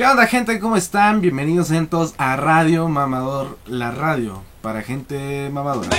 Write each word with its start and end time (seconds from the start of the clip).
¿Qué 0.00 0.06
onda 0.06 0.26
gente? 0.26 0.58
¿Cómo 0.60 0.76
están? 0.78 1.20
Bienvenidos 1.20 1.70
entonces 1.70 2.14
a 2.16 2.34
Radio 2.34 2.88
Mamador, 2.88 3.58
la 3.66 3.90
radio 3.90 4.42
para 4.62 4.80
gente 4.80 5.50
mamadora. 5.52 5.90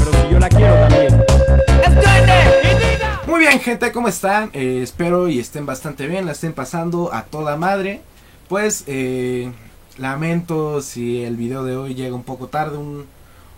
Pero 0.00 0.10
si 0.10 0.32
yo 0.32 0.40
la 0.40 0.48
quiero 0.48 0.74
también. 0.80 1.24
Muy 3.28 3.38
bien 3.38 3.60
gente, 3.60 3.92
¿cómo 3.92 4.08
están? 4.08 4.50
Eh, 4.52 4.80
espero 4.82 5.28
y 5.28 5.38
estén 5.38 5.64
bastante 5.64 6.08
bien, 6.08 6.26
la 6.26 6.32
estén 6.32 6.54
pasando 6.54 7.14
a 7.14 7.22
toda 7.22 7.56
madre. 7.56 8.02
Pues 8.48 8.82
eh, 8.88 9.52
lamento 9.96 10.80
si 10.80 11.22
el 11.22 11.36
video 11.36 11.62
de 11.62 11.76
hoy 11.76 11.94
llega 11.94 12.16
un 12.16 12.24
poco 12.24 12.48
tarde, 12.48 12.78
un, 12.78 13.06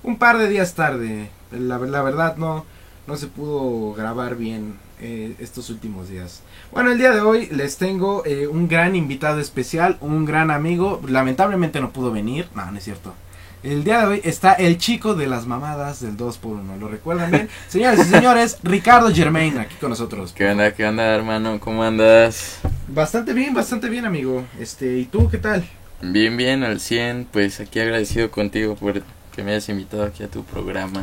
un 0.02 0.16
par 0.16 0.38
de 0.38 0.48
días 0.48 0.74
tarde. 0.74 1.30
La, 1.50 1.78
la 1.78 2.02
verdad 2.02 2.36
no, 2.36 2.64
no 3.06 3.16
se 3.16 3.26
pudo 3.26 3.94
grabar 3.94 4.36
bien 4.36 4.74
eh, 5.00 5.34
estos 5.40 5.68
últimos 5.70 6.08
días. 6.08 6.42
Bueno, 6.70 6.92
el 6.92 6.98
día 6.98 7.10
de 7.10 7.20
hoy 7.20 7.48
les 7.50 7.76
tengo 7.76 8.24
eh, 8.24 8.46
un 8.46 8.68
gran 8.68 8.94
invitado 8.94 9.40
especial, 9.40 9.98
un 10.00 10.24
gran 10.24 10.50
amigo. 10.50 11.00
Lamentablemente 11.08 11.80
no 11.80 11.90
pudo 11.90 12.12
venir, 12.12 12.48
no, 12.54 12.70
no 12.70 12.78
es 12.78 12.84
cierto. 12.84 13.14
El 13.62 13.84
día 13.84 14.00
de 14.00 14.06
hoy 14.06 14.20
está 14.24 14.54
el 14.54 14.78
chico 14.78 15.14
de 15.14 15.28
las 15.28 15.46
mamadas 15.46 16.00
del 16.00 16.16
2x1, 16.16 16.78
¿lo 16.80 16.88
recuerdan 16.88 17.30
bien? 17.30 17.48
Señoras 17.68 18.00
y 18.00 18.10
señores, 18.10 18.58
Ricardo 18.64 19.12
Germain 19.14 19.56
aquí 19.58 19.76
con 19.80 19.90
nosotros. 19.90 20.32
¿Qué 20.32 20.48
onda, 20.48 20.72
qué 20.72 20.84
onda, 20.84 21.04
hermano? 21.14 21.60
¿Cómo 21.60 21.84
andas? 21.84 22.58
Bastante 22.88 23.32
bien, 23.32 23.54
bastante 23.54 23.88
bien, 23.88 24.04
amigo. 24.04 24.44
Este, 24.58 24.98
¿y 24.98 25.04
tú 25.04 25.28
qué 25.30 25.38
tal? 25.38 25.64
Bien, 26.00 26.36
bien, 26.36 26.64
al 26.64 26.80
100. 26.80 27.28
Pues 27.30 27.60
aquí 27.60 27.78
agradecido 27.78 28.32
contigo 28.32 28.74
por 28.74 29.02
que 29.34 29.42
me 29.42 29.52
hayas 29.52 29.68
invitado 29.68 30.04
aquí 30.04 30.22
a 30.22 30.28
tu 30.28 30.44
programa. 30.44 31.02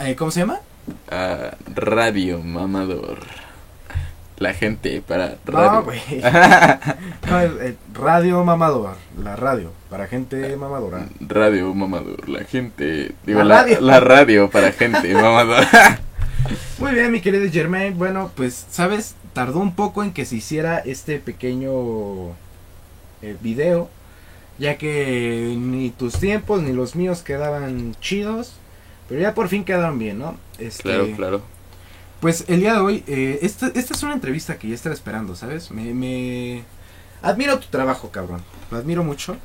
Eh, 0.00 0.16
¿Cómo 0.16 0.30
se 0.30 0.40
llama? 0.40 0.60
A 1.10 1.56
Radio 1.74 2.40
Mamador. 2.42 3.18
La 4.38 4.54
gente 4.54 5.00
para 5.06 5.36
radio. 5.44 5.86
No, 7.30 7.40
eh, 7.40 7.76
radio 7.94 8.42
Mamador, 8.44 8.96
la 9.22 9.36
radio 9.36 9.70
para 9.88 10.08
gente 10.08 10.56
mamadora. 10.56 11.06
radio 11.20 11.72
Mamador. 11.74 12.28
La 12.28 12.42
gente. 12.44 13.12
Digo, 13.24 13.38
La 13.40 13.44
la, 13.44 13.62
radio. 13.62 13.80
la 13.80 14.00
radio 14.00 14.50
para 14.50 14.72
gente 14.72 15.14
mamador. 15.14 15.64
Muy 16.78 16.92
bien, 16.92 17.12
mi 17.12 17.20
querido 17.20 17.48
Germain. 17.52 17.96
Bueno, 17.96 18.32
pues, 18.34 18.66
¿sabes? 18.70 19.14
Tardó 19.32 19.60
un 19.60 19.74
poco 19.76 20.02
en 20.02 20.12
que 20.12 20.24
se 20.24 20.36
hiciera 20.36 20.78
este 20.78 21.18
pequeño 21.20 22.30
eh, 23.22 23.36
video, 23.40 23.88
ya 24.62 24.78
que 24.78 25.56
ni 25.58 25.90
tus 25.90 26.20
tiempos 26.20 26.62
ni 26.62 26.72
los 26.72 26.94
míos 26.94 27.22
quedaban 27.22 27.96
chidos, 28.00 28.52
pero 29.08 29.20
ya 29.20 29.34
por 29.34 29.48
fin 29.48 29.64
quedaron 29.64 29.98
bien, 29.98 30.20
¿no? 30.20 30.36
Este, 30.56 30.84
claro, 30.84 31.08
claro. 31.16 31.42
Pues 32.20 32.44
el 32.46 32.60
día 32.60 32.74
de 32.74 32.78
hoy, 32.78 33.04
eh, 33.08 33.40
esta, 33.42 33.66
esta 33.74 33.92
es 33.92 34.02
una 34.04 34.12
entrevista 34.12 34.58
que 34.58 34.68
ya 34.68 34.76
estaba 34.76 34.94
esperando, 34.94 35.34
¿sabes? 35.34 35.72
Me, 35.72 35.92
me... 35.92 36.62
Admiro 37.22 37.58
tu 37.58 37.66
trabajo, 37.66 38.10
cabrón. 38.12 38.40
Lo 38.70 38.78
admiro 38.78 39.02
mucho. 39.02 39.36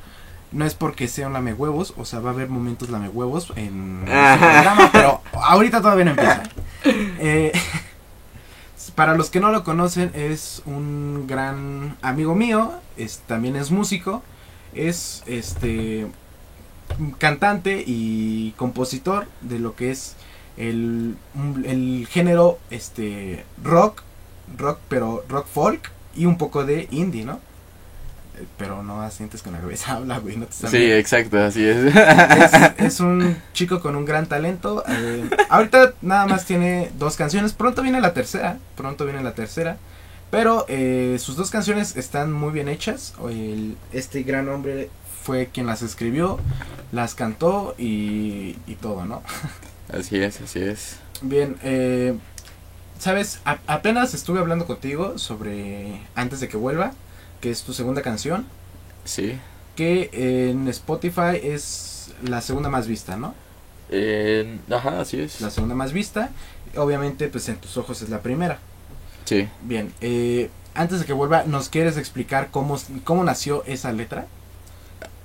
No 0.52 0.64
es 0.64 0.74
porque 0.74 1.08
sea 1.08 1.26
un 1.26 1.32
lame 1.32 1.52
huevos, 1.52 1.94
o 1.96 2.04
sea, 2.04 2.20
va 2.20 2.30
a 2.30 2.32
haber 2.32 2.48
momentos 2.48 2.88
lame 2.88 3.08
huevos 3.08 3.52
en 3.56 4.02
este 4.06 4.38
programa, 4.38 4.90
pero 4.92 5.20
ahorita 5.32 5.82
todavía 5.82 6.04
no 6.04 6.10
empieza. 6.12 6.44
Eh, 6.84 7.50
para 8.94 9.16
los 9.16 9.30
que 9.30 9.40
no 9.40 9.50
lo 9.50 9.64
conocen, 9.64 10.12
es 10.14 10.62
un 10.64 11.26
gran 11.26 11.96
amigo 12.02 12.36
mío, 12.36 12.74
es, 12.96 13.18
también 13.26 13.56
es 13.56 13.72
músico, 13.72 14.22
es 14.74 15.22
este 15.26 16.06
cantante 17.18 17.82
y 17.86 18.52
compositor 18.56 19.26
de 19.40 19.58
lo 19.58 19.74
que 19.76 19.90
es 19.90 20.16
el, 20.56 21.16
el 21.64 22.06
género 22.10 22.58
este 22.70 23.44
rock, 23.62 24.02
rock 24.56 24.80
pero 24.88 25.24
rock 25.28 25.46
folk 25.46 25.90
y 26.16 26.26
un 26.26 26.38
poco 26.38 26.64
de 26.64 26.88
indie, 26.90 27.24
¿no? 27.24 27.40
Eh, 28.36 28.46
Pero 28.56 28.82
no 28.82 29.02
asientes 29.02 29.42
con 29.42 29.52
la 29.52 29.60
cabeza, 29.60 29.92
habla, 29.96 30.18
güey, 30.18 30.36
no 30.36 30.46
te 30.46 30.52
están 30.52 30.70
Sí, 30.70 30.90
exacto, 30.90 31.38
así 31.42 31.64
es. 31.64 31.94
es, 31.94 32.52
es 32.78 33.00
un 33.00 33.36
chico 33.52 33.80
con 33.80 33.94
un 33.94 34.04
gran 34.04 34.26
talento. 34.26 34.82
eh, 34.88 35.28
ahorita 35.48 35.94
nada 36.02 36.26
más 36.26 36.44
tiene 36.44 36.90
dos 36.98 37.16
canciones. 37.16 37.52
Pronto 37.52 37.82
viene 37.82 38.00
la 38.00 38.14
tercera. 38.14 38.58
Pronto 38.76 39.04
viene 39.04 39.22
la 39.22 39.34
tercera. 39.34 39.76
Pero 40.30 40.66
eh, 40.68 41.16
sus 41.20 41.36
dos 41.36 41.50
canciones 41.50 41.96
están 41.96 42.32
muy 42.32 42.52
bien 42.52 42.68
hechas. 42.68 43.14
El- 43.28 43.76
este 43.92 44.22
gran 44.22 44.48
hombre 44.48 44.90
fue 45.22 45.46
quien 45.52 45.66
las 45.66 45.82
escribió, 45.82 46.38
las 46.92 47.14
cantó 47.14 47.74
y, 47.78 48.56
y 48.66 48.74
todo, 48.80 49.04
¿no? 49.04 49.22
Así 49.92 50.18
es, 50.18 50.40
así 50.42 50.60
es. 50.60 50.96
Bien, 51.22 51.56
eh, 51.62 52.14
sabes, 52.98 53.40
A- 53.46 53.58
apenas 53.66 54.12
estuve 54.12 54.38
hablando 54.38 54.66
contigo 54.66 55.16
sobre 55.16 56.02
Antes 56.14 56.40
de 56.40 56.48
que 56.48 56.58
vuelva, 56.58 56.92
que 57.40 57.50
es 57.50 57.62
tu 57.62 57.72
segunda 57.72 58.02
canción, 58.02 58.44
Sí. 59.04 59.38
que 59.76 60.10
en 60.50 60.68
Spotify 60.68 61.40
es 61.42 62.10
la 62.22 62.42
segunda 62.42 62.68
más 62.68 62.86
vista, 62.86 63.16
¿no? 63.16 63.34
Eh, 63.90 64.58
ajá, 64.70 65.00
así 65.00 65.18
es. 65.20 65.40
la 65.40 65.50
segunda 65.50 65.74
más 65.74 65.94
vista. 65.94 66.30
Obviamente, 66.76 67.28
pues 67.28 67.48
en 67.48 67.56
tus 67.56 67.78
ojos 67.78 68.02
es 68.02 68.10
la 68.10 68.20
primera. 68.20 68.58
Sí. 69.28 69.46
Bien, 69.60 69.92
eh, 70.00 70.48
antes 70.74 71.00
de 71.00 71.04
que 71.04 71.12
vuelva, 71.12 71.42
¿nos 71.44 71.68
quieres 71.68 71.98
explicar 71.98 72.48
cómo, 72.50 72.78
cómo 73.04 73.24
nació 73.24 73.62
esa 73.66 73.92
letra? 73.92 74.24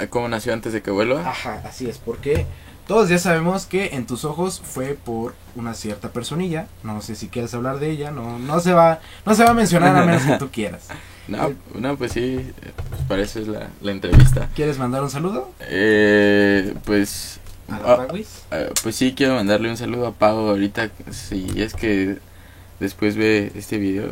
¿Cómo 0.09 0.27
nació 0.27 0.51
antes 0.51 0.73
de 0.73 0.81
que 0.81 0.91
vuelva? 0.91 1.21
Ajá, 1.21 1.61
así 1.65 1.87
es, 1.87 1.99
porque 1.99 2.45
todos 2.85 3.07
ya 3.07 3.17
sabemos 3.17 3.65
que 3.65 3.95
en 3.95 4.05
tus 4.05 4.25
ojos 4.25 4.61
fue 4.61 4.97
por 5.05 5.35
una 5.55 5.73
cierta 5.73 6.11
personilla. 6.11 6.67
No 6.83 7.01
sé 7.01 7.15
si 7.15 7.29
quieres 7.29 7.53
hablar 7.53 7.79
de 7.79 7.91
ella, 7.91 8.11
no, 8.11 8.39
no 8.39 8.59
se 8.59 8.73
va, 8.73 8.99
no 9.25 9.35
se 9.35 9.45
va 9.45 9.51
a 9.51 9.53
mencionar 9.53 9.95
a 9.95 10.05
menos 10.05 10.23
que 10.23 10.37
tú 10.37 10.49
quieras. 10.51 10.87
No, 11.29 11.53
no, 11.73 11.95
pues 11.95 12.11
sí, 12.11 12.35
eh, 12.61 12.71
pues 12.89 13.01
para 13.07 13.21
eso 13.21 13.39
es 13.39 13.47
la, 13.47 13.69
la 13.81 13.91
entrevista. 13.91 14.49
¿Quieres 14.53 14.77
mandar 14.77 15.01
un 15.01 15.09
saludo? 15.09 15.49
Eh, 15.61 16.73
pues, 16.83 17.39
A 17.69 17.79
la 17.79 18.07
ah, 18.51 18.57
pues 18.83 18.95
sí, 18.97 19.13
quiero 19.15 19.35
mandarle 19.35 19.69
un 19.69 19.77
saludo 19.77 20.07
a 20.07 20.11
Pau 20.11 20.49
ahorita, 20.49 20.89
si 21.09 21.47
es 21.55 21.73
que 21.73 22.17
después 22.83 23.15
ve 23.15 23.51
este 23.55 23.77
video. 23.77 24.09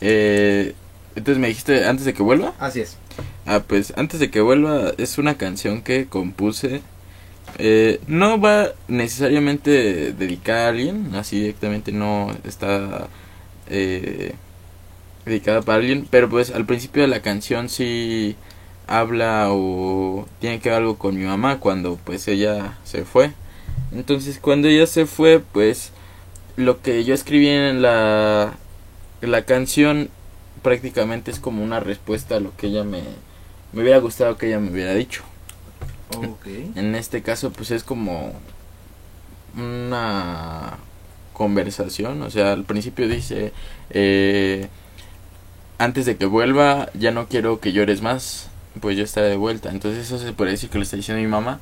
Eh, 0.00 0.74
entonces 1.14 1.40
me 1.40 1.48
dijiste 1.48 1.86
antes 1.86 2.04
de 2.04 2.12
que 2.12 2.22
vuelva. 2.22 2.52
Así 2.58 2.80
es. 2.80 2.98
Ah, 3.46 3.62
pues 3.66 3.92
antes 3.96 4.20
de 4.20 4.30
que 4.30 4.40
vuelva 4.40 4.92
es 4.98 5.18
una 5.18 5.36
canción 5.36 5.82
que 5.82 6.06
compuse. 6.06 6.82
Eh, 7.58 8.00
no 8.06 8.40
va 8.40 8.68
necesariamente 8.88 10.12
dedicada 10.12 10.66
a 10.66 10.68
alguien, 10.70 11.14
así 11.14 11.40
directamente 11.40 11.92
no 11.92 12.34
está 12.44 13.08
eh, 13.68 14.34
dedicada 15.26 15.60
para 15.62 15.78
alguien, 15.78 16.06
pero 16.10 16.30
pues 16.30 16.50
al 16.50 16.64
principio 16.64 17.02
de 17.02 17.08
la 17.08 17.20
canción 17.20 17.68
sí 17.68 18.36
habla 18.86 19.48
o 19.50 20.26
tiene 20.40 20.60
que 20.60 20.70
ver 20.70 20.78
algo 20.78 20.98
con 20.98 21.16
mi 21.16 21.24
mamá 21.24 21.58
cuando 21.58 21.96
pues 22.02 22.26
ella 22.28 22.78
se 22.84 23.04
fue. 23.04 23.32
Entonces 23.92 24.38
cuando 24.40 24.68
ella 24.68 24.86
se 24.86 25.06
fue 25.06 25.40
pues 25.40 25.92
lo 26.56 26.82
que 26.82 27.04
yo 27.04 27.14
escribí 27.14 27.48
en 27.48 27.82
la, 27.82 28.54
la 29.20 29.42
canción 29.44 30.10
prácticamente 30.62 31.30
es 31.30 31.40
como 31.40 31.62
una 31.64 31.80
respuesta 31.80 32.36
a 32.36 32.40
lo 32.40 32.56
que 32.56 32.68
ella 32.68 32.84
me, 32.84 33.02
me 33.72 33.82
hubiera 33.82 33.98
gustado 33.98 34.36
que 34.36 34.48
ella 34.48 34.60
me 34.60 34.70
hubiera 34.70 34.94
dicho. 34.94 35.22
Ok. 36.16 36.46
En 36.76 36.94
este 36.94 37.22
caso, 37.22 37.52
pues 37.52 37.70
es 37.70 37.84
como 37.84 38.34
una 39.56 40.78
conversación. 41.32 42.22
O 42.22 42.30
sea, 42.30 42.52
al 42.52 42.64
principio 42.64 43.08
dice, 43.08 43.52
eh, 43.90 44.68
antes 45.78 46.06
de 46.06 46.16
que 46.16 46.26
vuelva, 46.26 46.90
ya 46.94 47.10
no 47.10 47.28
quiero 47.28 47.60
que 47.60 47.72
llores 47.72 48.02
más, 48.02 48.48
pues 48.80 48.96
yo 48.96 49.04
estaré 49.04 49.28
de 49.28 49.36
vuelta. 49.36 49.70
Entonces 49.70 50.06
eso 50.06 50.18
se 50.18 50.32
puede 50.32 50.52
decir 50.52 50.70
que 50.70 50.78
lo 50.78 50.84
está 50.84 50.96
diciendo 50.96 51.22
mi 51.22 51.28
mamá. 51.28 51.60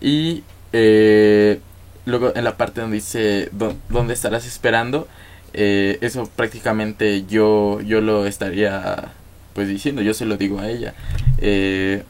Y 0.00 0.44
eh, 0.72 1.60
luego 2.06 2.32
en 2.34 2.44
la 2.44 2.56
parte 2.56 2.80
donde 2.80 2.96
dice, 2.96 3.48
"¿Dó- 3.52 3.74
¿dónde 3.88 4.14
estarás 4.14 4.46
esperando? 4.46 5.08
Eh, 5.54 5.98
eso 6.02 6.28
prácticamente 6.36 7.24
yo, 7.26 7.80
yo 7.80 8.00
lo 8.00 8.26
estaría 8.26 9.12
pues 9.54 9.68
diciendo, 9.68 10.02
yo 10.02 10.14
se 10.14 10.24
lo 10.26 10.36
digo 10.36 10.60
a 10.60 10.68
ella. 10.68 10.94
Eh, 11.38 12.04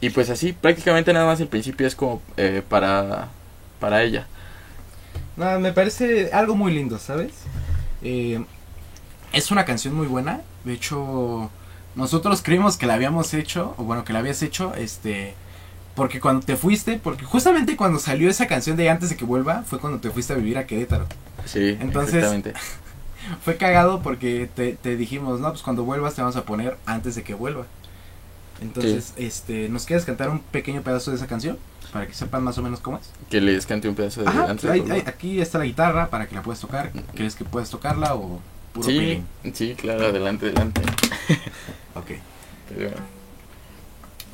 y 0.00 0.10
pues 0.10 0.30
así, 0.30 0.52
prácticamente 0.52 1.12
nada 1.12 1.26
más 1.26 1.40
el 1.40 1.48
principio 1.48 1.86
es 1.86 1.94
como 1.96 2.22
eh, 2.36 2.62
para, 2.68 3.28
para 3.80 4.02
ella. 4.02 4.26
No, 5.36 5.60
me 5.60 5.72
parece 5.72 6.30
algo 6.32 6.54
muy 6.56 6.72
lindo, 6.72 6.98
¿sabes? 6.98 7.32
Eh, 8.02 8.44
es 9.32 9.50
una 9.50 9.64
canción 9.64 9.94
muy 9.94 10.06
buena. 10.06 10.42
De 10.64 10.74
hecho, 10.74 11.50
nosotros 11.94 12.42
creímos 12.42 12.76
que 12.76 12.86
la 12.86 12.94
habíamos 12.94 13.34
hecho, 13.34 13.74
o 13.78 13.84
bueno, 13.84 14.04
que 14.04 14.12
la 14.12 14.20
habías 14.20 14.42
hecho, 14.42 14.74
este, 14.74 15.34
porque 15.98 16.20
cuando 16.20 16.46
te 16.46 16.56
fuiste, 16.56 16.98
porque 17.02 17.24
justamente 17.26 17.76
cuando 17.76 17.98
salió 17.98 18.30
esa 18.30 18.46
canción 18.46 18.76
de 18.78 18.88
antes 18.88 19.10
de 19.10 19.16
que 19.16 19.24
vuelva, 19.26 19.64
fue 19.64 19.78
cuando 19.78 19.98
te 19.98 20.08
fuiste 20.10 20.32
a 20.32 20.36
vivir 20.36 20.56
a 20.56 20.66
Querétaro. 20.66 21.06
Sí, 21.44 21.76
Entonces- 21.80 22.14
exactamente. 22.14 22.54
Fue 23.44 23.56
cagado 23.58 24.00
porque 24.00 24.48
te, 24.54 24.72
te 24.74 24.96
dijimos, 24.96 25.38
no, 25.40 25.50
pues 25.50 25.60
cuando 25.62 25.84
vuelvas 25.84 26.14
te 26.14 26.22
vamos 26.22 26.36
a 26.36 26.44
poner 26.46 26.78
antes 26.86 27.14
de 27.14 27.22
que 27.24 27.34
vuelva. 27.34 27.66
Entonces, 28.62 29.12
este, 29.16 29.68
¿nos 29.68 29.84
quieres 29.84 30.06
cantar 30.06 30.30
un 30.30 30.38
pequeño 30.38 30.80
pedazo 30.82 31.10
de 31.10 31.18
esa 31.18 31.26
canción? 31.26 31.58
Para 31.92 32.06
que 32.06 32.14
sepan 32.14 32.42
más 32.42 32.56
o 32.56 32.62
menos 32.62 32.80
cómo 32.80 32.96
es. 32.96 33.10
Que 33.28 33.40
les 33.42 33.66
cante 33.66 33.86
un 33.88 33.94
pedazo 33.96 34.22
de 34.22 34.28
Ajá, 34.28 34.44
antes 34.48 34.62
de 34.62 34.70
hay- 34.92 35.02
aquí 35.06 35.40
está 35.42 35.58
la 35.58 35.64
guitarra 35.66 36.08
para 36.08 36.26
que 36.26 36.34
la 36.36 36.42
puedas 36.42 36.60
tocar. 36.60 36.90
¿Crees 37.14 37.34
que 37.34 37.44
puedes 37.44 37.68
tocarla 37.68 38.14
o 38.14 38.40
puro 38.72 38.88
Sí, 38.88 39.22
sí, 39.52 39.74
claro, 39.74 40.06
adelante, 40.06 40.46
adelante. 40.46 40.80
Ok, 41.94 42.12
Pero, 42.70 42.96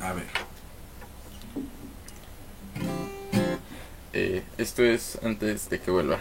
a 0.01 0.13
ver. 0.13 0.25
Eh, 4.13 4.43
esto 4.57 4.83
es 4.83 5.19
antes 5.23 5.69
de 5.69 5.79
que 5.79 5.91
vuelva. 5.91 6.19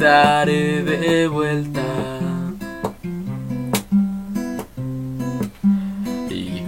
Estaré 0.00 0.82
de 0.82 1.28
vuelta. 1.28 1.82
Y 6.30 6.62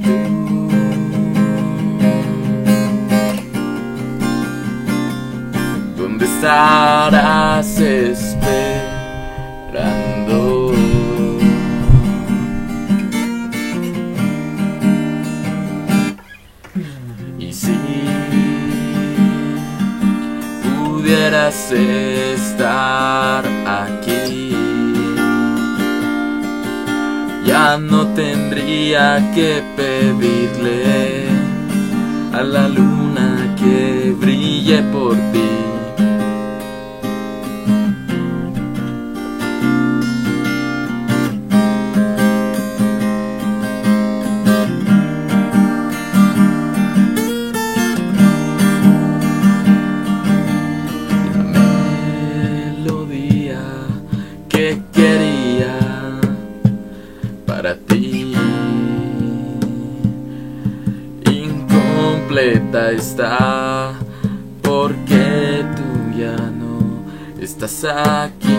tú 5.97 6.03
¿Dónde 6.03 6.27
estarás 6.27 7.81
esperando? 7.81 8.82
Estar 21.73 23.45
aquí, 23.67 24.55
ya 27.45 27.79
no 27.79 28.07
tendría 28.09 29.33
que 29.35 29.63
pedirle 29.77 31.27
a 32.33 32.43
la 32.43 32.69
luna 32.69 33.55
que 33.59 34.15
brille 34.19 34.83
por 34.93 35.15
ti. 35.33 35.62
Está 62.93 63.95
porque 64.63 65.65
tú 65.77 66.19
ya 66.19 66.37
no 66.37 67.05
estás 67.41 67.85
aquí. 67.85 68.57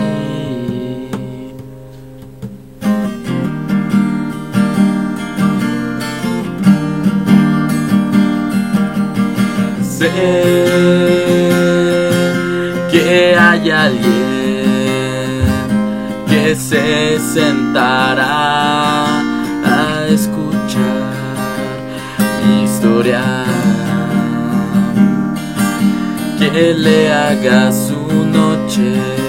Sé 9.82 10.10
que 12.90 13.36
hay 13.38 13.70
alguien 13.70 15.44
que 16.28 16.54
se 16.56 17.18
sentará 17.18 19.20
a 19.64 20.06
escuchar 20.08 21.14
mi 22.44 22.64
historia, 22.64 23.43
que 26.38 26.74
le 26.74 27.12
haga 27.12 27.70
su 27.72 27.96
noche 28.26 29.23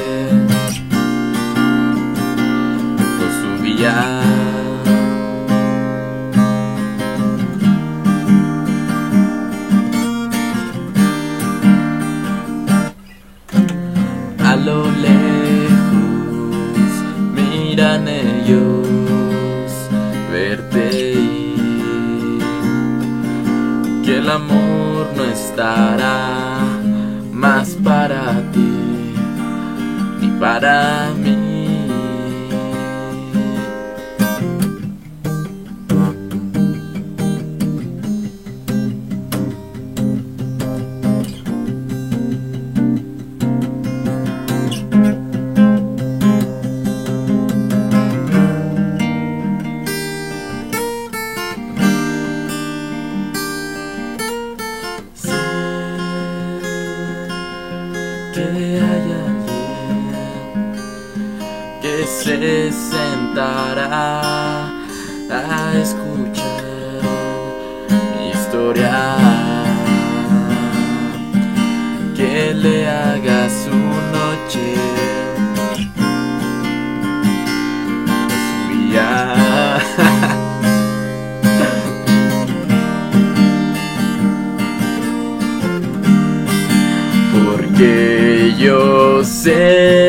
Porque 87.77 88.55
yo 88.57 89.21
sé 89.25 90.04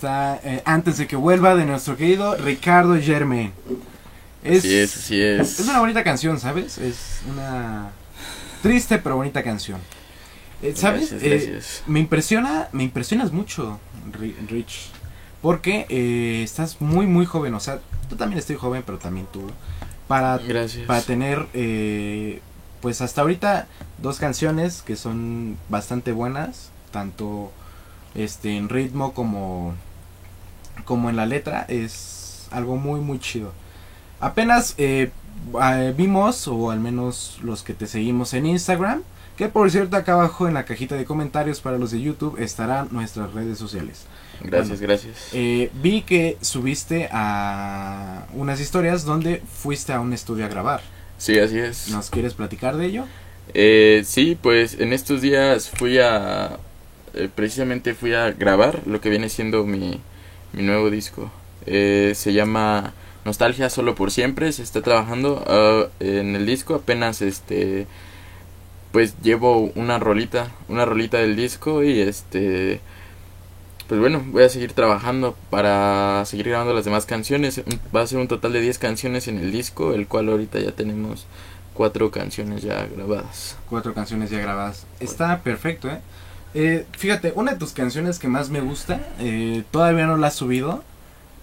está, 0.00 0.40
eh, 0.42 0.62
antes 0.64 0.96
de 0.96 1.06
que 1.06 1.14
vuelva, 1.16 1.54
de 1.54 1.66
nuestro 1.66 1.94
querido 1.96 2.34
Ricardo 2.36 2.98
Germain. 2.98 3.52
Es, 4.42 4.60
Así 4.60 4.74
es, 4.74 4.96
así 4.96 5.20
es. 5.20 5.60
es 5.60 5.68
una 5.68 5.80
bonita 5.80 6.02
canción, 6.02 6.40
¿sabes? 6.40 6.78
Es 6.78 7.20
una 7.30 7.90
triste 8.62 8.96
pero 8.98 9.16
bonita 9.16 9.42
canción. 9.42 9.78
Eh, 10.62 10.72
¿Sabes? 10.74 11.10
Gracias, 11.10 11.22
Eh, 11.22 11.28
gracias. 11.50 11.82
me 11.86 12.00
impresiona, 12.00 12.68
me 12.72 12.82
impresionas 12.82 13.32
mucho, 13.32 13.78
Ri- 14.18 14.34
Rich. 14.48 14.88
Porque 15.42 15.84
estás 16.42 16.80
muy, 16.80 17.06
muy 17.06 17.26
joven. 17.26 17.52
O 17.54 17.60
sea, 17.60 17.80
tú 18.08 18.16
también 18.16 18.38
estoy 18.38 18.56
joven, 18.56 18.82
pero 18.84 18.98
también 18.98 19.26
tú. 19.30 19.50
Para, 20.08 20.38
Gracias. 20.38 20.86
para 20.86 21.02
tener, 21.02 21.46
pues 22.80 23.00
hasta 23.02 23.20
ahorita, 23.20 23.66
dos 23.98 24.18
canciones 24.18 24.80
que 24.82 24.96
son 24.96 25.56
bastante 25.68 26.12
buenas. 26.12 26.70
Tanto 26.90 27.52
este 28.14 28.56
en 28.56 28.68
ritmo 28.68 29.12
como, 29.14 29.74
como 30.84 31.10
en 31.10 31.16
la 31.16 31.26
letra. 31.26 31.64
Es 31.68 32.46
algo 32.50 32.76
muy, 32.76 33.00
muy 33.00 33.18
chido. 33.18 33.52
Apenas 34.20 34.74
eh, 34.78 35.10
vimos, 35.96 36.46
o 36.48 36.70
al 36.70 36.80
menos 36.80 37.38
los 37.42 37.62
que 37.62 37.74
te 37.74 37.86
seguimos 37.86 38.34
en 38.34 38.46
Instagram, 38.46 39.02
que 39.36 39.48
por 39.48 39.70
cierto 39.70 39.96
acá 39.96 40.12
abajo 40.12 40.46
en 40.46 40.54
la 40.54 40.64
cajita 40.64 40.96
de 40.96 41.06
comentarios 41.06 41.60
para 41.60 41.78
los 41.78 41.90
de 41.92 42.02
YouTube 42.02 42.38
estarán 42.38 42.88
nuestras 42.90 43.32
redes 43.32 43.56
sociales. 43.56 44.04
Gracias, 44.42 44.80
gracias. 44.80 45.28
Eh, 45.32 45.70
vi 45.82 46.02
que 46.02 46.36
subiste 46.40 47.08
a 47.12 48.26
unas 48.34 48.60
historias 48.60 49.04
donde 49.04 49.42
fuiste 49.50 49.92
a 49.92 50.00
un 50.00 50.12
estudio 50.12 50.44
a 50.44 50.48
grabar. 50.48 50.80
Sí, 51.18 51.38
así 51.38 51.58
es. 51.58 51.88
¿Nos 51.90 52.10
quieres 52.10 52.34
platicar 52.34 52.76
de 52.76 52.86
ello? 52.86 53.04
Eh, 53.52 54.02
sí, 54.04 54.38
pues 54.40 54.78
en 54.78 54.92
estos 54.92 55.20
días 55.22 55.70
fui 55.70 55.98
a... 55.98 56.58
eh, 57.14 57.28
precisamente 57.34 57.94
fui 57.94 58.14
a 58.14 58.30
grabar 58.30 58.80
lo 58.86 59.00
que 59.00 59.10
viene 59.10 59.28
siendo 59.28 59.64
mi, 59.64 60.00
mi 60.52 60.62
nuevo 60.62 60.90
disco. 60.90 61.30
Eh, 61.66 62.12
se 62.14 62.32
llama 62.32 62.94
Nostalgia 63.24 63.70
Solo 63.70 63.94
por 63.94 64.10
Siempre. 64.10 64.52
Se 64.52 64.62
está 64.62 64.82
trabajando 64.82 65.44
ah, 65.46 65.88
en 66.00 66.36
el 66.36 66.46
disco. 66.46 66.74
Apenas 66.74 67.22
este... 67.22 67.86
Pues 68.92 69.14
llevo 69.22 69.70
una 69.76 70.00
rolita, 70.00 70.50
una 70.68 70.84
rolita 70.84 71.18
del 71.18 71.36
disco 71.36 71.84
y 71.84 72.00
este... 72.00 72.80
Pues 73.86 74.00
bueno, 74.00 74.22
voy 74.26 74.44
a 74.44 74.48
seguir 74.48 74.72
trabajando 74.72 75.36
para 75.50 76.24
seguir 76.24 76.48
grabando 76.48 76.74
las 76.74 76.84
demás 76.84 77.06
canciones. 77.06 77.62
Va 77.94 78.02
a 78.02 78.06
ser 78.06 78.18
un 78.18 78.28
total 78.28 78.52
de 78.52 78.60
10 78.60 78.78
canciones 78.78 79.26
en 79.26 79.38
el 79.38 79.50
disco, 79.50 79.94
el 79.94 80.06
cual 80.06 80.28
ahorita 80.28 80.60
ya 80.60 80.72
tenemos 80.72 81.26
cuatro 81.74 82.10
canciones 82.10 82.62
ya 82.62 82.86
grabadas. 82.86 83.56
Cuatro 83.68 83.94
canciones 83.94 84.30
ya 84.30 84.38
grabadas. 84.38 84.86
Está 85.00 85.40
perfecto, 85.40 85.88
¿eh? 85.88 86.00
Eh, 86.54 86.86
fíjate, 86.92 87.32
una 87.34 87.52
de 87.52 87.58
tus 87.58 87.72
canciones 87.72 88.18
que 88.18 88.28
más 88.28 88.50
me 88.50 88.60
gusta, 88.60 89.00
eh, 89.20 89.62
todavía 89.70 90.06
no 90.06 90.16
la 90.16 90.28
has 90.28 90.34
subido, 90.34 90.82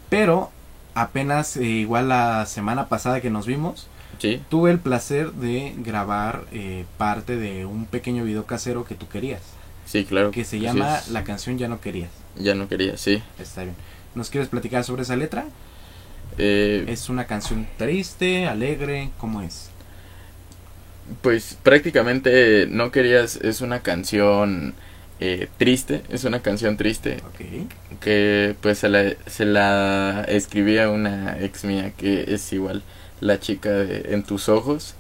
pero 0.10 0.52
apenas, 0.96 1.56
eh, 1.58 1.64
igual 1.64 2.10
la 2.10 2.46
semana 2.46 2.88
pasada 2.90 3.22
que 3.22 3.30
nos 3.30 3.46
vimos, 3.46 3.88
Sí, 4.20 4.42
tuve 4.50 4.72
el 4.72 4.80
placer 4.80 5.32
de 5.34 5.76
grabar 5.78 6.46
eh, 6.52 6.86
parte 6.98 7.36
de 7.38 7.66
un 7.66 7.86
pequeño 7.86 8.24
video 8.24 8.46
casero 8.46 8.84
que 8.84 8.96
tú 8.96 9.08
querías, 9.08 9.42
sí, 9.86 10.06
claro. 10.06 10.32
que 10.32 10.44
se 10.44 10.60
llama. 10.60 11.00
La 11.12 11.24
canción 11.24 11.58
Ya 11.60 11.68
no 11.68 11.80
querías. 11.80 12.10
Ya 12.36 12.56
no 12.56 12.68
quería, 12.68 12.98
sí. 12.98 13.22
Está 13.38 13.64
bien. 13.64 13.76
¿Nos 14.16 14.30
quieres 14.32 14.50
platicar 14.50 14.84
sobre 14.84 15.04
esa 15.04 15.16
letra? 15.16 15.46
Eh, 16.40 16.86
¿Es 16.88 17.10
una 17.10 17.28
canción 17.28 17.68
triste, 17.78 18.48
alegre? 18.48 19.12
¿Cómo 19.18 19.42
es? 19.42 19.70
pues 21.22 21.58
prácticamente 21.64 22.68
no 22.70 22.92
querías, 22.92 23.38
es 23.38 23.62
una 23.62 23.80
canción 23.80 24.74
eh, 25.20 25.48
triste, 25.58 26.04
es 26.10 26.24
una 26.26 26.42
canción 26.42 26.78
triste 26.78 27.18
que 28.02 28.56
pues 28.62 28.80
se 28.80 28.90
la, 28.90 29.14
se 29.26 29.46
la 29.46 30.24
escribí 30.28 30.78
a 30.78 30.90
una 30.90 31.38
ex 31.40 31.64
mía 31.64 31.92
que 31.98 32.34
es 32.34 32.54
igual 32.54 32.84
la 33.20 33.40
chica 33.40 33.70
de 33.70 34.14
En 34.14 34.24
tus 34.24 34.50
ojos. 34.50 34.96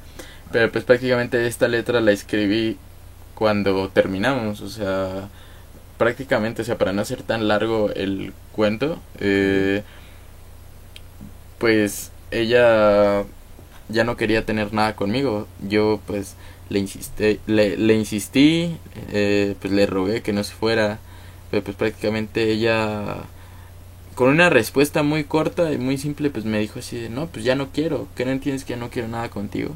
Pero 0.52 0.72
pues 0.72 0.84
prácticamente 0.86 1.46
esta 1.48 1.68
letra 1.68 2.00
la 2.02 2.12
escribí 2.12 2.78
cuando 3.36 3.90
terminamos, 3.90 4.62
o 4.62 4.70
sea, 4.70 5.30
prácticamente, 5.98 6.62
o 6.62 6.66
sea, 6.66 6.78
para 6.78 6.94
no 6.94 7.02
hacer 7.02 7.24
tan 7.24 7.48
largo 7.48 7.92
el 7.96 8.34
cuento, 8.54 9.00
eh, 9.20 9.84
pues 11.60 12.12
ella 12.32 13.24
ya 13.90 14.04
no 14.04 14.18
quería 14.18 14.46
tener 14.46 14.74
nada 14.74 14.96
conmigo. 14.96 15.48
Yo 15.68 16.00
pues 16.08 16.36
le 16.70 16.80
insistí, 16.80 17.40
le, 17.48 17.78
le 17.78 17.94
insistí, 17.96 18.78
eh, 19.12 19.56
pues 19.62 19.74
le 19.74 19.86
rogué 19.86 20.22
que 20.22 20.34
no 20.34 20.44
se 20.44 20.54
fuera, 20.54 21.00
pero 21.52 21.64
pues 21.64 21.76
prácticamente 21.78 22.52
ella 22.52 23.26
con 24.16 24.30
una 24.30 24.50
respuesta 24.50 25.04
muy 25.04 25.26
corta 25.26 25.72
y 25.72 25.78
muy 25.78 25.98
simple 26.00 26.32
pues 26.32 26.44
me 26.44 26.60
dijo 26.60 26.80
así 26.80 26.98
de 27.00 27.10
no 27.10 27.28
pues 27.28 27.46
ya 27.46 27.56
no 27.56 27.70
quiero 27.72 28.08
que 28.16 28.26
no 28.26 28.32
entiendes 28.32 28.66
que 28.66 28.72
ya 28.74 28.78
no 28.80 28.90
quiero 28.90 29.08
nada 29.08 29.30
contigo 29.30 29.76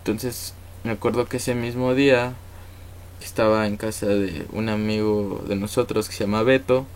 entonces 0.00 0.52
me 0.84 0.90
acuerdo 0.90 1.26
que 1.26 1.38
ese 1.38 1.54
mismo 1.54 1.94
día 1.94 2.34
estaba 3.22 3.66
en 3.66 3.78
casa 3.78 4.06
de 4.06 4.46
un 4.52 4.68
amigo 4.68 5.42
de 5.48 5.56
nosotros 5.56 6.06
que 6.08 6.14
se 6.14 6.24
llama 6.24 6.42
Beto 6.42 6.86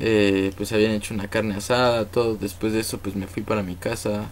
eh, 0.00 0.52
pues 0.56 0.72
habían 0.72 0.92
hecho 0.92 1.14
una 1.14 1.28
carne 1.28 1.54
asada 1.54 2.06
todo 2.06 2.34
después 2.34 2.72
de 2.72 2.80
eso 2.80 2.98
pues 2.98 3.14
me 3.14 3.28
fui 3.28 3.44
para 3.44 3.62
mi 3.62 3.76
casa 3.76 4.26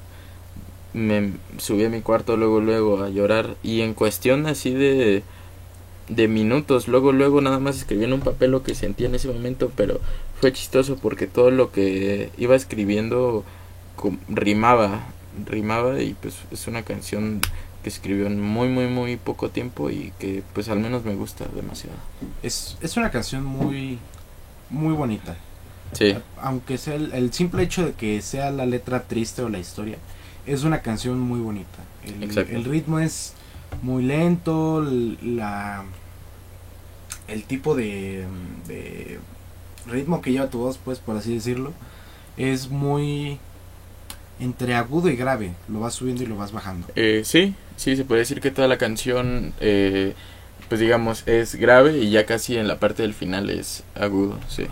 me 0.96 1.32
subí 1.58 1.84
a 1.84 1.88
mi 1.88 2.00
cuarto 2.00 2.36
luego 2.36 2.60
luego 2.60 3.02
a 3.04 3.10
llorar. 3.10 3.56
Y 3.62 3.82
en 3.82 3.94
cuestión 3.94 4.46
así 4.46 4.72
de 4.72 5.22
de 6.08 6.28
minutos 6.28 6.86
luego 6.86 7.10
luego 7.10 7.40
nada 7.40 7.58
más 7.58 7.78
escribí 7.78 8.04
en 8.04 8.12
un 8.12 8.20
papel 8.20 8.52
lo 8.52 8.62
que 8.62 8.76
sentía 8.76 9.08
en 9.08 9.16
ese 9.16 9.26
momento 9.26 9.72
pero 9.74 10.00
fue 10.40 10.52
chistoso 10.52 10.94
porque 10.96 11.26
todo 11.26 11.50
lo 11.50 11.72
que 11.72 12.30
iba 12.38 12.54
escribiendo 12.54 13.44
rimaba 14.28 15.04
rimaba 15.44 16.00
y 16.00 16.14
pues 16.14 16.36
es 16.52 16.68
una 16.68 16.82
canción 16.82 17.40
que 17.82 17.88
escribió 17.88 18.26
en 18.26 18.40
muy 18.40 18.68
muy 18.68 18.86
muy 18.86 19.16
poco 19.16 19.50
tiempo 19.50 19.90
y 19.90 20.12
que 20.18 20.42
pues 20.54 20.68
al 20.68 20.80
menos 20.80 21.04
me 21.04 21.14
gusta 21.14 21.46
demasiado. 21.54 21.96
Es, 22.42 22.76
es 22.80 22.96
una 22.96 23.10
canción 23.10 23.44
muy, 23.44 23.98
muy 24.70 24.94
bonita. 24.94 25.36
sí. 25.92 26.16
Aunque 26.40 26.78
sea 26.78 26.94
el, 26.94 27.12
el 27.12 27.32
simple 27.32 27.62
hecho 27.62 27.84
de 27.84 27.92
que 27.92 28.22
sea 28.22 28.50
la 28.50 28.66
letra 28.66 29.04
triste 29.04 29.42
o 29.42 29.48
la 29.48 29.58
historia, 29.58 29.98
es 30.46 30.64
una 30.64 30.80
canción 30.80 31.18
muy 31.20 31.40
bonita. 31.40 31.78
El, 32.04 32.64
ritmo 32.64 33.00
es 33.00 33.34
muy 33.82 34.04
lento, 34.04 34.80
la, 35.22 35.84
el 37.26 37.42
tipo 37.44 37.74
de, 37.74 38.24
de 38.68 39.18
ritmo 39.86 40.22
que 40.22 40.32
lleva 40.32 40.48
tu 40.48 40.58
voz, 40.58 40.78
pues 40.78 40.98
por 40.98 41.16
así 41.16 41.34
decirlo, 41.34 41.72
es 42.36 42.68
muy 42.70 43.38
entre 44.40 44.74
agudo 44.74 45.08
y 45.08 45.16
grave. 45.16 45.52
Lo 45.68 45.80
vas 45.80 45.94
subiendo 45.94 46.22
y 46.22 46.26
lo 46.26 46.36
vas 46.36 46.52
bajando. 46.52 46.86
Eh, 46.94 47.22
sí, 47.24 47.54
sí, 47.76 47.96
se 47.96 48.04
puede 48.04 48.20
decir 48.20 48.40
que 48.40 48.50
toda 48.50 48.68
la 48.68 48.78
canción, 48.78 49.52
eh, 49.60 50.14
pues 50.68 50.80
digamos, 50.80 51.26
es 51.26 51.54
grave 51.56 51.98
y 51.98 52.10
ya 52.10 52.26
casi 52.26 52.56
en 52.56 52.68
la 52.68 52.78
parte 52.78 53.02
del 53.02 53.14
final 53.14 53.50
es 53.50 53.82
agudo, 53.94 54.38
sí. 54.48 54.66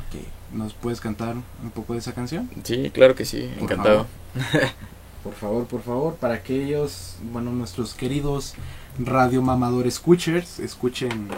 ¿Nos 0.52 0.72
puedes 0.72 1.00
cantar 1.00 1.34
un 1.34 1.70
poco 1.74 1.94
de 1.94 1.98
esa 1.98 2.12
canción? 2.12 2.48
Sí, 2.62 2.90
claro 2.94 3.16
que 3.16 3.24
sí, 3.24 3.50
Por 3.54 3.64
encantado. 3.64 4.06
Por 5.24 5.32
favor, 5.32 5.66
por 5.66 5.82
favor, 5.82 6.14
para 6.16 6.42
que 6.42 6.64
ellos, 6.64 7.16
bueno, 7.32 7.50
nuestros 7.50 7.94
queridos 7.94 8.54
radio 8.98 9.40
mamador 9.42 9.86
escuchers, 9.86 10.58
escuchen 10.60 11.28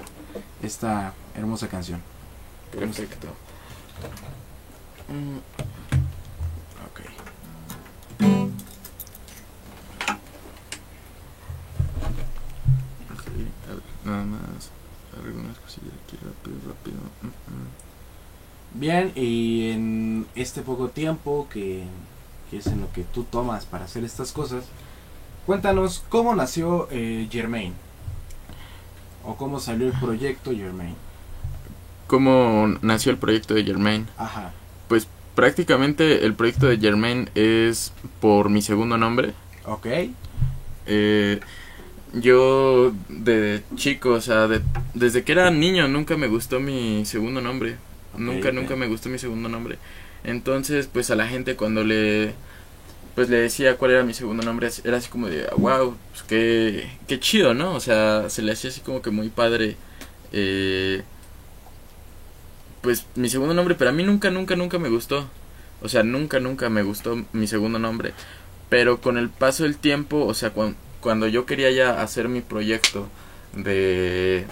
esta 0.63 1.15
hermosa 1.37 1.69
canción. 1.69 2.03
Perfecto. 2.73 3.29
Mm, 5.09 5.39
Ok. 6.87 7.01
ok, 13.13 13.27
a 13.69 13.73
ver, 13.73 13.83
nada 14.05 14.25
más, 14.25 14.71
algunas 15.17 15.57
cosillas 15.59 15.93
aquí 16.05 16.17
rápido, 16.17 16.57
rápido. 16.67 16.97
Mm, 17.23 17.27
mm. 17.27 18.81
Bien, 18.81 19.13
y 19.15 19.71
en 19.71 20.27
este 20.35 20.63
poco 20.63 20.89
tiempo 20.89 21.47
que, 21.51 21.85
que 22.51 22.59
es 22.59 22.67
en 22.67 22.81
lo 22.81 22.93
que 22.93 23.03
tú 23.03 23.25
tomas 23.25 23.65
para 23.65 23.85
hacer 23.85 24.05
estas 24.05 24.33
cosas, 24.33 24.65
cuéntanos 25.47 26.05
cómo 26.09 26.35
nació 26.35 26.89
eh, 26.91 27.29
Germain. 27.31 27.75
O 29.25 29.37
cómo 29.37 29.59
salió 29.59 29.87
el 29.89 29.93
proyecto 29.99 30.53
Germain. 30.53 30.95
¿Cómo 32.07 32.69
nació 32.83 33.11
el 33.11 33.19
proyecto 33.19 33.55
de 33.55 33.65
Germain? 33.65 34.07
Ajá. 34.17 34.53
Pues 34.89 35.09
prácticamente 35.35 36.25
el 36.25 36.35
proyecto 36.35 36.67
de 36.67 36.79
Germain 36.79 37.29
es 37.35 37.93
por 38.21 38.49
mi 38.49 38.63
segundo 38.63 38.97
nombre. 38.97 39.33
Ok. 39.65 39.87
Eh, 40.87 41.41
yo 42.13 42.93
de 43.09 43.65
chico, 43.75 44.11
o 44.11 44.21
sea, 44.21 44.47
de- 44.47 44.63
desde 44.95 45.25
que 45.25 45.33
era 45.33 45.51
niño 45.51 45.89
nunca 45.89 46.17
me 46.17 46.29
gustó 46.29 46.61
mi 46.61 47.05
segundo 47.05 47.41
nombre. 47.41 47.77
Ok, 48.15 48.21
nunca, 48.21 48.49
ok. 48.51 48.55
nunca 48.55 48.77
me 48.77 48.87
gustó 48.87 49.09
mi 49.09 49.19
segundo 49.19 49.49
nombre. 49.49 49.79
Entonces, 50.25 50.89
pues 50.93 51.11
a 51.11 51.17
la 51.17 51.27
gente 51.29 51.57
cuando 51.57 51.85
le 51.85 52.35
pues 53.15 53.31
le 53.31 53.39
decía 53.39 53.77
cuál 53.79 53.93
era 53.93 54.05
mi 54.05 54.15
segundo 54.15 54.45
nombre, 54.45 54.69
era 54.85 54.99
así 54.99 55.09
como 55.11 55.29
de, 55.29 55.47
wow, 55.59 55.97
pues 56.13 56.23
qué, 56.25 56.91
qué 57.09 57.21
chido, 57.21 57.55
¿no? 57.55 57.75
O 57.75 57.81
sea, 57.81 58.31
se 58.31 58.43
le 58.43 58.53
hacía 58.53 58.71
así 58.71 58.81
como 58.83 59.03
que 59.03 59.11
muy 59.11 59.31
padre, 59.31 59.77
eh, 60.33 61.03
pues 62.83 63.07
mi 63.15 63.29
segundo 63.29 63.55
nombre, 63.55 63.75
pero 63.75 63.91
a 63.91 63.93
mí 63.93 64.03
nunca, 64.03 64.31
nunca, 64.31 64.57
nunca 64.57 64.79
me 64.79 64.89
gustó. 64.89 65.29
O 65.83 65.89
sea, 65.89 66.03
nunca, 66.03 66.41
nunca 66.41 66.69
me 66.71 66.83
gustó 66.83 67.25
mi 67.33 67.47
segundo 67.47 67.79
nombre. 67.79 68.13
Pero 68.69 69.01
con 69.01 69.19
el 69.19 69.29
paso 69.29 69.65
del 69.65 69.77
tiempo, 69.77 70.25
o 70.25 70.35
sea, 70.35 70.51
cuan- 70.51 70.77
cuando 71.01 71.27
yo 71.29 71.47
quería 71.47 71.71
ya 71.71 72.01
hacer 72.03 72.29
mi 72.29 72.41
proyecto 72.41 73.09
de, 73.55 74.47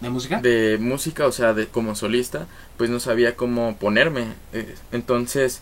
¿De 0.00 0.10
música? 0.10 0.40
de 0.40 0.78
música, 0.80 1.26
o 1.26 1.32
sea, 1.32 1.54
de 1.54 1.66
como 1.66 1.94
solista, 1.94 2.46
pues 2.76 2.88
no 2.90 3.00
sabía 3.00 3.36
cómo 3.36 3.76
ponerme. 3.78 4.34
Eh, 4.52 4.74
Entonces 4.92 5.60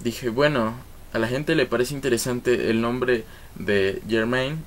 dije, 0.00 0.28
bueno, 0.28 0.74
a 1.12 1.18
la 1.18 1.28
gente 1.28 1.54
le 1.54 1.66
parece 1.66 1.94
interesante 1.94 2.70
el 2.70 2.80
nombre 2.80 3.24
de 3.54 4.02
Germain. 4.08 4.64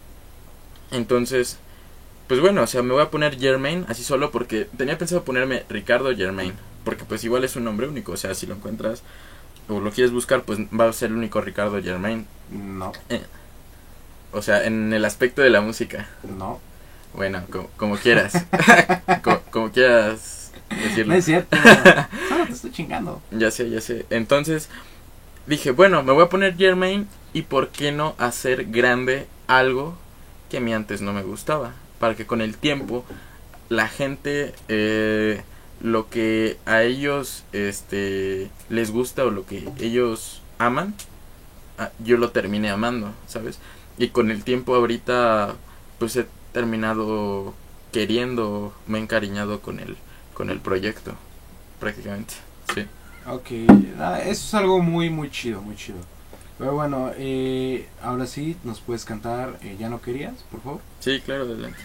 Entonces, 0.92 1.58
pues 2.28 2.40
bueno, 2.40 2.62
o 2.64 2.68
sea, 2.68 2.82
me 2.84 2.94
voy 2.94 3.02
a 3.02 3.10
poner 3.12 3.38
Germain 3.40 3.86
así 3.90 4.04
solo 4.04 4.32
porque 4.32 4.68
tenía 4.78 4.98
pensado 4.98 5.24
ponerme 5.24 5.64
Ricardo 5.70 6.16
Germain. 6.16 6.54
Porque 6.86 7.06
pues 7.06 7.24
igual 7.24 7.44
es 7.44 7.56
un 7.56 7.64
nombre 7.64 7.88
único, 7.88 8.12
o 8.12 8.18
sea, 8.18 8.36
si 8.36 8.46
lo 8.46 8.56
encuentras 8.56 9.04
o 9.70 9.80
lo 9.80 9.92
quieres 9.92 10.12
buscar, 10.12 10.44
pues 10.44 10.60
va 10.78 10.90
a 10.90 10.94
ser 10.94 11.10
el 11.12 11.16
único 11.18 11.40
Ricardo 11.42 11.82
Germain. 11.82 12.28
No, 12.52 12.92
O 14.32 14.42
sea, 14.42 14.66
en 14.66 14.92
el 14.94 15.06
aspecto 15.06 15.42
de 15.42 15.50
la 15.50 15.62
música. 15.62 16.10
no. 16.38 16.60
Bueno, 17.14 17.44
co- 17.52 17.70
como, 17.78 17.96
quieras. 17.98 18.46
Co- 19.24 19.42
como 19.52 19.72
quieras 19.72 20.52
decirlo. 20.70 21.14
No 21.14 21.20
es 21.20 21.26
cierto. 21.26 21.56
Solo 22.30 22.46
te 22.48 22.54
estoy 22.54 22.72
chingando. 22.72 23.22
Ya 23.32 23.52
sé, 23.52 23.70
ya 23.70 23.82
sé. 23.82 24.06
Entonces 24.10 24.70
dije, 25.46 25.72
bueno, 25.72 26.04
me 26.04 26.12
voy 26.14 26.24
a 26.24 26.30
poner 26.30 26.56
Germain 26.58 27.08
y 27.34 27.44
por 27.44 27.70
qué 27.70 27.92
no 27.92 28.16
hacer 28.18 28.66
grande 28.66 29.28
algo 29.48 29.96
que 30.50 30.58
a 30.58 30.62
mí 30.62 30.74
antes 30.74 31.02
no 31.02 31.14
me 31.14 31.24
gustaba. 31.24 31.74
Para 32.00 32.16
que 32.16 32.26
con 32.26 32.42
el 32.42 32.58
tiempo 32.58 33.06
la 33.70 33.88
gente 33.88 34.54
eh, 34.68 35.42
lo 35.82 36.10
que 36.10 36.58
a 36.66 36.84
ellos 36.84 37.44
este 37.54 38.50
les 38.70 38.92
gusta 38.92 39.24
o 39.26 39.30
lo 39.32 39.46
que 39.46 39.68
ellos 39.80 40.42
aman, 40.58 40.96
ah, 41.78 41.92
yo 42.04 42.18
lo 42.18 42.32
terminé 42.32 42.70
amando, 42.72 43.12
¿sabes? 43.28 43.60
Y 43.98 44.10
con 44.10 44.32
el 44.32 44.44
tiempo 44.44 44.76
ahorita 44.76 45.54
pues 46.00 46.16
he 46.16 46.26
terminado 46.54 47.54
queriendo, 47.92 48.74
me 48.88 49.00
he 49.00 49.02
encariñado 49.02 49.60
con 49.62 49.80
el 49.80 49.98
con 50.34 50.50
el 50.50 50.60
proyecto 50.60 51.14
prácticamente. 51.80 52.36
Sí. 52.74 52.86
Ok, 53.28 53.70
ah, 54.00 54.20
eso 54.22 54.32
es 54.48 54.54
algo 54.54 54.80
muy, 54.82 55.10
muy 55.10 55.30
chido, 55.30 55.62
muy 55.62 55.76
chido. 55.76 56.00
Pero 56.58 56.74
bueno, 56.74 57.12
eh, 57.18 57.88
ahora 58.02 58.26
sí, 58.28 58.56
nos 58.64 58.80
puedes 58.80 59.06
cantar 59.06 59.58
eh, 59.64 59.76
Ya 59.80 59.90
no 59.90 60.02
querías, 60.02 60.34
por 60.52 60.62
favor. 60.62 60.82
Sí, 61.00 61.20
claro, 61.26 61.44
adelante. 61.44 61.80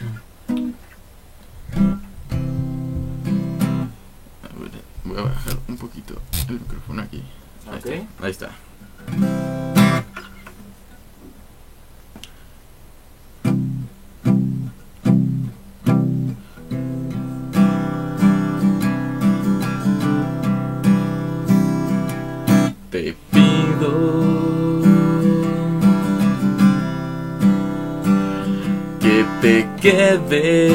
A 4.43 4.59
ver, 4.59 4.71
voy 5.05 5.19
a 5.19 5.23
bajar 5.23 5.57
un 5.69 5.77
poquito 5.77 6.15
el 6.49 6.61
micrófono 6.61 7.03
aquí. 7.03 7.23
Ahí 7.71 7.79
Ok. 7.79 7.87
está. 7.87 8.25
Ahí 8.25 8.31
está. 8.31 9.68
ve 30.31 30.68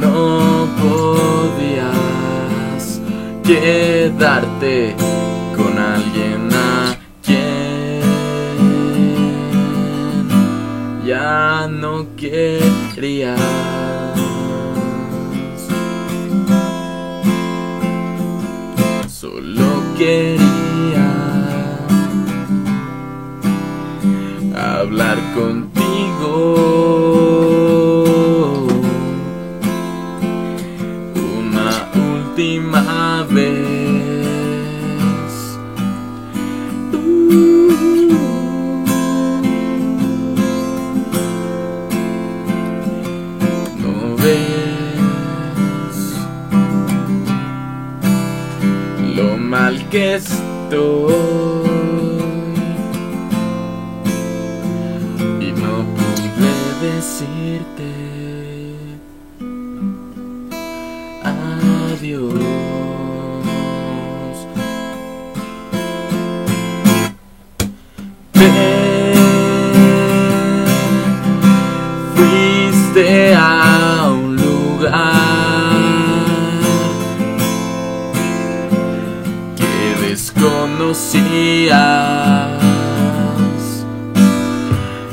No 0.00 0.66
podías 0.80 2.84
quedarte 3.42 4.94
con 5.56 5.78
alguien 5.78 6.48
a 6.52 6.96
quien 7.22 8.02
ya 11.06 11.68
no 11.68 12.06
querías. 12.16 13.40
Solo 19.08 19.82
quería 19.98 21.10
hablar 24.54 25.18
contigo 25.34 25.63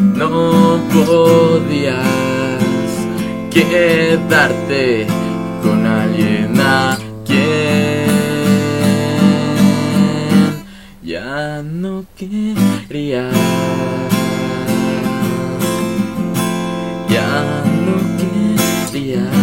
No 0.01 0.79
podías 0.93 1.95
quedarte 3.51 5.05
con 5.61 5.85
alguien 5.85 6.59
a 6.59 6.97
quien 7.25 8.11
ya 11.03 11.61
no 11.63 12.05
querías. 12.15 13.33
Ya 17.09 17.63
no 17.85 17.95
querías. 18.91 19.40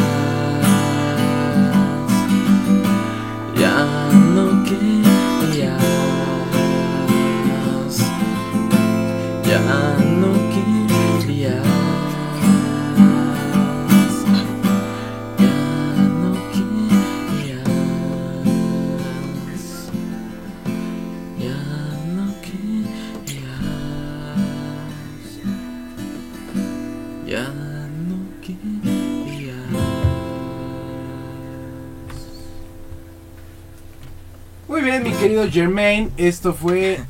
Mi 35.09 35.14
querido 35.14 35.49
Germain, 35.51 36.12
esto 36.16 36.53
fue 36.53 37.01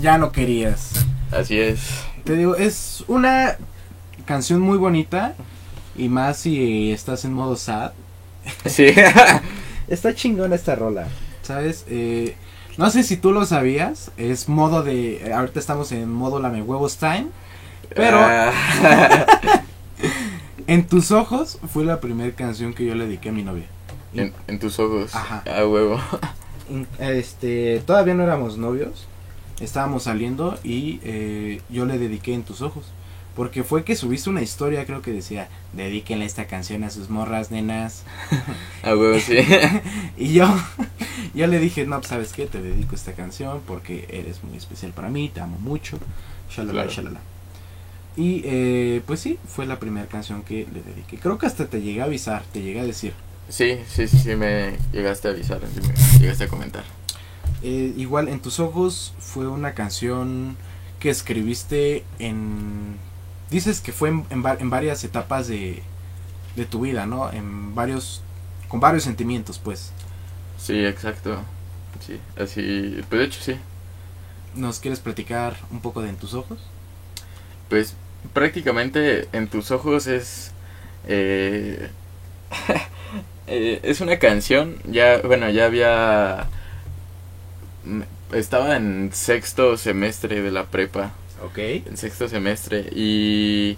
Ya 0.00 0.18
no 0.18 0.30
querías. 0.32 1.06
Así 1.32 1.58
es. 1.58 1.80
Te 2.24 2.36
digo, 2.36 2.54
es 2.54 3.02
una 3.08 3.56
canción 4.26 4.60
muy 4.60 4.76
bonita 4.76 5.34
y 5.96 6.08
más 6.08 6.38
si 6.38 6.92
estás 6.92 7.24
en 7.24 7.32
modo 7.32 7.56
sad. 7.56 7.92
Sí. 8.66 8.88
Está 9.88 10.14
chingona 10.14 10.54
esta 10.54 10.74
rola, 10.74 11.06
¿sabes? 11.42 11.84
Eh, 11.88 12.36
no 12.76 12.90
sé 12.90 13.02
si 13.04 13.16
tú 13.16 13.32
lo 13.32 13.46
sabías, 13.46 14.10
es 14.16 14.48
modo 14.48 14.82
de... 14.82 15.32
Ahorita 15.34 15.58
estamos 15.58 15.92
en 15.92 16.10
modo 16.12 16.40
lame 16.40 16.60
huevos 16.62 16.98
time, 16.98 17.28
pero 17.94 18.18
Ah, 18.20 18.52
en 20.66 20.86
tus 20.86 21.10
ojos 21.12 21.58
fue 21.72 21.84
la 21.84 22.00
primera 22.00 22.34
canción 22.34 22.74
que 22.74 22.84
yo 22.84 22.94
le 22.94 23.06
dediqué 23.06 23.30
a 23.30 23.32
mi 23.32 23.42
novia. 23.44 23.66
en, 24.14 24.34
en 24.46 24.58
tus 24.58 24.78
ojos. 24.78 25.14
Ajá. 25.14 25.42
A 25.46 25.66
huevo. 25.66 25.98
Este, 26.98 27.80
todavía 27.86 28.14
no 28.14 28.22
éramos 28.22 28.58
novios, 28.58 29.06
estábamos 29.60 30.04
saliendo 30.04 30.58
y 30.64 31.00
eh, 31.02 31.60
yo 31.70 31.86
le 31.86 31.98
dediqué 31.98 32.34
en 32.34 32.42
tus 32.42 32.62
ojos. 32.62 32.84
Porque 33.34 33.64
fue 33.64 33.84
que 33.84 33.96
subiste 33.96 34.30
una 34.30 34.40
historia, 34.40 34.86
creo 34.86 35.02
que 35.02 35.12
decía, 35.12 35.50
dedíquenle 35.74 36.24
esta 36.24 36.46
canción 36.46 36.84
a 36.84 36.90
sus 36.90 37.10
morras, 37.10 37.50
nenas. 37.50 38.02
A 38.82 38.96
huevo, 38.96 39.20
sí. 39.20 39.36
Y 40.16 40.32
yo, 40.32 40.48
yo 41.34 41.46
le 41.46 41.58
dije, 41.60 41.84
no, 41.84 41.98
pues 41.98 42.08
sabes 42.08 42.32
qué, 42.32 42.46
te 42.46 42.62
dedico 42.62 42.94
esta 42.94 43.12
canción 43.12 43.60
porque 43.66 44.06
eres 44.10 44.42
muy 44.42 44.56
especial 44.56 44.92
para 44.92 45.10
mí, 45.10 45.28
te 45.28 45.40
amo 45.42 45.58
mucho, 45.58 45.98
shalala, 46.50 46.72
Claro. 46.84 46.90
shalala. 46.90 47.20
Y 48.16 48.40
eh, 48.46 49.02
pues 49.06 49.20
sí, 49.20 49.38
fue 49.46 49.66
la 49.66 49.78
primera 49.78 50.06
canción 50.06 50.42
que 50.42 50.66
le 50.72 50.82
dediqué. 50.82 51.18
Creo 51.18 51.36
que 51.36 51.44
hasta 51.44 51.66
te 51.66 51.82
llegué 51.82 52.00
a 52.00 52.04
avisar, 52.04 52.42
te 52.54 52.62
llegué 52.62 52.80
a 52.80 52.84
decir. 52.84 53.12
Sí, 53.48 53.78
sí, 53.88 54.08
sí, 54.08 54.18
sí, 54.18 54.34
me 54.36 54.76
llegaste 54.92 55.28
a 55.28 55.30
avisar, 55.30 55.60
sí 55.72 55.80
me 55.80 56.18
llegaste 56.20 56.44
a 56.44 56.48
comentar. 56.48 56.84
Eh, 57.62 57.94
igual, 57.96 58.28
En 58.28 58.40
tus 58.40 58.60
ojos 58.60 59.14
fue 59.18 59.48
una 59.48 59.74
canción 59.74 60.56
que 60.98 61.10
escribiste 61.10 62.04
en... 62.18 62.96
Dices 63.50 63.80
que 63.80 63.92
fue 63.92 64.08
en, 64.08 64.26
en 64.30 64.44
va- 64.44 64.56
en 64.58 64.70
varias 64.70 65.04
etapas 65.04 65.46
de, 65.48 65.82
de 66.56 66.64
tu 66.66 66.80
vida, 66.80 67.06
¿no? 67.06 67.32
En 67.32 67.74
varios... 67.74 68.22
Con 68.68 68.80
varios 68.80 69.04
sentimientos, 69.04 69.58
pues. 69.60 69.92
Sí, 70.58 70.84
exacto. 70.84 71.38
Sí, 72.04 72.20
así, 72.38 73.00
pues 73.08 73.18
de 73.20 73.24
hecho 73.24 73.40
sí. 73.42 73.56
¿Nos 74.54 74.80
quieres 74.80 75.00
platicar 75.00 75.56
un 75.70 75.80
poco 75.80 76.02
de 76.02 76.08
En 76.10 76.16
tus 76.16 76.34
ojos? 76.34 76.58
Pues 77.68 77.94
prácticamente 78.32 79.28
en 79.32 79.48
tus 79.48 79.70
ojos 79.70 80.06
es... 80.06 80.52
eh, 81.06 81.90
eh, 83.46 83.80
es 83.82 84.00
una 84.00 84.18
canción, 84.18 84.76
ya, 84.84 85.18
bueno, 85.18 85.48
ya 85.50 85.66
había... 85.66 86.46
mm, 87.84 88.02
Estaba 88.34 88.76
en 88.76 89.10
sexto 89.12 89.76
semestre 89.76 90.42
de 90.42 90.50
la 90.50 90.64
prepa. 90.66 91.12
Ok. 91.44 91.58
en 91.58 91.96
sexto 91.96 92.28
semestre 92.28 92.88
y 92.94 93.76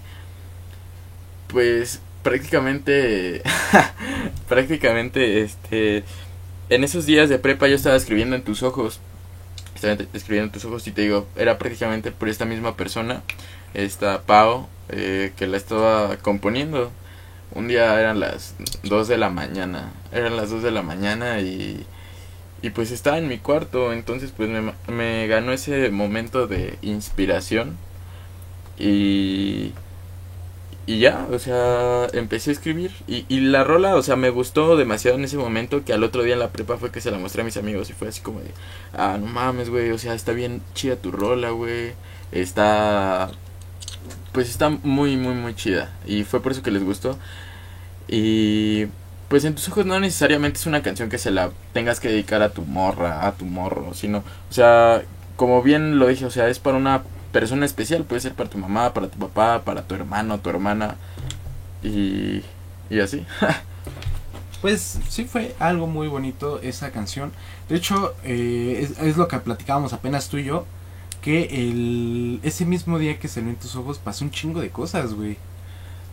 pues 1.47 1.99
prácticamente 2.23 3.41
prácticamente 4.49 5.41
este 5.41 6.03
en 6.69 6.83
esos 6.83 7.05
días 7.05 7.29
de 7.29 7.39
prepa 7.39 7.67
yo 7.67 7.75
estaba 7.75 7.95
escribiendo 7.95 8.35
en 8.35 8.43
tus 8.43 8.63
ojos 8.63 8.99
estaba 9.75 9.93
escribiendo 10.13 10.47
en 10.47 10.51
tus 10.51 10.65
ojos 10.65 10.87
y 10.87 10.91
te 10.91 11.01
digo 11.01 11.27
era 11.35 11.57
prácticamente 11.57 12.11
por 12.11 12.29
esta 12.29 12.45
misma 12.45 12.75
persona 12.77 13.23
esta 13.73 14.21
Pau 14.21 14.67
eh, 14.89 15.33
que 15.37 15.47
la 15.47 15.57
estaba 15.57 16.17
componiendo 16.17 16.91
un 17.55 17.67
día 17.67 17.99
eran 17.99 18.19
las 18.19 18.55
2 18.83 19.07
de 19.07 19.17
la 19.17 19.29
mañana 19.29 19.91
eran 20.11 20.35
las 20.37 20.49
2 20.49 20.63
de 20.63 20.71
la 20.71 20.81
mañana 20.83 21.39
y 21.41 21.85
y 22.61 22.71
pues 22.71 22.91
estaba 22.91 23.17
en 23.17 23.27
mi 23.27 23.37
cuarto, 23.39 23.93
entonces 23.93 24.33
pues 24.35 24.49
me, 24.49 24.73
me 24.87 25.27
ganó 25.27 25.53
ese 25.53 25.89
momento 25.91 26.47
de 26.47 26.77
inspiración 26.81 27.77
y, 28.77 29.73
y 30.85 30.99
ya, 30.99 31.27
o 31.31 31.37
sea, 31.37 32.07
empecé 32.13 32.49
a 32.49 32.53
escribir 32.53 32.91
y, 33.07 33.25
y 33.29 33.41
la 33.41 33.63
rola, 33.63 33.95
o 33.95 34.01
sea, 34.01 34.15
me 34.15 34.31
gustó 34.31 34.75
demasiado 34.75 35.17
en 35.17 35.25
ese 35.25 35.37
momento 35.37 35.85
que 35.85 35.93
al 35.93 36.03
otro 36.03 36.23
día 36.23 36.33
en 36.33 36.39
la 36.39 36.51
prepa 36.51 36.77
fue 36.77 36.91
que 36.91 37.01
se 37.01 37.11
la 37.11 37.19
mostré 37.19 37.41
a 37.43 37.45
mis 37.45 37.57
amigos 37.57 37.89
y 37.89 37.93
fue 37.93 38.07
así 38.07 38.21
como 38.21 38.39
de, 38.39 38.51
ah, 38.93 39.17
no 39.19 39.27
mames, 39.27 39.69
güey, 39.69 39.91
o 39.91 39.97
sea, 39.99 40.15
está 40.15 40.31
bien 40.31 40.61
chida 40.73 40.95
tu 40.95 41.11
rola, 41.11 41.51
güey, 41.51 41.93
está, 42.31 43.31
pues 44.31 44.49
está 44.49 44.69
muy, 44.69 45.17
muy, 45.17 45.33
muy 45.33 45.55
chida 45.55 45.91
y 46.05 46.23
fue 46.23 46.41
por 46.41 46.51
eso 46.51 46.61
que 46.61 46.71
les 46.71 46.83
gustó 46.83 47.17
y 48.07 48.87
pues 49.27 49.45
en 49.45 49.55
tus 49.55 49.69
ojos 49.69 49.85
no 49.85 49.99
necesariamente 49.99 50.59
es 50.59 50.65
una 50.65 50.81
canción 50.81 51.09
que 51.09 51.17
se 51.17 51.31
la 51.31 51.51
tengas 51.73 51.99
que 51.99 52.09
dedicar 52.09 52.41
a 52.41 52.49
tu 52.49 52.63
morra, 52.63 53.27
a 53.27 53.33
tu 53.33 53.45
morro, 53.45 53.93
sino, 53.93 54.19
o 54.19 54.53
sea, 54.53 55.03
como 55.35 55.61
bien 55.61 55.99
lo 55.99 56.07
dije, 56.07 56.25
o 56.25 56.31
sea, 56.31 56.49
es 56.49 56.59
para 56.59 56.77
una 56.77 57.03
persona 57.31 57.65
especial, 57.65 58.03
puede 58.03 58.21
ser 58.21 58.33
para 58.33 58.49
tu 58.49 58.57
mamá, 58.57 58.93
para 58.93 59.07
tu 59.07 59.19
papá, 59.19 59.63
para 59.63 59.83
tu 59.83 59.93
hermano, 59.95 60.39
tu 60.39 60.49
hermana 60.49 60.95
y 61.83 62.43
y 62.89 62.99
así. 62.99 63.25
Pues 64.61 64.99
sí 65.07 65.23
fue 65.23 65.55
algo 65.57 65.87
muy 65.87 66.09
bonito 66.09 66.59
esa 66.61 66.91
canción. 66.91 67.31
De 67.69 67.77
hecho, 67.77 68.13
eh, 68.25 68.79
es, 68.81 68.99
es 68.99 69.15
lo 69.15 69.29
que 69.29 69.39
platicábamos 69.39 69.93
apenas 69.93 70.27
tú 70.27 70.37
y 70.37 70.43
yo. 70.43 70.65
Que 71.21 71.43
el, 71.69 72.39
ese 72.43 72.65
mismo 72.65 72.97
día 72.99 73.19
que 73.19 73.27
salió 73.27 73.49
en 73.49 73.57
tus 73.59 73.75
ojos 73.75 73.99
pasó 73.99 74.23
un 74.25 74.31
chingo 74.31 74.61
de 74.61 74.71
cosas, 74.71 75.13
güey. 75.13 75.37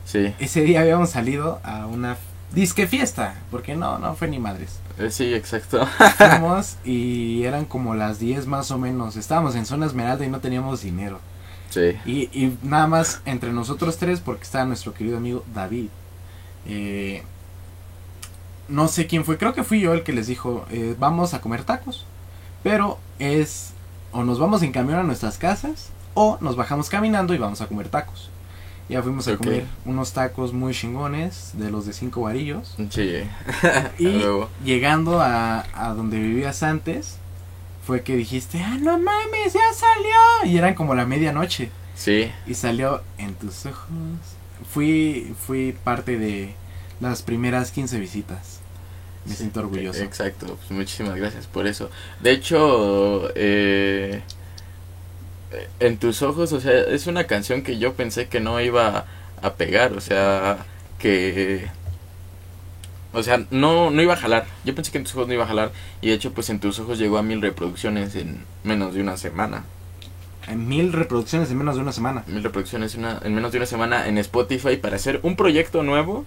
sí. 0.04 0.34
Ese 0.38 0.62
día 0.62 0.80
habíamos 0.80 1.10
salido 1.10 1.60
a 1.64 1.86
una 1.86 2.16
disque 2.50 2.86
fiesta. 2.86 3.44
Porque 3.50 3.76
no, 3.76 3.98
no 3.98 4.14
fue 4.16 4.28
ni 4.28 4.38
madres. 4.38 4.82
Eh, 4.98 5.10
Sí, 5.10 5.34
exacto. 5.34 5.86
Fuimos 6.16 6.78
y 6.84 7.44
eran 7.44 7.64
como 7.66 7.94
las 7.94 8.18
10 8.18 8.46
más 8.46 8.70
o 8.70 8.78
menos. 8.78 9.16
Estábamos 9.16 9.54
en 9.56 9.66
zona 9.66 9.86
esmeralda 9.86 10.24
y 10.24 10.30
no 10.30 10.40
teníamos 10.40 10.82
dinero. 10.82 11.22
Sí. 11.70 12.00
Y, 12.04 12.22
y 12.32 12.58
nada 12.62 12.86
más 12.86 13.20
entre 13.24 13.52
nosotros 13.52 13.98
tres, 13.98 14.20
porque 14.20 14.44
estaba 14.44 14.64
nuestro 14.64 14.94
querido 14.94 15.16
amigo 15.18 15.44
David. 15.54 15.88
Eh, 16.66 17.22
no 18.68 18.88
sé 18.88 19.06
quién 19.06 19.24
fue, 19.24 19.38
creo 19.38 19.54
que 19.54 19.62
fui 19.64 19.80
yo 19.80 19.92
el 19.94 20.02
que 20.02 20.12
les 20.12 20.26
dijo, 20.26 20.66
eh, 20.70 20.96
vamos 20.98 21.34
a 21.34 21.40
comer 21.40 21.64
tacos. 21.64 22.06
Pero 22.62 22.98
es, 23.18 23.72
o 24.16 24.24
nos 24.24 24.38
vamos 24.38 24.62
en 24.62 24.72
camión 24.72 24.98
a 24.98 25.02
nuestras 25.02 25.36
casas, 25.36 25.90
o 26.14 26.38
nos 26.40 26.56
bajamos 26.56 26.88
caminando 26.88 27.34
y 27.34 27.38
vamos 27.38 27.60
a 27.60 27.66
comer 27.66 27.88
tacos. 27.88 28.30
Ya 28.88 29.02
fuimos 29.02 29.26
a 29.28 29.36
comer 29.36 29.66
unos 29.84 30.12
tacos 30.12 30.52
muy 30.52 30.72
chingones, 30.72 31.50
de 31.54 31.70
los 31.70 31.86
de 31.86 31.92
cinco 31.92 32.22
varillos. 32.22 32.76
Sí. 32.90 33.24
Y 33.98 34.22
llegando 34.64 35.20
a, 35.20 35.66
a 35.74 35.92
donde 35.92 36.18
vivías 36.18 36.62
antes, 36.62 37.18
fue 37.84 38.02
que 38.02 38.16
dijiste, 38.16 38.62
ah, 38.62 38.78
no 38.80 38.98
mames, 38.98 39.52
ya 39.52 39.72
salió. 39.74 40.50
Y 40.50 40.56
eran 40.56 40.74
como 40.74 40.94
la 40.94 41.04
medianoche. 41.04 41.70
Sí. 41.94 42.30
Y 42.46 42.54
salió 42.54 43.02
en 43.18 43.34
tus 43.34 43.66
ojos. 43.66 43.88
Fui, 44.72 45.34
fui 45.46 45.76
parte 45.84 46.18
de 46.18 46.54
las 47.00 47.22
primeras 47.22 47.72
15 47.72 47.98
visitas. 47.98 48.60
Me 49.26 49.32
Sí, 49.32 49.36
siento 49.38 49.60
orgulloso. 49.60 50.02
Exacto, 50.02 50.46
pues 50.56 50.70
muchísimas 50.70 51.16
gracias 51.16 51.46
por 51.46 51.66
eso. 51.66 51.90
De 52.20 52.30
hecho, 52.30 53.30
eh, 53.34 54.22
en 55.80 55.98
tus 55.98 56.22
ojos, 56.22 56.52
o 56.52 56.60
sea, 56.60 56.72
es 56.72 57.06
una 57.06 57.24
canción 57.24 57.62
que 57.62 57.78
yo 57.78 57.94
pensé 57.94 58.28
que 58.28 58.40
no 58.40 58.60
iba 58.60 59.06
a 59.42 59.54
pegar, 59.54 59.92
o 59.92 60.00
sea, 60.00 60.58
que... 60.98 61.68
O 63.12 63.22
sea, 63.22 63.46
no, 63.50 63.90
no 63.90 64.02
iba 64.02 64.12
a 64.12 64.16
jalar. 64.18 64.46
Yo 64.64 64.74
pensé 64.74 64.92
que 64.92 64.98
en 64.98 65.04
tus 65.04 65.14
ojos 65.14 65.26
no 65.28 65.32
iba 65.34 65.44
a 65.44 65.48
jalar. 65.48 65.72
Y 66.02 66.08
de 66.08 66.14
hecho, 66.14 66.32
pues 66.34 66.50
en 66.50 66.60
tus 66.60 66.78
ojos 66.80 66.98
llegó 66.98 67.16
a 67.16 67.22
mil 67.22 67.40
reproducciones 67.40 68.14
en 68.14 68.44
menos 68.62 68.92
de 68.92 69.00
una 69.00 69.16
semana. 69.16 69.64
En 70.46 70.68
mil 70.68 70.92
reproducciones 70.92 71.50
en 71.50 71.56
menos 71.56 71.76
de 71.76 71.80
una 71.82 71.92
semana. 71.92 72.24
Mil 72.26 72.42
reproducciones 72.42 72.94
una- 72.94 73.18
en 73.24 73.34
menos 73.34 73.52
de 73.52 73.58
una 73.58 73.66
semana 73.66 74.06
en 74.06 74.18
Spotify 74.18 74.76
para 74.76 74.96
hacer 74.96 75.20
un 75.22 75.34
proyecto 75.34 75.82
nuevo 75.82 76.26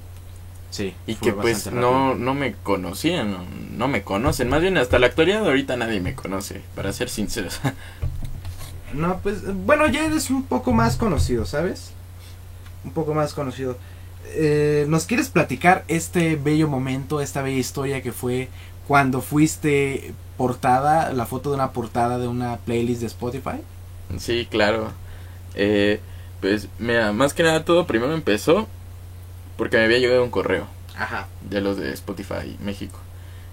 Sí. 0.70 0.94
y 1.08 1.16
fue 1.16 1.30
que 1.30 1.34
pues 1.34 1.72
no, 1.72 2.10
rápido. 2.10 2.26
no 2.26 2.34
me 2.36 2.54
conocían, 2.54 3.32
no, 3.32 3.44
no 3.76 3.88
me 3.88 4.04
conocen. 4.04 4.50
Más 4.50 4.62
bien 4.62 4.78
hasta 4.78 5.00
la 5.00 5.08
actualidad 5.08 5.46
ahorita 5.46 5.76
nadie 5.78 6.00
me 6.00 6.14
conoce, 6.16 6.62
para 6.76 6.94
ser 6.94 7.10
sinceros. 7.10 7.60
No, 8.94 9.20
pues, 9.22 9.44
bueno, 9.66 9.88
ya 9.88 10.06
eres 10.06 10.32
un 10.32 10.44
poco 10.44 10.74
más 10.74 10.98
conocido, 10.98 11.46
¿sabes? 11.46 11.92
Un 12.84 12.92
poco 12.92 13.14
más 13.14 13.36
conocido. 13.36 13.78
Eh, 14.32 14.86
¿Nos 14.88 15.06
quieres 15.06 15.30
platicar 15.30 15.86
este 15.88 16.36
bello 16.36 16.68
momento, 16.68 17.22
esta 17.22 17.42
bella 17.42 17.60
historia 17.60 18.02
que 18.02 18.12
fue 18.12 18.50
cuando 18.88 19.22
fuiste 19.22 20.14
portada, 20.38 21.14
la 21.14 21.26
foto 21.26 21.50
de 21.52 21.56
una 21.56 21.72
portada 21.72 22.18
de 22.18 22.28
una 22.28 22.58
playlist 22.58 23.02
de 23.02 23.08
Spotify? 23.08 23.62
sí, 24.18 24.48
claro. 24.50 24.92
Eh, 25.56 26.00
pues 26.42 26.68
mira, 26.80 27.12
más 27.12 27.34
que 27.34 27.44
nada 27.44 27.66
todo 27.66 27.86
primero 27.86 28.14
empezó 28.14 28.68
porque 29.60 29.78
me 29.78 29.84
había 29.84 30.00
llegado 30.00 30.24
un 30.24 30.32
correo 30.32 30.66
Ajá. 30.98 31.28
de 31.48 31.60
los 31.62 31.78
de 31.78 31.92
Spotify 31.94 32.58
México. 32.62 32.98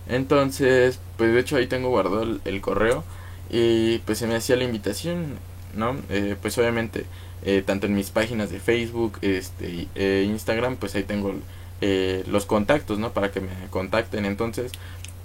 Entonces, 0.09 1.01
pues 1.19 1.35
de 1.35 1.41
hecho 1.41 1.57
ahí 1.57 1.67
tengo 1.67 1.91
guardado 1.91 2.23
el, 2.23 2.41
el 2.45 2.61
correo 2.61 3.05
y 3.51 3.99
pues 3.99 4.19
se 4.19 4.27
me 4.29 4.37
hacía 4.37 4.57
la 4.57 4.65
invitación, 4.65 5.39
¿no? 5.75 5.97
Eh, 6.09 6.37
pues 6.41 6.57
obviamente, 6.59 7.05
eh, 7.45 7.63
tanto 7.67 7.87
en 7.87 7.95
mis 7.95 8.11
páginas 8.11 8.51
de 8.51 8.61
Facebook, 8.61 9.19
este, 9.21 9.89
eh, 9.97 10.25
Instagram, 10.27 10.77
pues 10.77 10.95
ahí 10.95 11.03
tengo 11.03 11.35
eh, 11.81 12.23
los 12.29 12.47
contactos, 12.47 12.99
¿no? 13.01 13.11
Para 13.11 13.33
que 13.33 13.41
me 13.41 13.49
contacten. 13.71 14.25
Entonces, 14.27 14.71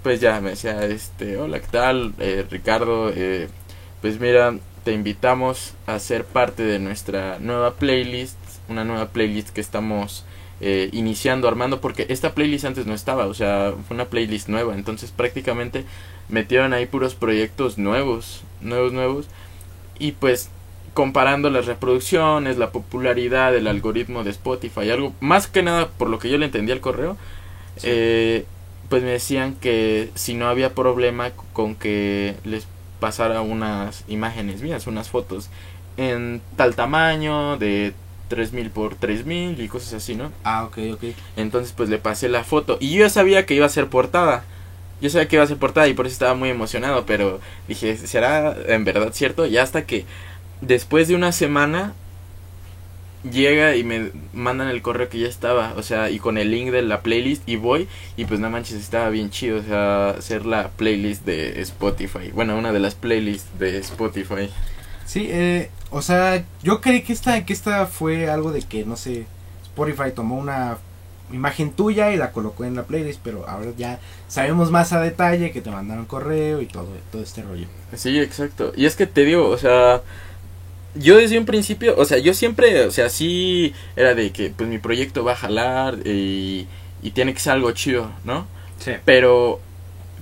pues 0.02 0.20
ya 0.20 0.40
me 0.40 0.50
decía, 0.50 0.84
este, 0.84 1.36
hola, 1.36 1.60
¿qué 1.60 1.68
tal? 1.68 2.12
Eh, 2.18 2.44
Ricardo, 2.50 3.12
eh, 3.14 3.48
pues 4.00 4.18
mira, 4.18 4.54
te 4.84 4.92
invitamos 4.92 5.74
a 5.86 6.00
ser 6.00 6.24
parte 6.24 6.64
de 6.64 6.80
nuestra 6.80 7.38
nueva 7.38 7.74
playlist, 7.74 8.36
una 8.68 8.84
nueva 8.84 9.10
playlist 9.10 9.50
que 9.50 9.60
estamos 9.60 10.24
eh, 10.64 10.88
iniciando, 10.92 11.48
armando, 11.48 11.80
porque 11.80 12.06
esta 12.08 12.34
playlist 12.34 12.64
antes 12.64 12.86
no 12.86 12.94
estaba, 12.94 13.26
o 13.26 13.34
sea, 13.34 13.74
fue 13.88 13.94
una 13.96 14.06
playlist 14.06 14.48
nueva, 14.48 14.74
entonces 14.74 15.10
prácticamente 15.10 15.84
metieron 16.28 16.72
ahí 16.72 16.86
puros 16.86 17.14
proyectos 17.16 17.78
nuevos, 17.78 18.42
nuevos, 18.60 18.92
nuevos, 18.92 19.26
y 19.98 20.12
pues 20.12 20.48
comparando 20.94 21.50
las 21.50 21.66
reproducciones, 21.66 22.58
la 22.58 22.70
popularidad, 22.70 23.54
el 23.56 23.66
algoritmo 23.66 24.24
de 24.24 24.30
Spotify, 24.30 24.90
algo 24.90 25.12
más 25.20 25.46
que 25.48 25.62
nada 25.62 25.88
por 25.88 26.08
lo 26.08 26.18
que 26.18 26.30
yo 26.30 26.38
le 26.38 26.46
entendí 26.46 26.72
al 26.72 26.80
correo, 26.80 27.16
Sí. 27.76 27.88
eh, 27.90 28.44
pues 28.88 29.02
me 29.02 29.10
decían 29.10 29.54
que 29.54 30.10
si 30.14 30.34
no 30.34 30.48
había 30.48 30.74
problema 30.74 31.30
con 31.52 31.74
que 31.74 32.36
les 32.44 32.66
pasara 33.00 33.40
unas 33.40 34.04
imágenes 34.06 34.62
mías, 34.62 34.86
unas 34.86 35.08
fotos 35.08 35.48
en 35.96 36.40
tal 36.56 36.74
tamaño, 36.76 37.56
de 37.56 37.94
3000 38.32 38.70
por 38.70 38.94
3000 38.94 39.60
y 39.60 39.68
cosas 39.68 39.92
así, 39.92 40.14
¿no? 40.14 40.32
Ah, 40.42 40.64
ok, 40.64 40.78
ok. 40.94 41.04
Entonces 41.36 41.74
pues 41.76 41.90
le 41.90 41.98
pasé 41.98 42.30
la 42.30 42.44
foto 42.44 42.78
y 42.80 42.94
yo 42.94 43.00
ya 43.00 43.10
sabía 43.10 43.44
que 43.44 43.54
iba 43.54 43.66
a 43.66 43.68
ser 43.68 43.88
portada. 43.88 44.44
Yo 45.02 45.10
sabía 45.10 45.28
que 45.28 45.36
iba 45.36 45.44
a 45.44 45.48
ser 45.48 45.58
portada 45.58 45.86
y 45.88 45.94
por 45.94 46.06
eso 46.06 46.14
estaba 46.14 46.34
muy 46.34 46.48
emocionado, 46.48 47.04
pero 47.04 47.40
dije, 47.68 47.98
¿será 47.98 48.56
en 48.68 48.84
verdad 48.84 49.10
cierto? 49.12 49.44
Y 49.46 49.58
hasta 49.58 49.84
que 49.84 50.06
después 50.62 51.08
de 51.08 51.14
una 51.14 51.32
semana 51.32 51.92
llega 53.30 53.76
y 53.76 53.84
me 53.84 54.10
mandan 54.32 54.68
el 54.68 54.80
correo 54.80 55.08
que 55.08 55.18
ya 55.18 55.28
estaba, 55.28 55.74
o 55.76 55.82
sea, 55.82 56.10
y 56.10 56.18
con 56.18 56.38
el 56.38 56.50
link 56.50 56.70
de 56.70 56.82
la 56.82 57.02
playlist 57.02 57.46
y 57.48 57.56
voy 57.56 57.86
y 58.16 58.24
pues 58.24 58.40
no 58.40 58.48
manches, 58.48 58.76
estaba 58.76 59.10
bien 59.10 59.30
chido, 59.30 59.58
o 59.58 59.62
sea, 59.62 60.10
hacer 60.10 60.46
la 60.46 60.70
playlist 60.70 61.24
de 61.26 61.60
Spotify. 61.60 62.30
Bueno, 62.32 62.56
una 62.56 62.72
de 62.72 62.80
las 62.80 62.94
playlists 62.94 63.58
de 63.58 63.78
Spotify. 63.78 64.48
Sí, 65.06 65.26
eh, 65.30 65.70
o 65.90 66.02
sea, 66.02 66.44
yo 66.62 66.80
creí 66.80 67.02
que 67.02 67.12
esta, 67.12 67.44
que 67.44 67.52
esta 67.52 67.86
fue 67.86 68.30
algo 68.30 68.52
de 68.52 68.62
que, 68.62 68.84
no 68.84 68.96
sé, 68.96 69.26
Spotify 69.64 70.10
tomó 70.14 70.36
una 70.36 70.78
imagen 71.32 71.72
tuya 71.72 72.12
y 72.12 72.16
la 72.16 72.32
colocó 72.32 72.64
en 72.64 72.76
la 72.76 72.84
playlist, 72.84 73.20
pero 73.22 73.48
ahora 73.48 73.72
ya 73.76 73.98
sabemos 74.28 74.70
más 74.70 74.92
a 74.92 75.00
detalle 75.00 75.50
que 75.50 75.62
te 75.62 75.70
mandaron 75.70 76.04
correo 76.04 76.60
y 76.60 76.66
todo, 76.66 76.88
todo 77.10 77.22
este 77.22 77.42
rollo. 77.42 77.66
Sí, 77.94 78.18
exacto. 78.18 78.72
Y 78.76 78.86
es 78.86 78.96
que 78.96 79.06
te 79.06 79.24
digo, 79.24 79.48
o 79.48 79.58
sea, 79.58 80.02
yo 80.94 81.16
desde 81.16 81.38
un 81.38 81.46
principio, 81.46 81.94
o 81.96 82.04
sea, 82.04 82.18
yo 82.18 82.34
siempre, 82.34 82.84
o 82.84 82.90
sea, 82.90 83.08
sí 83.08 83.74
era 83.96 84.14
de 84.14 84.30
que 84.32 84.50
pues 84.50 84.68
mi 84.68 84.78
proyecto 84.78 85.24
va 85.24 85.32
a 85.32 85.36
jalar 85.36 86.06
y, 86.06 86.66
y 87.02 87.10
tiene 87.12 87.32
que 87.32 87.40
ser 87.40 87.54
algo 87.54 87.72
chido, 87.72 88.10
¿no? 88.24 88.46
Sí. 88.78 88.92
Pero 89.04 89.60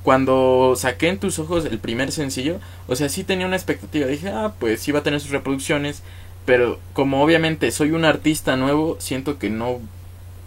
cuando 0.03 0.75
saqué 0.77 1.09
en 1.09 1.19
tus 1.19 1.39
ojos 1.39 1.65
el 1.65 1.79
primer 1.79 2.13
sencillo, 2.13 2.59
o 2.89 2.97
sea, 2.97 3.09
sí 3.09 3.25
tenía 3.25 3.47
una 3.47 3.57
expectativa. 3.57 4.07
Dije, 4.07 4.29
ah, 4.31 4.55
pues 4.59 4.81
sí 4.81 4.93
va 4.93 5.01
a 5.01 5.03
tener 5.03 5.21
sus 5.21 5.31
reproducciones. 5.31 6.03
Pero 6.47 6.79
como 6.95 7.23
obviamente 7.23 7.71
soy 7.71 7.93
un 7.93 8.05
artista 8.05 8.57
nuevo, 8.57 8.97
siento 8.99 9.39
que 9.39 9.51
no 9.51 9.81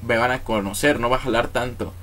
me 0.06 0.18
van 0.18 0.32
a 0.32 0.44
conocer, 0.44 1.00
no 1.00 1.10
va 1.10 1.18
a 1.18 1.22
jalar 1.22 1.50
tanto, 1.50 1.94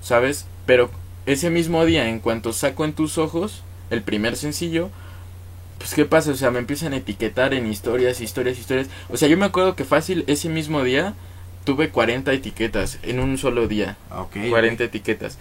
¿sabes? 0.00 0.46
Pero 0.66 0.90
ese 1.26 1.50
mismo 1.50 1.84
día, 1.84 2.08
en 2.08 2.20
cuanto 2.20 2.52
saco 2.52 2.84
en 2.84 2.92
tus 2.92 3.18
ojos 3.18 3.62
el 3.90 4.02
primer 4.02 4.36
sencillo, 4.36 4.90
pues 5.78 5.94
qué 5.94 6.04
pasa, 6.04 6.30
o 6.30 6.34
sea, 6.34 6.50
me 6.50 6.58
empiezan 6.58 6.92
a 6.92 6.98
etiquetar 6.98 7.54
en 7.54 7.66
historias, 7.66 8.20
historias, 8.20 8.58
historias. 8.58 8.88
O 9.08 9.16
sea, 9.16 9.28
yo 9.28 9.36
me 9.36 9.46
acuerdo 9.46 9.76
que 9.76 9.84
fácil 9.84 10.24
ese 10.26 10.48
mismo 10.48 10.84
día 10.84 11.14
tuve 11.64 11.90
40 11.90 12.32
etiquetas 12.32 12.98
en 13.02 13.20
un 13.20 13.36
solo 13.38 13.66
día. 13.66 13.96
Ok. 14.10 14.36
40 14.48 14.84
etiquetas. 14.84 15.38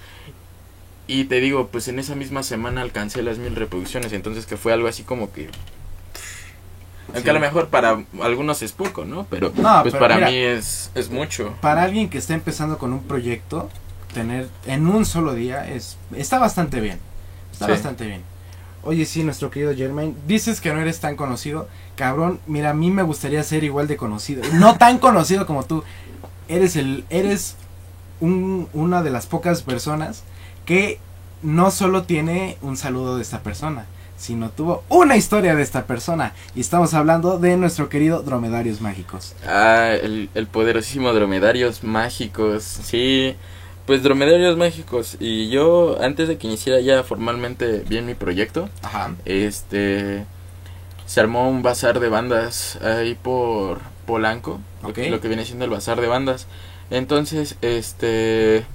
Y 1.12 1.24
te 1.24 1.39
digo, 1.39 1.69
pues 1.69 1.88
en 1.88 1.98
esa 1.98 2.13
misma 2.13 2.43
semana 2.43 2.82
alcancé 2.82 3.24
las 3.24 3.39
mil 3.39 3.56
reproducciones, 3.56 4.13
entonces 4.13 4.45
que 4.45 4.58
fue 4.58 4.74
algo 4.74 4.88
así 4.88 5.02
como 5.02 5.32
que... 5.34 5.50
Aunque 7.08 7.22
Sí. 7.24 7.30
a 7.32 7.34
lo 7.34 7.39
mejor 7.39 7.69
para 7.69 8.04
algunos 8.22 8.62
es 8.62 8.74
poco, 8.74 9.06
¿no? 9.06 9.26
Pero 9.28 9.52
No, 9.56 9.82
pues 9.82 9.93
pero 9.93 10.00
para 10.00 10.15
mira. 10.17 10.30
mí 10.30 10.36
es, 10.38 10.91
es 10.93 11.10
mucho. 11.10 11.56
Para 11.62 11.82
alguien 11.82 12.12
que 12.12 12.19
está 12.19 12.36
empezando 12.36 12.78
con 12.78 12.93
un 12.93 13.02
proyecto, 13.02 13.72
tener 14.13 14.50
en 14.67 14.86
un 14.88 15.04
solo 15.04 15.34
día 15.34 15.67
es 15.67 15.98
está 16.15 16.38
bastante 16.38 16.80
bien. 16.80 17.00
Está 17.52 17.65
Sí. 17.65 17.72
bastante 17.72 18.06
bien. 18.06 18.22
Oye, 18.84 19.08
sí, 19.08 19.24
nuestro 19.24 19.50
querido 19.50 19.76
Germain, 19.76 20.15
dices 20.28 20.62
que 20.62 20.72
no 20.72 20.80
eres 20.80 21.00
tan 21.00 21.15
conocido. 21.15 21.67
Cabrón, 21.95 22.39
mira, 22.45 22.69
a 22.69 22.74
mí 22.76 22.91
me 22.91 23.02
gustaría 23.02 23.41
ser 23.41 23.63
igual 23.63 23.88
de 23.88 23.98
conocido. 23.98 24.43
No 24.54 24.78
tan 24.78 25.00
conocido 25.00 25.48
como 25.48 25.63
tú. 25.65 25.84
Eres 26.48 26.76
el 26.76 27.04
eres 27.10 27.56
un, 28.19 28.69
una 28.74 29.02
de 29.02 29.10
las 29.10 29.26
pocas 29.26 29.63
personas 29.63 30.24
que 30.69 30.99
no 31.41 31.71
solo 31.71 32.03
tiene 32.03 32.58
un 32.62 32.77
saludo 32.77 33.15
de 33.15 33.23
esta 33.23 33.39
persona, 33.41 33.88
sino 34.19 34.51
tuvo 34.51 34.84
una 34.88 35.15
historia 35.17 35.55
de 35.55 35.63
esta 35.63 35.86
persona. 35.88 36.34
Y 36.53 36.60
estamos 36.62 36.93
hablando 36.93 37.39
de 37.39 37.58
nuestro 37.58 37.89
querido 37.89 38.21
Dromedarios 38.21 38.79
Mágicos. 38.79 39.34
Ah, 39.47 39.95
el, 39.99 40.29
el 40.36 40.45
poderosísimo 40.45 41.12
Dromedarios 41.12 41.84
Mágicos, 41.84 42.63
sí. 42.63 43.36
Pues 43.88 44.03
Dromedarios 44.03 44.58
Mágicos. 44.58 45.17
Y 45.19 45.49
yo, 45.49 45.97
antes 46.03 46.27
de 46.27 46.38
que 46.38 46.45
iniciara 46.45 46.79
ya 46.82 47.01
formalmente 47.03 47.79
bien 47.89 48.05
mi 48.05 48.13
proyecto, 48.13 48.69
Ajá. 48.84 49.15
este 49.25 50.25
se 51.08 51.19
armó 51.19 51.49
un 51.49 51.63
bazar 51.63 51.99
de 51.99 52.10
bandas 52.10 52.77
ahí 52.84 53.15
por 53.15 53.79
Polanco, 54.05 54.60
lo 54.84 54.93
que- 54.93 55.10
lo 55.10 55.19
que 55.19 55.29
viene 55.29 55.45
siendo 55.45 55.65
el 55.65 55.71
bazar 55.71 55.99
de 55.99 56.05
bandas. 56.08 56.45
Entonces, 56.91 57.55
este 57.63 58.67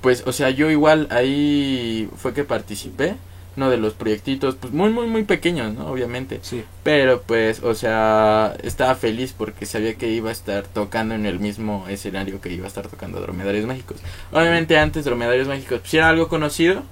pues 0.00 0.24
o 0.26 0.32
sea, 0.32 0.50
yo 0.50 0.70
igual 0.70 1.06
ahí 1.10 2.08
fue 2.16 2.34
que 2.34 2.44
participé, 2.44 3.16
no 3.56 3.70
de 3.70 3.76
los 3.76 3.94
proyectitos 3.94 4.54
pues 4.54 4.72
muy 4.72 4.90
muy 4.90 5.06
muy 5.06 5.24
pequeños, 5.24 5.74
¿no? 5.74 5.88
Obviamente. 5.88 6.40
Sí. 6.42 6.64
Pero 6.82 7.22
pues, 7.22 7.62
o 7.62 7.74
sea, 7.74 8.56
estaba 8.62 8.94
feliz 8.94 9.34
porque 9.36 9.66
sabía 9.66 9.94
que 9.94 10.08
iba 10.08 10.30
a 10.30 10.32
estar 10.32 10.64
tocando 10.66 11.14
en 11.14 11.26
el 11.26 11.38
mismo 11.38 11.86
escenario 11.88 12.40
que 12.40 12.52
iba 12.52 12.64
a 12.64 12.68
estar 12.68 12.88
tocando 12.88 13.20
Dromedarios 13.20 13.66
Mágicos. 13.66 13.98
Obviamente 14.32 14.78
antes 14.78 15.04
Dromedarios 15.04 15.48
Mágicos 15.48 15.80
pues, 15.80 15.94
era 15.94 16.08
algo 16.08 16.28
conocido, 16.28 16.82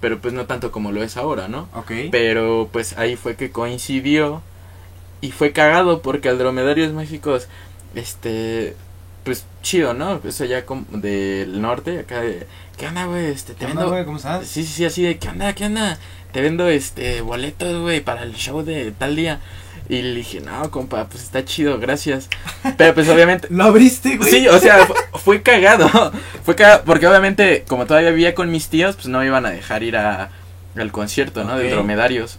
pero 0.00 0.18
pues 0.18 0.34
no 0.34 0.46
tanto 0.46 0.72
como 0.72 0.92
lo 0.92 1.02
es 1.02 1.16
ahora, 1.16 1.48
¿no? 1.48 1.68
Ok. 1.74 1.92
Pero 2.10 2.68
pues 2.72 2.98
ahí 2.98 3.16
fue 3.16 3.36
que 3.36 3.50
coincidió 3.50 4.42
y 5.20 5.32
fue 5.32 5.52
cagado 5.52 6.02
porque 6.02 6.28
al 6.28 6.38
Dromedarios 6.38 6.92
Mágicos, 6.92 7.48
este, 7.94 8.74
pues 9.24 9.44
chido, 9.62 9.94
¿no? 9.94 10.20
Eso 10.24 10.44
ya 10.44 10.64
como 10.64 10.84
del 10.92 11.60
norte, 11.60 12.00
acá 12.00 12.20
de, 12.20 12.46
¿qué 12.78 12.86
onda, 12.86 13.06
güey? 13.06 13.26
Este, 13.26 13.52
te 13.54 13.60
¿Qué 13.60 13.64
onda, 13.66 13.82
vendo, 13.82 13.92
güey? 13.92 14.04
¿Cómo 14.04 14.16
estás? 14.16 14.46
Sí, 14.46 14.64
sí, 14.64 14.72
sí, 14.72 14.84
así 14.84 15.02
de, 15.02 15.18
¿qué 15.18 15.28
onda, 15.28 15.52
qué 15.54 15.66
onda? 15.66 15.98
Te 16.32 16.40
vendo, 16.40 16.68
este, 16.68 17.20
boletos, 17.20 17.80
güey, 17.82 18.00
para 18.00 18.22
el 18.22 18.34
show 18.34 18.62
de 18.62 18.92
tal 18.92 19.16
día. 19.16 19.40
Y 19.88 20.02
le 20.02 20.14
dije, 20.14 20.40
no, 20.40 20.70
compa, 20.70 21.06
pues 21.08 21.24
está 21.24 21.44
chido, 21.44 21.80
gracias. 21.80 22.28
Pero 22.76 22.94
pues 22.94 23.08
obviamente... 23.08 23.48
¿Lo 23.50 23.64
abriste, 23.64 24.16
güey? 24.18 24.30
Sí, 24.30 24.46
o 24.46 24.56
sea, 24.60 24.86
fu- 24.86 24.94
fue 25.18 25.42
cagado. 25.42 25.88
Fue 26.44 26.54
cagado, 26.54 26.84
porque 26.84 27.08
obviamente, 27.08 27.64
como 27.68 27.86
todavía 27.86 28.10
vivía 28.10 28.34
con 28.36 28.50
mis 28.52 28.68
tíos, 28.68 28.94
pues 28.94 29.08
no 29.08 29.18
me 29.18 29.26
iban 29.26 29.44
a 29.46 29.50
dejar 29.50 29.82
ir 29.82 29.96
a, 29.96 30.30
al 30.76 30.92
concierto, 30.92 31.42
¿no? 31.42 31.58
De 31.58 31.70
dromedarios. 31.70 32.38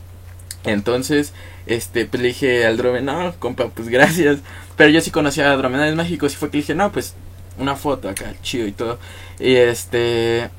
Entonces, 0.63 1.33
este, 1.65 2.05
pues 2.05 2.21
le 2.21 2.29
dije 2.29 2.65
al 2.65 2.77
drome, 2.77 3.01
no, 3.01 3.33
compa, 3.39 3.67
pues 3.67 3.89
gracias. 3.89 4.39
Pero 4.81 4.93
yo 4.93 5.01
sí 5.01 5.11
conocía 5.11 5.51
a 5.51 5.55
dromedarios 5.57 5.95
mágicos 5.95 6.33
y 6.33 6.37
fue 6.37 6.49
que 6.49 6.57
le 6.57 6.61
dije, 6.63 6.73
no, 6.73 6.91
pues 6.91 7.13
una 7.59 7.75
foto 7.75 8.09
acá, 8.09 8.33
chido 8.41 8.65
y 8.65 8.71
todo. 8.71 8.97
Y 9.39 9.53
este... 9.53 10.49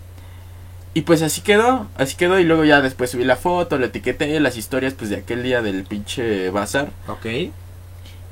Y 0.94 1.00
pues 1.00 1.22
así 1.22 1.40
quedó, 1.40 1.88
así 1.98 2.14
quedó 2.14 2.38
y 2.38 2.44
luego 2.44 2.64
ya 2.64 2.80
después 2.82 3.10
subí 3.10 3.24
la 3.24 3.34
foto, 3.34 3.78
le 3.78 3.86
etiqueté 3.86 4.38
las 4.38 4.56
historias 4.56 4.94
pues 4.94 5.10
de 5.10 5.16
aquel 5.16 5.42
día 5.42 5.60
del 5.60 5.82
pinche 5.82 6.50
bazar. 6.50 6.90
Ok. 7.08 7.26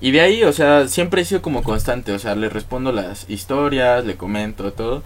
Y 0.00 0.11
de 0.12 0.20
ahí, 0.20 0.44
o 0.44 0.53
sea, 0.53 0.87
siempre 0.87 1.22
he 1.22 1.24
sido 1.24 1.42
como 1.42 1.64
constante, 1.64 2.12
o 2.12 2.20
sea, 2.20 2.37
le 2.37 2.48
respondo 2.50 2.92
las 2.92 3.29
historias, 3.29 4.05
le 4.05 4.14
comento 4.14 4.72
todo. 4.72 5.03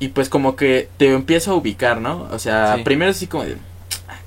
Y 0.00 0.08
pues 0.08 0.28
como 0.28 0.56
que 0.56 0.88
te 0.96 1.12
empiezo 1.14 1.52
a 1.52 1.54
ubicar, 1.54 2.00
¿no? 2.00 2.26
O 2.32 2.40
sea, 2.40 2.74
Sí. 2.78 2.82
primero 2.82 3.12
así 3.12 3.28
como 3.28 3.44
de, 3.44 3.52
ah, 3.52 3.58
¿qué 3.58 3.58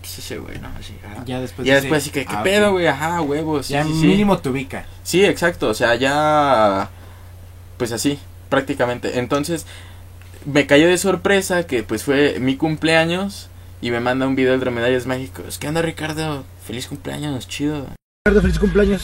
es 0.09 0.19
ese 0.19 0.37
güey? 0.37 0.59
No, 0.59 0.69
así. 0.79 0.93
Ya 1.25 1.39
después. 1.39 1.67
ya 1.67 1.75
dice, 1.75 1.81
después 1.83 2.03
así 2.03 2.11
que, 2.11 2.25
¿qué 2.25 2.35
ah, 2.35 2.43
pedo, 2.43 2.71
güey? 2.71 2.87
Ajá, 2.87 3.21
huevos, 3.21 3.67
sí, 3.67 3.73
ya 3.73 3.83
sí, 3.83 3.89
sí. 3.89 4.07
mínimo 4.07 4.37
te 4.39 4.49
ubica. 4.49 4.85
Sí, 5.03 5.23
exacto, 5.23 5.69
o 5.69 5.73
sea, 5.73 5.95
ya, 5.95 6.89
pues 7.77 7.91
así, 7.91 8.19
prácticamente. 8.49 9.19
Entonces, 9.19 9.65
me 10.45 10.65
cayó 10.65 10.87
de 10.87 10.97
sorpresa 10.97 11.67
que 11.67 11.83
pues 11.83 12.03
fue 12.03 12.39
mi 12.39 12.57
cumpleaños 12.57 13.49
y 13.81 13.91
me 13.91 13.99
manda 13.99 14.27
un 14.27 14.35
video 14.35 14.53
de 14.53 14.59
Dromedarios 14.59 15.05
Mágicos. 15.05 15.57
¿Qué 15.57 15.67
onda, 15.67 15.81
Ricardo? 15.81 16.43
Feliz 16.65 16.87
cumpleaños, 16.87 17.47
chido. 17.47 17.87
Ricardo, 18.25 18.41
feliz 18.41 18.59
cumpleaños. 18.59 19.03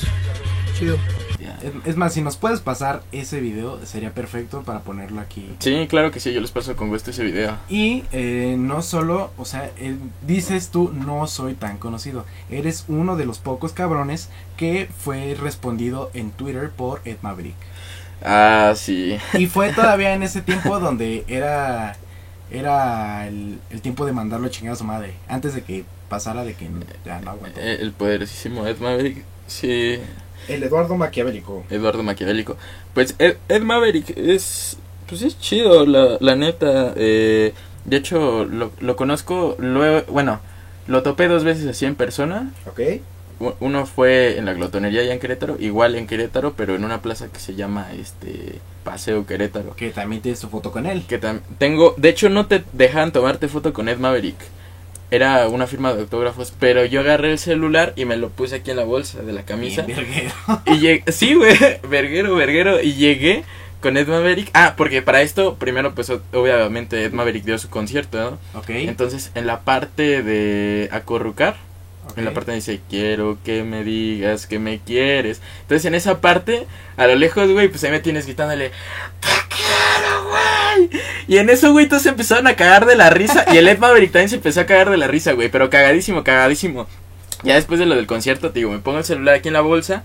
Chido. 0.77 0.97
Es, 1.86 1.95
más, 1.95 2.13
si 2.13 2.21
nos 2.21 2.38
puedes 2.38 2.60
pasar 2.60 3.01
ese 3.12 3.39
video, 3.39 3.84
sería 3.86 4.13
perfecto 4.13 4.63
para 4.63 4.82
ponerlo 4.82 5.21
aquí. 5.21 5.56
Sí, 5.60 5.88
claro 5.89 6.12
que 6.12 6.19
sí, 6.19 6.34
yo 6.34 6.41
les 6.41 6.51
paso 6.51 6.75
con 6.75 6.89
gusto 6.89 7.12
ese 7.12 7.23
video. 7.23 7.58
Y 7.69 8.04
eh, 8.12 8.56
no 8.58 8.82
solo, 8.82 9.32
o 9.38 9.45
sea, 9.45 9.71
eh, 9.78 9.95
dices 10.25 10.69
tú, 10.69 10.91
no 10.93 11.28
soy 11.28 11.54
tan 11.54 11.78
conocido. 11.78 12.25
Eres 12.49 12.86
uno 12.88 13.15
de 13.15 13.25
los 13.25 13.39
pocos 13.39 13.73
cabrones 13.73 14.30
que 14.58 14.89
fue 14.97 15.36
respondido 15.39 16.12
en 16.13 16.32
Twitter 16.32 16.69
por 16.69 17.01
Ed 17.06 17.17
Maverick. 17.21 17.56
Ah, 18.23 18.73
sí. 18.75 19.17
Y 19.34 19.45
fue 19.47 19.73
todavía 19.73 20.13
en 20.13 20.23
ese 20.23 20.41
tiempo 20.41 20.80
donde 20.80 21.25
era 21.28 21.97
era 22.51 23.28
el, 23.28 23.60
el 23.71 23.82
tiempo 23.82 24.06
de 24.06 24.13
mandarlo 24.13 24.47
a 24.47 24.49
chingar 24.49 24.73
a 24.73 24.78
su 24.78 24.84
madre. 24.84 25.15
Antes 25.28 25.56
de 25.56 25.63
que 25.63 25.84
pasara 26.10 26.43
de 26.43 26.54
que 26.54 26.69
ya 27.06 27.19
no 27.19 27.32
aguantó. 27.32 27.60
El 27.60 27.91
poderosísimo 27.91 28.65
Ed 28.67 28.78
Maverick. 28.78 29.23
Sí, 29.47 29.99
El 30.47 30.63
Eduardo 30.63 30.95
Maquiavélico. 30.95 31.63
Eduardo 31.69 32.03
Maquiavélico. 32.03 32.58
Pues 32.93 33.15
Ed, 33.19 33.38
Ed 33.49 33.62
Maverick 33.62 34.17
es. 34.17 34.77
Pues 35.08 35.21
es 35.21 35.39
chido, 35.39 35.86
la, 35.86 36.17
la 36.19 36.36
neta. 36.36 36.93
Eh, 36.95 37.53
de 37.86 37.97
hecho, 37.97 38.45
lo, 38.45 38.71
lo 38.79 38.95
conozco. 38.95 39.55
Luego, 39.60 40.12
bueno, 40.12 40.39
lo 40.88 41.03
topé 41.03 41.27
dos 41.27 41.43
veces 41.43 41.67
así 41.67 41.86
en 41.86 41.95
persona. 41.95 42.51
¿Ok? 42.65 42.79
Uno 43.60 43.86
fue 43.86 44.38
en 44.38 44.45
la 44.45 44.53
glotonería 44.53 45.01
allá 45.01 45.13
en 45.13 45.19
Querétaro, 45.19 45.58
igual 45.60 45.95
en 45.95 46.08
Querétaro, 46.08 46.53
pero 46.53 46.73
en 46.73 46.86
una 46.86 47.01
plaza 47.01 47.27
que 47.27 47.39
se 47.39 47.53
llama 47.53 47.88
este 47.93 48.60
Paseo 48.86 49.25
Querétaro. 49.25 49.75
Que 49.75 49.89
también 49.89 50.21
tienes 50.21 50.39
tu 50.39 50.47
foto 50.47 50.71
con 50.71 50.86
él. 50.86 51.05
Que 51.05 51.19
tengo, 51.60 51.93
de 51.97 52.10
hecho 52.10 52.29
no 52.29 52.47
te 52.47 52.63
dejaban 52.71 53.12
tomarte 53.12 53.49
foto 53.49 53.73
con 53.73 53.89
Ed 53.89 53.97
Maverick. 53.97 54.38
Era 55.11 55.47
una 55.47 55.67
firma 55.67 55.93
de 55.93 56.01
autógrafos, 56.01 56.53
pero 56.59 56.83
yo 56.83 57.01
agarré 57.01 57.31
el 57.31 57.39
celular 57.39 57.93
y 57.95 58.05
me 58.05 58.17
lo 58.17 58.29
puse 58.29 58.55
aquí 58.55 58.71
en 58.71 58.77
la 58.77 58.83
bolsa 58.83 59.21
de 59.21 59.33
la 59.33 59.43
camisa. 59.43 59.83
Bien, 59.83 59.99
verguero. 59.99 60.33
Y 60.65 60.79
llegué, 60.79 61.11
sí, 61.11 61.35
güey, 61.35 61.55
verguero, 61.89 62.35
verguero. 62.35 62.81
Y 62.81 62.93
llegué 62.93 63.43
con 63.81 63.97
Ed 63.97 64.07
Maverick. 64.07 64.49
Ah, 64.53 64.73
porque 64.75 65.03
para 65.03 65.21
esto, 65.21 65.55
primero, 65.55 65.93
pues 65.93 66.09
obviamente 66.09 67.03
Ed 67.03 67.13
Maverick 67.13 67.43
dio 67.43 67.57
su 67.59 67.69
concierto, 67.69 68.17
¿no? 68.17 68.59
Ok. 68.59 68.69
Entonces, 68.69 69.31
en 69.35 69.45
la 69.45 69.61
parte 69.61 70.23
de 70.23 70.89
acorrucar, 70.91 71.55
en 72.15 72.25
la 72.25 72.33
parte 72.33 72.53
dice, 72.53 72.81
quiero 72.89 73.37
que 73.43 73.63
me 73.63 73.83
digas 73.83 74.47
que 74.47 74.57
me 74.57 74.79
quieres. 74.79 75.41
Entonces, 75.61 75.85
en 75.85 75.95
esa 75.95 76.21
parte, 76.21 76.65
a 76.97 77.07
lo 77.07 77.15
lejos, 77.15 77.49
güey, 77.51 77.67
pues 77.67 77.83
ahí 77.83 77.91
me 77.91 77.99
tienes 77.99 78.25
gritándole, 78.25 78.69
te 79.19 79.55
quiero, 79.55 80.29
güey. 80.29 80.64
Y 81.27 81.38
en 81.38 81.49
eso, 81.49 81.71
güey, 81.71 81.88
todos 81.88 82.03
se 82.03 82.09
empezaron 82.09 82.47
a 82.47 82.55
cagar 82.55 82.85
de 82.85 82.95
la 82.95 83.09
risa. 83.09 83.45
Y 83.53 83.57
el 83.57 83.67
Ed 83.67 83.79
Maverick 83.79 84.11
también 84.11 84.29
se 84.29 84.35
empezó 84.35 84.61
a 84.61 84.65
cagar 84.65 84.89
de 84.89 84.97
la 84.97 85.07
risa, 85.07 85.33
güey, 85.33 85.49
pero 85.49 85.69
cagadísimo, 85.69 86.23
cagadísimo. 86.23 86.88
Ya 87.43 87.55
después 87.55 87.79
de 87.79 87.85
lo 87.85 87.95
del 87.95 88.07
concierto, 88.07 88.51
te 88.51 88.59
digo, 88.59 88.71
me 88.71 88.79
pongo 88.79 88.99
el 88.99 89.03
celular 89.03 89.35
aquí 89.35 89.49
en 89.49 89.53
la 89.53 89.61
bolsa, 89.61 90.03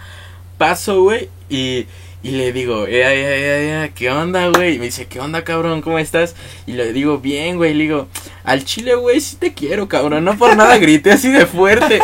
paso, 0.58 1.02
güey, 1.02 1.28
y, 1.48 1.86
y 2.22 2.30
le 2.32 2.52
digo, 2.52 2.86
eh, 2.86 3.00
eh, 3.00 3.02
eh, 3.02 3.84
eh, 3.86 3.92
¿qué 3.94 4.10
onda, 4.10 4.48
güey? 4.48 4.74
Y 4.76 4.78
me 4.78 4.86
dice, 4.86 5.06
¿qué 5.06 5.20
onda, 5.20 5.42
cabrón? 5.44 5.80
¿Cómo 5.82 5.98
estás? 5.98 6.34
Y 6.66 6.72
le 6.72 6.92
digo, 6.92 7.18
bien, 7.18 7.56
güey, 7.56 7.72
le 7.74 7.84
digo, 7.84 8.08
al 8.44 8.64
chile, 8.64 8.94
güey, 8.94 9.20
sí 9.20 9.36
te 9.36 9.54
quiero, 9.54 9.88
cabrón, 9.88 10.24
no 10.24 10.36
por 10.36 10.56
nada 10.56 10.76
grité 10.78 11.12
así 11.12 11.30
de 11.30 11.46
fuerte. 11.46 12.00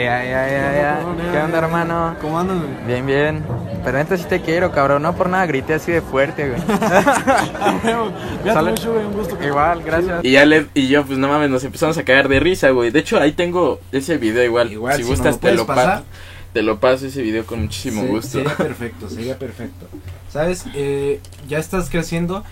Ya, 0.00 0.22
ya, 0.24 0.48
ya, 0.48 0.72
ya. 0.72 1.00
¿Qué 1.32 1.38
onda, 1.38 1.58
hermano? 1.58 2.16
¿Cómo 2.20 2.38
andas, 2.38 2.58
güey? 2.58 2.86
Bien, 2.86 3.04
bien. 3.06 3.44
Pero 3.84 3.98
neta 3.98 4.16
sí 4.16 4.24
te 4.28 4.40
quiero, 4.40 4.70
cabrón. 4.70 5.02
No 5.02 5.14
por 5.16 5.28
nada 5.28 5.44
grité 5.46 5.74
así 5.74 5.90
de 5.90 6.00
fuerte, 6.02 6.48
güey. 6.50 6.60
Sale- 8.44 8.70
mucho, 8.70 8.92
güey, 8.92 9.04
un 9.06 9.12
gusto. 9.12 9.36
Igual, 9.44 9.82
gracias. 9.82 10.24
Y 10.24 10.32
ya 10.32 10.44
le, 10.44 10.66
y 10.74 10.88
yo, 10.88 11.04
pues 11.04 11.18
no 11.18 11.28
mames, 11.28 11.50
nos 11.50 11.64
empezamos 11.64 11.98
a 11.98 12.04
cagar 12.04 12.28
de 12.28 12.40
risa, 12.40 12.70
güey. 12.70 12.90
De 12.90 13.00
hecho, 13.00 13.18
ahí 13.20 13.32
tengo 13.32 13.80
ese 13.92 14.16
video 14.18 14.42
igual. 14.44 14.72
Igual, 14.72 14.96
si 14.96 15.02
si 15.02 15.08
gustas, 15.08 15.32
lo 15.34 15.38
te 15.38 15.40
puedes 15.40 15.56
lo 15.58 15.66
pasar. 15.66 15.86
paso. 15.86 16.04
Te 16.52 16.62
lo 16.62 16.80
paso 16.80 17.06
ese 17.06 17.22
video 17.22 17.44
con 17.46 17.62
muchísimo 17.62 18.02
Se- 18.02 18.08
gusto. 18.08 18.28
Sería 18.38 18.56
perfecto, 18.56 19.08
sería 19.10 19.38
perfecto. 19.38 19.86
¿Sabes? 20.32 20.64
Eh, 20.74 21.20
ya 21.48 21.58
estás 21.58 21.90
creciendo. 21.90 22.44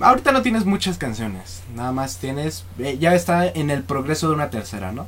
Ahorita 0.00 0.32
no 0.32 0.42
tienes 0.42 0.64
muchas 0.64 0.98
canciones. 0.98 1.62
Nada 1.74 1.92
más 1.92 2.18
tienes. 2.18 2.64
eh, 2.78 2.96
ya 2.98 3.14
está 3.14 3.46
en 3.46 3.70
el 3.70 3.82
progreso 3.82 4.28
de 4.28 4.34
una 4.34 4.50
tercera, 4.50 4.92
¿no? 4.92 5.06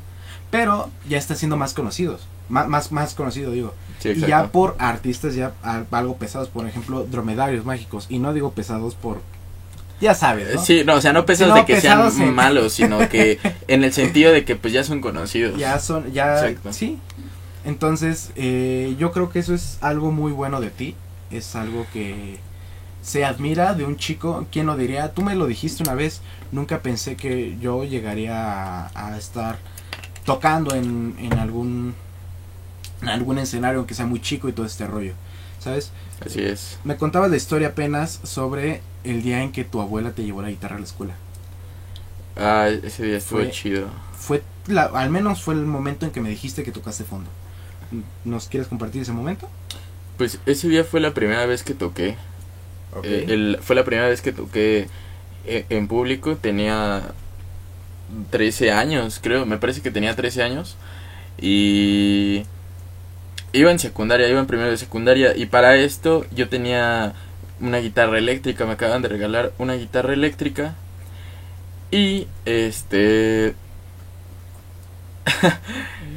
Pero 0.51 0.90
ya 1.09 1.18
está 1.18 1.35
siendo 1.35 1.57
más 1.57 1.75
conocidos. 1.75 2.27
Más, 2.49 2.68
más, 2.68 2.92
más 2.92 3.14
conocido, 3.14 3.51
digo. 3.51 3.75
Sí, 3.99 4.11
y 4.11 4.20
ya 4.20 4.46
por 4.53 4.77
artistas 4.79 5.35
ya 5.35 5.53
algo 5.90 6.16
pesados, 6.16 6.49
por 6.49 6.68
ejemplo, 6.68 7.05
dromedarios 7.11 7.64
mágicos. 7.64 8.07
Y 8.09 8.18
no 8.20 8.33
digo 8.33 8.53
pesados 8.53 8.94
por. 8.94 9.20
Ya 10.01 10.14
sabes, 10.14 10.55
¿no? 10.55 10.62
Sí, 10.64 10.83
no, 10.85 10.94
o 10.94 11.01
sea, 11.01 11.12
no 11.14 11.25
pesados 11.27 11.55
no, 11.55 11.61
de 11.61 11.66
que 11.66 11.75
pesados 11.77 12.12
sean 12.14 12.29
en- 12.29 12.35
malos, 12.35 12.75
sino 12.75 13.09
que 13.09 13.38
en 13.66 13.83
el 13.83 13.92
sentido 13.92 14.31
de 14.31 14.44
que 14.44 14.55
pues 14.55 14.72
ya 14.72 14.85
son 14.85 15.01
conocidos. 15.01 15.59
Ya 15.59 15.79
son, 15.81 16.12
ya, 16.12 16.46
Exacto. 16.46 16.72
sí. 16.72 16.99
Entonces, 17.66 18.31
eh, 18.37 18.96
yo 18.98 19.12
creo 19.12 19.29
que 19.31 19.40
eso 19.40 19.52
es 19.55 19.76
algo 19.83 20.11
muy 20.12 20.33
bueno 20.33 20.61
de 20.62 20.70
ti. 20.70 20.94
Es 21.31 21.55
algo 21.55 21.87
que 21.92 22.38
se 23.02 23.24
admira 23.26 23.74
de 23.74 23.85
un 23.85 23.96
chico. 23.98 24.46
¿Quién 24.50 24.66
lo 24.66 24.76
diría? 24.76 25.12
Tú 25.12 25.22
me 25.22 25.35
lo 25.35 25.46
dijiste 25.46 25.83
una 25.83 25.94
vez. 25.94 26.22
Nunca 26.52 26.81
pensé 26.81 27.16
que 27.16 27.59
yo 27.61 27.85
llegaría 27.85 28.87
a, 28.87 29.09
a 29.12 29.18
estar 29.18 29.59
tocando 30.24 30.74
en, 30.74 31.16
en 31.18 31.35
algún 31.38 31.94
en 33.02 33.09
algún 33.11 33.37
escenario 33.38 33.87
que 33.87 33.94
sea 33.94 34.07
muy 34.07 34.20
chico 34.22 34.48
y 34.48 34.52
todo 34.52 34.64
este 34.64 34.87
rollo. 34.87 35.12
¿Sabes? 35.61 35.90
Así 36.24 36.42
es. 36.42 36.79
Me 36.85 36.96
contabas 36.96 37.31
la 37.31 37.37
historia 37.37 37.68
apenas 37.68 38.20
sobre 38.22 38.81
el 39.05 39.22
día 39.22 39.42
en 39.42 39.52
que 39.52 39.64
tu 39.64 39.81
abuela 39.81 40.12
te 40.12 40.24
llevó 40.24 40.40
la 40.40 40.48
guitarra 40.50 40.76
a 40.76 40.79
la 40.79 40.85
escuela. 40.87 41.14
Ah, 42.37 42.68
ese 42.68 43.05
día 43.05 43.16
estuvo 43.18 43.40
Fue- 43.40 43.50
chido. 43.50 43.88
Fue 44.16 44.42
la, 44.66 44.85
al 44.85 45.11
menos 45.11 45.42
fue 45.42 45.55
el 45.55 45.64
momento 45.66 46.07
en 46.07 46.12
que 46.12 46.20
me 46.20 46.29
dijiste 46.31 46.62
que 46.62 46.72
tocaste 46.72 47.05
fondo. 47.05 47.29
¿Nos 48.25 48.49
quieres 48.49 48.68
compartir 48.68 49.03
ese 49.03 49.12
momento? 49.12 49.49
Pues 50.16 50.40
ese 50.46 50.68
día 50.68 50.85
fue 50.85 51.01
la 51.01 51.12
primera 51.14 51.46
vez 51.46 51.62
que 51.62 51.75
toqué. 51.75 52.16
Eh, 53.03 53.27
el- 53.29 53.59
fue 53.62 53.77
la 53.77 53.85
primera 53.85 54.09
vez 54.09 54.22
que 54.22 54.33
toqué 54.33 54.88
eh, 55.46 55.66
en 55.70 55.88
público. 55.88 56.37
Tenía 56.37 57.12
13 58.31 58.72
años, 58.72 59.20
creo. 59.22 59.46
Me 59.46 59.59
parece 59.59 59.83
que 59.83 59.90
tenía 59.90 60.16
13 60.16 60.42
años. 60.42 60.77
Y 61.40 62.44
iba 63.53 63.70
en 63.70 63.79
secundaria, 63.79 64.29
iba 64.29 64.40
en 64.40 64.46
primero 64.46 64.70
de 64.70 64.77
secundaria. 64.77 65.37
Y 65.37 65.46
para 65.46 65.77
esto 65.77 66.27
yo 66.35 66.49
tenía 66.49 67.14
una 67.61 67.79
guitarra 67.79 68.18
eléctrica. 68.18 68.66
Me 68.66 68.72
acaban 68.72 69.03
de 69.03 69.09
regalar 69.09 69.53
una 69.59 69.75
guitarra 69.75 70.12
eléctrica. 70.14 70.75
Y 71.90 72.27
este. 72.44 73.55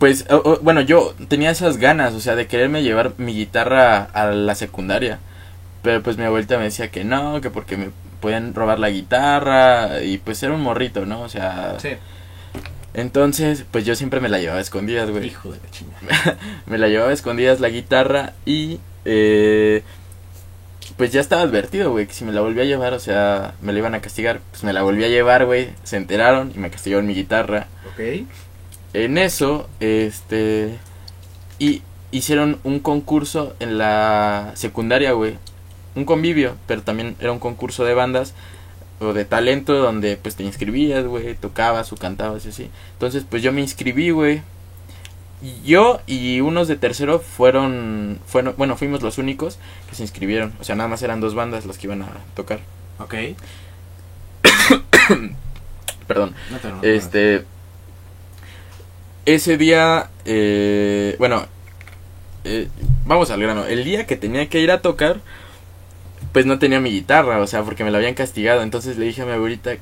pues, 0.00 0.26
bueno, 0.62 0.80
yo 0.80 1.14
tenía 1.28 1.50
esas 1.52 1.76
ganas, 1.76 2.14
o 2.14 2.20
sea, 2.20 2.34
de 2.34 2.48
quererme 2.48 2.82
llevar 2.82 3.12
mi 3.18 3.32
guitarra 3.34 4.02
a 4.12 4.26
la 4.32 4.54
secundaria. 4.56 5.20
Pero 5.82 6.02
pues 6.02 6.16
mi 6.18 6.24
abuelita 6.24 6.58
me 6.58 6.64
decía 6.64 6.90
que 6.90 7.04
no, 7.04 7.40
que 7.40 7.50
porque 7.50 7.76
me 7.76 7.90
podían 8.20 8.52
robar 8.54 8.78
la 8.80 8.90
guitarra 8.90 10.02
y 10.02 10.18
pues 10.18 10.42
era 10.42 10.52
un 10.52 10.60
morrito, 10.62 11.06
¿no? 11.06 11.22
O 11.22 11.28
sea, 11.28 11.76
Sí. 11.78 11.90
entonces 12.92 13.64
pues 13.70 13.84
yo 13.86 13.94
siempre 13.94 14.20
me 14.20 14.28
la 14.28 14.38
llevaba 14.40 14.58
a 14.58 14.62
escondidas, 14.62 15.08
güey. 15.10 15.28
Hijo 15.28 15.52
de 15.52 15.58
la 15.62 15.70
chingada. 15.70 16.36
Me 16.66 16.76
la 16.76 16.88
llevaba 16.88 17.10
a 17.10 17.14
escondidas 17.14 17.60
la 17.60 17.68
guitarra 17.70 18.32
y 18.44 18.78
eh, 19.06 19.82
pues 20.98 21.12
ya 21.12 21.20
estaba 21.22 21.40
advertido, 21.42 21.92
güey, 21.92 22.06
que 22.06 22.12
si 22.12 22.24
me 22.26 22.32
la 22.32 22.42
volvía 22.42 22.64
a 22.64 22.66
llevar, 22.66 22.92
o 22.92 22.98
sea, 23.00 23.54
me 23.62 23.72
la 23.72 23.78
iban 23.78 23.94
a 23.94 24.00
castigar. 24.02 24.40
Pues 24.50 24.64
me 24.64 24.72
la 24.74 24.82
volví 24.82 25.02
a 25.04 25.08
llevar, 25.08 25.46
güey, 25.46 25.70
se 25.82 25.96
enteraron 25.96 26.52
y 26.54 26.58
me 26.58 26.70
castigaron 26.70 27.06
mi 27.06 27.14
guitarra. 27.14 27.68
Ok. 27.94 28.26
En 28.92 29.18
eso, 29.18 29.68
este. 29.80 30.78
Y 31.58 31.82
hicieron 32.10 32.58
un 32.64 32.80
concurso 32.80 33.54
en 33.60 33.78
la 33.78 34.52
secundaria, 34.54 35.12
güey. 35.12 35.36
Un 35.94 36.04
convivio, 36.04 36.56
pero 36.66 36.82
también 36.82 37.16
era 37.20 37.32
un 37.32 37.38
concurso 37.38 37.84
de 37.84 37.94
bandas 37.94 38.34
o 39.00 39.12
de 39.12 39.24
talento 39.24 39.74
donde 39.74 40.16
pues 40.16 40.36
te 40.36 40.42
inscribías, 40.44 41.04
güey, 41.06 41.34
tocabas 41.34 41.92
o 41.92 41.96
cantabas 41.96 42.44
y 42.46 42.50
así. 42.50 42.70
Entonces, 42.92 43.24
pues 43.28 43.42
yo 43.42 43.52
me 43.52 43.60
inscribí, 43.60 44.10
güey. 44.10 44.42
Yo 45.64 46.00
y 46.06 46.40
unos 46.40 46.68
de 46.68 46.76
tercero 46.76 47.18
fueron, 47.18 48.18
fueron, 48.26 48.54
bueno, 48.58 48.76
fuimos 48.76 49.00
los 49.02 49.16
únicos 49.16 49.58
que 49.88 49.96
se 49.96 50.02
inscribieron. 50.02 50.52
O 50.60 50.64
sea, 50.64 50.76
nada 50.76 50.88
más 50.88 51.02
eran 51.02 51.20
dos 51.20 51.34
bandas 51.34 51.64
las 51.64 51.78
que 51.78 51.86
iban 51.86 52.02
a 52.02 52.08
tocar. 52.34 52.60
Ok. 52.98 53.14
Perdón. 56.06 56.34
No 56.50 56.58
te 56.58 56.94
Este. 56.94 57.46
Ese 59.26 59.56
día. 59.56 60.10
eh, 60.24 61.16
bueno. 61.18 61.46
eh, 62.44 62.68
vamos 63.04 63.30
al 63.30 63.40
grano. 63.40 63.64
El 63.64 63.84
día 63.84 64.06
que 64.06 64.16
tenía 64.16 64.48
que 64.48 64.60
ir 64.60 64.70
a 64.70 64.82
tocar. 64.82 65.20
Pues 66.32 66.46
no 66.46 66.58
tenía 66.58 66.80
mi 66.80 66.90
guitarra. 66.90 67.40
O 67.40 67.46
sea, 67.46 67.62
porque 67.62 67.84
me 67.84 67.90
la 67.90 67.98
habían 67.98 68.14
castigado. 68.14 68.62
Entonces 68.62 68.96
le 68.98 69.06
dije 69.06 69.22
a 69.22 69.26
mi 69.26 69.32
abuelita. 69.32 69.72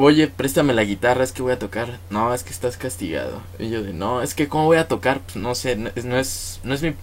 Oye, 0.00 0.28
préstame 0.28 0.74
la 0.74 0.84
guitarra, 0.84 1.24
es 1.24 1.32
que 1.32 1.42
voy 1.42 1.50
a 1.50 1.58
tocar. 1.58 1.98
No, 2.08 2.32
es 2.32 2.44
que 2.44 2.50
estás 2.50 2.76
castigado. 2.76 3.42
Y 3.58 3.68
yo 3.68 3.82
de, 3.82 3.92
no, 3.92 4.22
es 4.22 4.34
que 4.34 4.46
cómo 4.46 4.66
voy 4.66 4.76
a 4.76 4.86
tocar, 4.86 5.18
pues 5.18 5.34
no 5.34 5.56
sé, 5.56 5.74
no 5.74 5.90
es, 5.92 6.04
no 6.04 6.16
es, 6.16 6.60
no 6.62 6.72
es 6.72 6.82
mi 6.82 6.94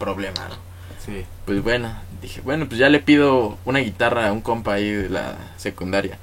problema, 0.00 0.48
¿no? 0.48 0.56
Sí. 1.06 1.24
Pues 1.46 1.62
bueno, 1.62 1.94
dije, 2.20 2.40
bueno, 2.40 2.66
pues 2.66 2.80
ya 2.80 2.88
le 2.88 2.98
pido 2.98 3.56
una 3.64 3.78
guitarra 3.78 4.26
a 4.26 4.32
un 4.32 4.40
compa 4.40 4.74
ahí 4.74 4.90
de 4.90 5.08
la 5.08 5.36
secundaria. 5.58 6.18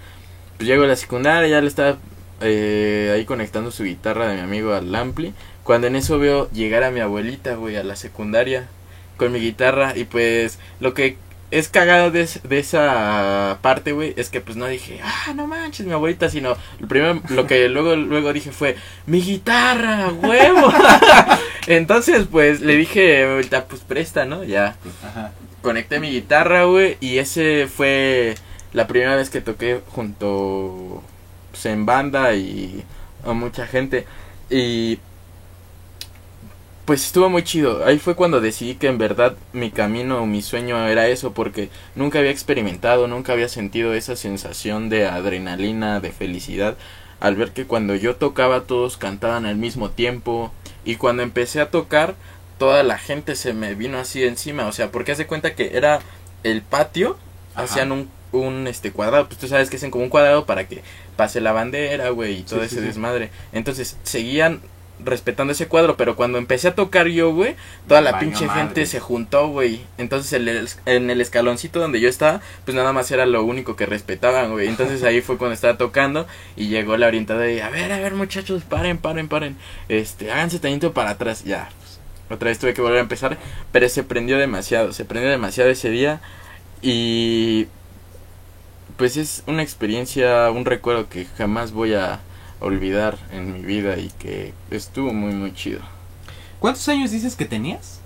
Pues 0.57 0.67
llego 0.67 0.83
a 0.83 0.87
la 0.87 0.97
secundaria, 0.97 1.47
ya 1.47 1.61
le 1.61 1.67
estaba 1.67 1.95
eh, 2.41 3.11
ahí 3.13 3.25
conectando 3.25 3.71
su 3.71 3.83
guitarra 3.83 4.27
de 4.27 4.35
mi 4.35 4.41
amigo 4.41 4.73
al 4.73 4.93
ampli. 4.93 5.33
Cuando 5.63 5.87
en 5.87 5.95
eso 5.95 6.19
veo 6.19 6.49
llegar 6.51 6.83
a 6.83 6.91
mi 6.91 6.99
abuelita, 6.99 7.55
güey, 7.55 7.75
a 7.75 7.83
la 7.83 7.95
secundaria 7.95 8.67
con 9.17 9.31
mi 9.31 9.39
guitarra. 9.39 9.93
Y 9.95 10.05
pues 10.05 10.59
lo 10.79 10.93
que 10.93 11.17
es 11.49 11.69
cagado 11.69 12.11
de, 12.11 12.27
de 12.43 12.59
esa 12.59 13.59
parte, 13.61 13.91
güey, 13.93 14.13
es 14.17 14.29
que 14.29 14.41
pues 14.41 14.57
no 14.57 14.67
dije, 14.67 14.99
ah, 15.03 15.33
no 15.33 15.47
manches, 15.47 15.85
mi 15.85 15.93
abuelita, 15.93 16.29
sino 16.29 16.55
lo 16.79 16.87
primero, 16.87 17.21
lo 17.29 17.47
que 17.47 17.69
luego, 17.69 17.95
luego 17.95 18.33
dije 18.33 18.51
fue, 18.51 18.75
mi 19.05 19.21
guitarra, 19.21 20.09
huevo. 20.11 20.71
Entonces, 21.67 22.27
pues 22.29 22.61
le 22.61 22.75
dije, 22.75 23.23
abuelita, 23.23 23.65
pues 23.65 23.81
presta, 23.81 24.25
¿no? 24.25 24.43
Ya 24.43 24.75
Ajá. 25.05 25.31
conecté 25.61 25.99
mi 25.99 26.11
guitarra, 26.11 26.65
güey, 26.65 26.97
y 26.99 27.17
ese 27.17 27.67
fue 27.67 28.35
la 28.73 28.87
primera 28.87 29.15
vez 29.15 29.29
que 29.29 29.41
toqué 29.41 29.81
junto 29.87 31.01
pues, 31.57 31.73
en 31.73 31.85
banda 31.85 32.33
y 32.35 32.83
a 33.25 33.33
mucha 33.33 33.65
gente 33.65 34.05
y 34.49 34.99
pues 36.85 37.05
estuvo 37.05 37.29
muy 37.29 37.43
chido. 37.43 37.83
Ahí 37.83 37.99
fue 37.99 38.15
cuando 38.15 38.39
decidí 38.39 38.75
que 38.75 38.87
en 38.87 38.97
verdad 38.97 39.35
mi 39.51 39.71
camino, 39.71 40.25
mi 40.25 40.41
sueño 40.41 40.87
era 40.87 41.07
eso, 41.07 41.33
porque 41.33 41.69
nunca 41.95 42.19
había 42.19 42.31
experimentado, 42.31 43.07
nunca 43.09 43.33
había 43.33 43.49
sentido 43.49 43.93
esa 43.93 44.15
sensación 44.15 44.87
de 44.87 45.05
adrenalina, 45.05 45.99
de 45.99 46.11
felicidad, 46.11 46.77
al 47.19 47.35
ver 47.35 47.51
que 47.51 47.65
cuando 47.65 47.95
yo 47.95 48.15
tocaba 48.15 48.61
todos 48.61 48.95
cantaban 48.95 49.45
al 49.45 49.57
mismo 49.57 49.89
tiempo, 49.89 50.53
y 50.85 50.95
cuando 50.95 51.23
empecé 51.23 51.59
a 51.59 51.71
tocar, 51.71 52.15
toda 52.57 52.83
la 52.83 52.97
gente 52.97 53.35
se 53.35 53.53
me 53.53 53.75
vino 53.75 53.97
así 53.97 54.23
encima, 54.23 54.67
o 54.67 54.71
sea, 54.71 54.89
porque 54.89 55.11
hace 55.11 55.27
cuenta 55.27 55.55
que 55.55 55.75
era 55.75 55.99
el 56.43 56.61
patio, 56.61 57.17
Ajá. 57.53 57.65
hacían 57.65 57.91
un, 57.91 58.09
un 58.31 58.67
este 58.67 58.91
cuadrado, 58.91 59.27
pues 59.27 59.39
tú 59.39 59.47
sabes 59.47 59.69
que 59.69 59.77
hacen 59.77 59.91
como 59.91 60.03
un 60.03 60.09
cuadrado 60.09 60.45
para 60.45 60.67
que 60.67 60.81
pase 61.15 61.41
la 61.41 61.51
bandera, 61.53 62.09
güey, 62.09 62.39
y 62.39 62.43
todo 62.43 62.59
Sí, 62.61 62.65
ese 62.67 62.75
sí, 62.77 62.81
desmadre. 62.81 63.29
Entonces, 63.53 63.97
seguían 64.03 64.61
respetando 64.99 65.53
ese 65.53 65.67
cuadro, 65.67 65.95
pero 65.95 66.15
cuando 66.15 66.39
empecé 66.39 66.69
a 66.69 66.73
tocar 66.75 67.07
yo, 67.07 67.31
güey, 67.31 67.55
toda 67.87 68.01
la 68.01 68.17
pinche 68.17 68.47
madre. 68.47 68.61
gente 68.61 68.85
se 68.87 68.99
juntó, 68.99 69.47
güey. 69.49 69.81
Entonces, 69.99 70.33
el- 70.33 70.47
el- 70.47 70.67
en 70.87 71.11
el 71.11 71.21
escaloncito 71.21 71.79
donde 71.79 71.99
yo 71.99 72.09
estaba, 72.09 72.41
pues 72.65 72.75
nada 72.75 72.93
más 72.93 73.11
era 73.11 73.27
lo 73.27 73.43
único 73.43 73.75
que 73.75 73.85
respetaban, 73.85 74.51
güey. 74.51 74.67
Entonces, 74.67 75.03
ahí 75.03 75.21
fue 75.21 75.37
cuando 75.37 75.53
estaba 75.53 75.77
tocando 75.77 76.25
y 76.55 76.69
llegó 76.69 76.97
la 76.97 77.05
orientada 77.05 77.47
y, 77.51 77.59
a 77.59 77.69
ver, 77.69 77.91
a 77.91 77.99
ver, 77.99 78.15
muchachos, 78.15 78.63
paren, 78.63 78.97
paren, 78.97 79.27
paren. 79.29 79.55
Este, 79.87 80.31
háganse 80.31 80.57
tantito 80.57 80.93
para 80.93 81.11
atrás, 81.11 81.43
ya. 81.43 81.69
pues, 81.77 81.99
otra 82.31 82.49
vez 82.49 82.57
tuve 82.57 82.73
que 82.73 82.81
volver 82.81 82.97
a 82.97 83.01
empezar, 83.01 83.37
pero 83.71 83.87
se 83.89 84.01
prendió 84.03 84.39
demasiado, 84.39 84.93
se 84.93 85.05
prendió 85.05 85.29
demasiado 85.29 85.69
ese 85.69 85.91
día 85.91 86.21
y 86.81 87.67
pues 88.97 89.17
es 89.17 89.43
una 89.47 89.63
experiencia, 89.63 90.49
un 90.51 90.65
recuerdo 90.65 91.07
que 91.07 91.25
jamás 91.25 91.71
voy 91.71 91.93
a 91.93 92.19
olvidar 92.59 93.17
en 93.31 93.53
mi 93.53 93.61
vida 93.61 93.97
y 93.97 94.09
que 94.19 94.53
estuvo 94.71 95.13
muy 95.13 95.33
muy 95.33 95.53
chido. 95.53 95.81
¿Cuántos 96.59 96.87
años 96.89 97.11
dices 97.11 97.35
que 97.35 97.45
tenías? 97.45 97.99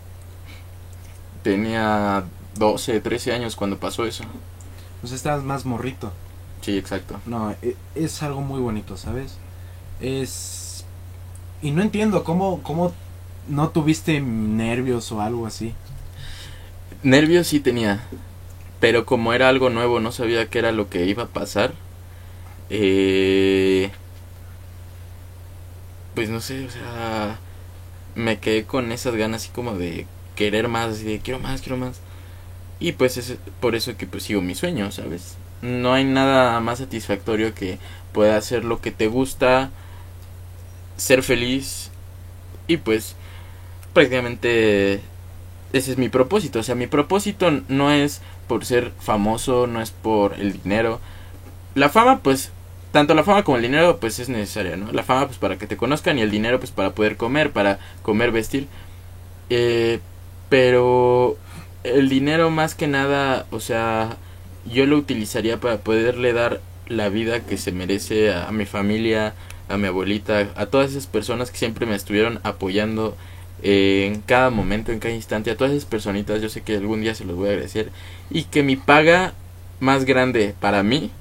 Tenía 1.44 2.26
12, 2.56 3.00
13 3.00 3.32
años 3.34 3.56
cuando 3.56 3.80
pasó 3.80 4.06
eso. 4.06 4.24
Pues 5.00 5.14
estabas 5.14 5.44
más 5.44 5.66
morrito. 5.66 6.12
Sí, 6.62 6.78
exacto. 6.78 7.20
No, 7.26 7.56
e- 7.62 7.76
es 7.96 8.22
algo 8.22 8.42
muy 8.42 8.60
bonito, 8.60 8.98
¿sabes? 8.98 9.38
Es... 10.00 10.86
Y 11.62 11.72
no 11.72 11.82
entiendo 11.82 12.24
cómo, 12.24 12.62
cómo 12.62 12.94
no 13.48 13.70
tuviste 13.70 14.20
nervios 14.20 15.12
o 15.12 15.22
algo 15.22 15.48
así. 15.48 15.74
Nervios 17.04 17.48
sí 17.48 17.60
tenía, 17.60 18.04
pero 18.82 19.06
como 19.06 19.32
era 19.32 19.48
algo 19.48 19.70
nuevo, 19.70 20.02
no 20.02 20.12
sabía 20.12 20.50
qué 20.50 20.60
era 20.60 20.74
lo 20.74 20.90
que 20.90 21.06
iba 21.06 21.24
a 21.24 21.28
pasar. 21.28 21.74
Eh, 22.70 23.92
pues 26.16 26.30
no 26.30 26.42
sé, 26.42 26.66
o 26.66 26.70
sea, 26.70 27.40
me 28.16 28.40
quedé 28.40 28.66
con 28.66 28.92
esas 28.92 29.16
ganas 29.16 29.44
así 29.44 29.52
como 29.52 29.76
de 29.76 30.08
querer 30.36 30.68
más, 30.68 31.04
de 31.04 31.20
quiero 31.20 31.40
más, 31.40 31.62
quiero 31.62 31.78
más. 31.78 32.02
Y 32.80 32.94
pues 32.94 33.18
es 33.18 33.38
por 33.60 33.76
eso 33.76 33.96
que 33.98 34.08
pues 34.08 34.24
sigo 34.24 34.42
mi 34.42 34.56
sueño, 34.56 34.92
¿sabes? 34.92 35.38
No 35.62 35.94
hay 35.94 36.04
nada 36.04 36.60
más 36.60 36.80
satisfactorio 36.80 37.54
que 37.54 37.78
pueda 38.14 38.36
hacer 38.36 38.66
lo 38.66 38.82
que 38.82 38.92
te 38.92 39.08
gusta, 39.08 39.70
ser 40.98 41.22
feliz 41.22 41.92
y 42.68 42.78
pues 42.78 43.16
prácticamente 43.94 45.02
ese 45.74 45.92
es 45.92 45.98
mi 45.98 46.10
propósito. 46.10 46.60
O 46.60 46.64
sea, 46.64 46.76
mi 46.76 46.88
propósito 46.88 47.50
no 47.68 47.92
es 47.92 48.22
por 48.48 48.66
ser 48.66 48.92
famoso, 49.00 49.68
no 49.68 49.82
es 49.82 49.92
por 49.92 50.34
el 50.34 50.62
dinero. 50.62 51.00
La 51.76 51.90
fama, 51.90 52.20
pues, 52.20 52.52
tanto 52.92 53.14
la 53.14 53.24
fama 53.24 53.44
como 53.44 53.58
el 53.58 53.64
dinero, 53.64 53.98
pues 54.00 54.20
es 54.20 54.30
necesaria, 54.30 54.76
¿no? 54.76 54.92
La 54.92 55.04
fama, 55.04 55.28
pues, 55.28 55.38
para 55.38 55.58
que 55.58 55.68
te 55.68 55.78
conozcan 55.78 56.18
y 56.18 56.22
el 56.22 56.32
dinero, 56.32 56.60
pues, 56.60 56.72
para 56.72 56.92
poder 56.92 57.18
comer, 57.18 57.52
para 57.52 57.80
comer, 58.02 58.32
vestir. 58.32 58.68
Eh, 59.50 60.00
pero 60.50 61.38
el 61.84 62.10
dinero, 62.10 62.50
más 62.50 62.76
que 62.76 62.88
nada, 62.88 63.46
o 63.52 63.60
sea, 63.60 64.18
yo 64.66 64.86
lo 64.86 64.98
utilizaría 64.98 65.60
para 65.60 65.78
poderle 65.78 66.34
dar 66.34 66.62
la 66.88 67.10
vida 67.10 67.42
que 67.42 67.58
se 67.58 67.72
merece 67.72 68.34
a, 68.34 68.50
a 68.50 68.52
mi 68.52 68.66
familia, 68.66 69.34
a 69.70 69.78
mi 69.78 69.88
abuelita, 69.88 70.50
a 70.56 70.66
todas 70.66 70.92
esas 70.92 71.08
personas 71.08 71.52
que 71.52 71.58
siempre 71.58 71.86
me 71.86 71.96
estuvieron 71.96 72.40
apoyando 72.44 73.16
eh, 73.64 74.12
en 74.14 74.22
cada 74.22 74.50
momento, 74.50 74.92
en 74.92 75.00
cada 75.00 75.14
instante, 75.14 75.52
a 75.52 75.58
todas 75.58 75.74
esas 75.74 75.86
personitas, 75.86 76.42
yo 76.42 76.50
sé 76.50 76.62
que 76.62 76.76
algún 76.78 77.02
día 77.02 77.16
se 77.16 77.26
los 77.26 77.36
voy 77.36 77.50
a 77.50 77.52
agradecer. 77.52 77.90
Y 78.30 78.44
que 78.46 78.64
mi 78.64 78.76
paga 78.76 79.34
más 79.80 80.06
grande 80.06 80.54
para 80.60 80.84
mí, 80.84 81.12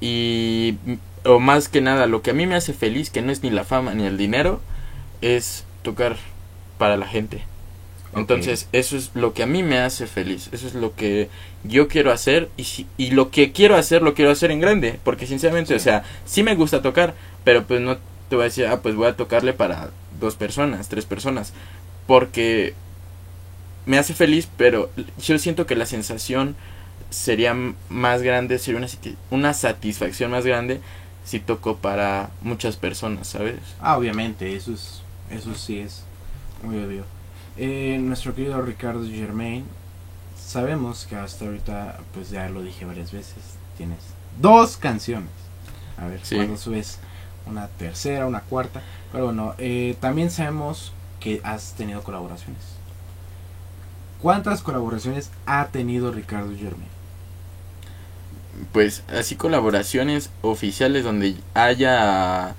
y 0.00 0.76
o 1.24 1.38
más 1.38 1.68
que 1.68 1.80
nada, 1.80 2.06
lo 2.06 2.22
que 2.22 2.30
a 2.30 2.34
mí 2.34 2.46
me 2.46 2.56
hace 2.56 2.72
feliz, 2.72 3.10
que 3.10 3.22
no 3.22 3.30
es 3.30 3.42
ni 3.42 3.50
la 3.50 3.64
fama 3.64 3.94
ni 3.94 4.04
el 4.04 4.16
dinero, 4.18 4.60
es 5.20 5.64
tocar 5.82 6.16
para 6.78 6.96
la 6.96 7.06
gente. 7.06 7.42
Entonces, 8.14 8.68
eso 8.72 8.96
es 8.98 9.10
lo 9.14 9.32
que 9.32 9.42
a 9.42 9.46
mí 9.46 9.62
me 9.62 9.78
hace 9.78 10.06
feliz, 10.06 10.50
eso 10.52 10.66
es 10.66 10.74
lo 10.74 10.94
que 10.94 11.30
yo 11.64 11.88
quiero 11.88 12.12
hacer 12.12 12.50
y, 12.58 12.64
si- 12.64 12.86
y 12.98 13.12
lo 13.12 13.30
que 13.30 13.52
quiero 13.52 13.74
hacer 13.76 14.02
lo 14.02 14.12
quiero 14.12 14.30
hacer 14.30 14.50
en 14.50 14.60
grande, 14.60 14.98
porque 15.02 15.26
sinceramente, 15.26 15.68
Sí. 15.68 15.76
o 15.76 15.78
sea, 15.80 16.04
sí 16.26 16.42
me 16.42 16.54
gusta 16.54 16.82
tocar, 16.82 17.14
pero 17.44 17.62
pues 17.64 17.80
no 17.80 17.96
te 18.28 18.36
voy 18.36 18.42
a 18.42 18.44
decir, 18.44 18.66
ah, 18.66 18.82
pues 18.82 18.96
voy 18.96 19.06
a 19.06 19.16
tocarle 19.16 19.54
para 19.54 19.90
dos 20.26 20.36
personas, 20.36 20.88
tres 20.88 21.04
personas, 21.04 21.52
porque 22.06 22.74
me 23.86 23.98
hace 23.98 24.14
feliz, 24.14 24.48
pero 24.56 24.90
yo 25.20 25.38
siento 25.38 25.66
que 25.66 25.74
la 25.76 25.86
sensación 25.86 26.54
sería 27.10 27.54
más 27.88 28.22
grande, 28.22 28.58
sería 28.58 28.78
una, 28.78 28.88
una 29.30 29.54
satisfacción 29.54 30.30
más 30.30 30.44
grande 30.46 30.80
si 31.24 31.38
toco 31.40 31.76
para 31.76 32.30
muchas 32.42 32.76
personas, 32.76 33.28
¿sabes? 33.28 33.56
Ah, 33.80 33.96
obviamente, 33.96 34.56
eso 34.56 34.72
es, 34.72 35.02
eso 35.30 35.54
sí 35.54 35.78
es 35.78 36.02
muy 36.62 36.76
obvio. 36.82 37.04
Eh, 37.56 37.98
nuestro 38.00 38.34
querido 38.34 38.60
Ricardo 38.62 39.04
Germain, 39.06 39.64
sabemos 40.36 41.06
que 41.08 41.16
hasta 41.16 41.44
ahorita, 41.44 41.98
pues 42.14 42.30
ya 42.30 42.48
lo 42.48 42.62
dije 42.62 42.84
varias 42.84 43.12
veces, 43.12 43.34
tienes 43.76 43.98
dos 44.40 44.76
canciones. 44.76 45.30
A 45.98 46.06
ver, 46.06 46.20
Sí. 46.22 46.36
cuando 46.36 46.56
subes 46.56 46.98
una 47.46 47.68
tercera, 47.68 48.26
una 48.26 48.40
cuarta. 48.40 48.82
Pero 49.10 49.26
bueno, 49.26 49.54
eh, 49.58 49.96
también 50.00 50.30
sabemos 50.30 50.92
que 51.20 51.40
has 51.44 51.74
tenido 51.74 52.02
colaboraciones. 52.02 52.62
¿Cuántas 54.20 54.62
colaboraciones 54.62 55.30
ha 55.46 55.66
tenido 55.66 56.12
Ricardo 56.12 56.52
Germain? 56.56 56.88
Pues 58.72 59.02
así 59.08 59.34
colaboraciones 59.36 60.30
oficiales 60.42 61.04
donde 61.04 61.36
haya 61.54 62.54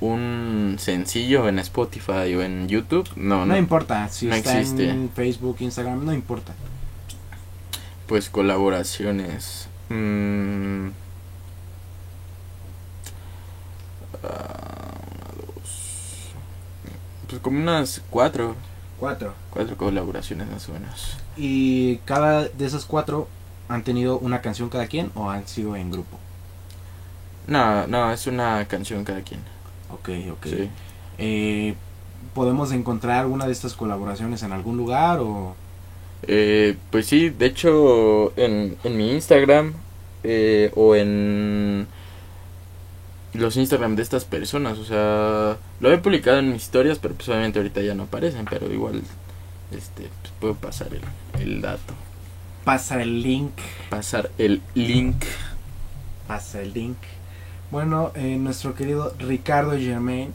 un 0.00 0.76
sencillo 0.78 1.48
en 1.48 1.58
Spotify 1.58 2.34
o 2.34 2.42
en 2.42 2.68
YouTube, 2.68 3.08
no, 3.16 3.40
No, 3.40 3.46
no. 3.46 3.56
importa, 3.56 4.08
si 4.10 4.26
no 4.26 4.34
está 4.34 4.58
existe. 4.60 4.90
en 4.90 5.08
Facebook, 5.08 5.56
Instagram, 5.60 6.04
no 6.04 6.12
importa. 6.12 6.52
Pues 8.06 8.28
colaboraciones. 8.28 9.68
mm, 9.88 10.88
ah, 14.14 14.15
una, 14.26 15.54
dos. 15.54 16.30
Pues 17.28 17.40
como 17.40 17.58
unas 17.58 18.02
cuatro. 18.10 18.54
Cuatro. 18.98 19.34
Cuatro 19.50 19.76
colaboraciones 19.76 20.48
más 20.48 20.68
o 20.68 20.72
menos. 20.72 21.16
¿Y 21.36 21.96
cada 21.98 22.48
de 22.48 22.66
esas 22.66 22.84
cuatro 22.84 23.28
han 23.68 23.84
tenido 23.84 24.18
una 24.18 24.40
canción 24.40 24.68
cada 24.68 24.86
quien 24.86 25.10
o 25.14 25.30
han 25.30 25.46
sido 25.46 25.76
en 25.76 25.90
grupo? 25.90 26.18
No, 27.46 27.86
no, 27.86 28.12
es 28.12 28.26
una 28.26 28.66
canción 28.66 29.04
cada 29.04 29.22
quien. 29.22 29.40
Ok, 29.92 30.08
ok. 30.32 30.46
Sí. 30.46 30.70
Eh, 31.18 31.74
¿Podemos 32.34 32.72
encontrar 32.72 33.20
alguna 33.20 33.46
de 33.46 33.52
estas 33.52 33.74
colaboraciones 33.74 34.42
en 34.42 34.52
algún 34.52 34.76
lugar 34.76 35.20
o...? 35.20 35.54
Eh, 36.22 36.76
pues 36.90 37.06
sí, 37.06 37.30
de 37.30 37.46
hecho 37.46 38.36
en, 38.38 38.76
en 38.82 38.96
mi 38.96 39.12
Instagram 39.12 39.74
eh, 40.24 40.72
o 40.74 40.96
en 40.96 41.86
los 43.36 43.56
Instagram 43.56 43.96
de 43.96 44.02
estas 44.02 44.24
personas, 44.24 44.78
o 44.78 44.84
sea, 44.84 45.56
lo 45.80 45.92
he 45.92 45.98
publicado 45.98 46.38
en 46.38 46.52
mis 46.52 46.62
historias, 46.64 46.98
pero 46.98 47.14
pues 47.14 47.28
obviamente 47.28 47.58
ahorita 47.58 47.80
ya 47.82 47.94
no 47.94 48.04
aparecen, 48.04 48.46
pero 48.48 48.72
igual 48.72 49.02
este 49.70 50.08
pues, 50.22 50.32
puedo 50.40 50.54
pasar 50.54 50.88
el, 50.94 51.02
el 51.40 51.60
dato, 51.60 51.94
Pasa 52.64 53.00
el 53.00 53.22
link, 53.22 53.52
pasar 53.90 54.30
el 54.38 54.60
link. 54.74 55.22
pasa 56.26 56.60
el 56.60 56.72
link. 56.72 56.96
Bueno, 57.70 58.12
eh, 58.14 58.36
nuestro 58.38 58.74
querido 58.74 59.14
Ricardo 59.18 59.72
Germain 59.78 60.32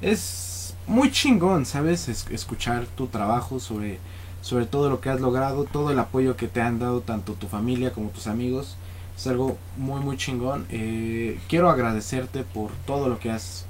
es 0.00 0.74
muy 0.86 1.10
chingón, 1.10 1.66
¿sabes? 1.66 2.08
Es- 2.08 2.26
escuchar 2.30 2.86
tu 2.96 3.06
trabajo 3.08 3.60
sobre, 3.60 3.98
sobre 4.42 4.66
todo 4.66 4.88
lo 4.90 5.00
que 5.00 5.10
has 5.10 5.20
logrado, 5.20 5.64
todo 5.64 5.90
el 5.90 5.98
apoyo 5.98 6.36
que 6.36 6.48
te 6.48 6.60
han 6.60 6.78
dado 6.78 7.00
tanto 7.00 7.32
tu 7.34 7.48
familia 7.48 7.92
como 7.92 8.08
tus 8.10 8.26
amigos. 8.26 8.76
Es 9.16 9.26
algo 9.26 9.56
muy, 9.76 10.00
muy 10.00 10.16
chingón. 10.16 10.66
Eh, 10.70 11.40
quiero 11.48 11.70
agradecerte 11.70 12.44
por 12.44 12.70
todo 12.86 13.08
lo 13.08 13.18
que 13.18 13.30
has 13.30 13.64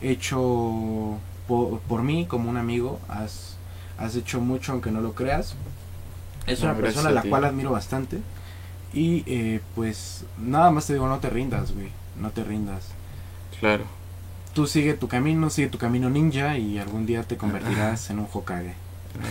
hecho 0.00 1.18
por, 1.48 1.80
por 1.80 2.02
mí 2.02 2.26
como 2.26 2.48
un 2.48 2.56
amigo. 2.56 3.00
Has, 3.08 3.56
has 3.98 4.14
hecho 4.14 4.40
mucho 4.40 4.72
aunque 4.72 4.90
no 4.90 5.00
lo 5.00 5.14
creas. 5.14 5.54
Es 6.46 6.62
una 6.62 6.72
gracias 6.72 6.94
persona 6.94 7.08
a 7.08 7.12
la 7.12 7.28
cual 7.28 7.44
admiro 7.44 7.72
bastante. 7.72 8.20
Y 8.92 9.24
eh, 9.26 9.60
pues 9.74 10.24
nada 10.38 10.70
más 10.70 10.86
te 10.86 10.94
digo, 10.94 11.08
no 11.08 11.18
te 11.18 11.30
rindas, 11.30 11.72
güey. 11.72 11.88
No 12.20 12.30
te 12.30 12.44
rindas. 12.44 12.88
Claro. 13.58 13.84
Tú 14.54 14.66
sigue 14.66 14.94
tu 14.94 15.08
camino, 15.08 15.48
sigue 15.50 15.68
tu 15.68 15.78
camino 15.78 16.10
ninja 16.10 16.58
y 16.58 16.78
algún 16.78 17.06
día 17.06 17.22
te 17.22 17.36
convertirás 17.36 18.10
en 18.10 18.18
un 18.18 18.28
Hokage. 18.30 18.74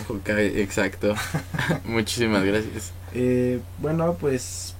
Hokage, 0.08 0.62
exacto. 0.62 1.14
Muchísimas 1.84 2.44
gracias. 2.44 2.92
Eh, 3.14 3.60
bueno, 3.78 4.14
pues 4.18 4.74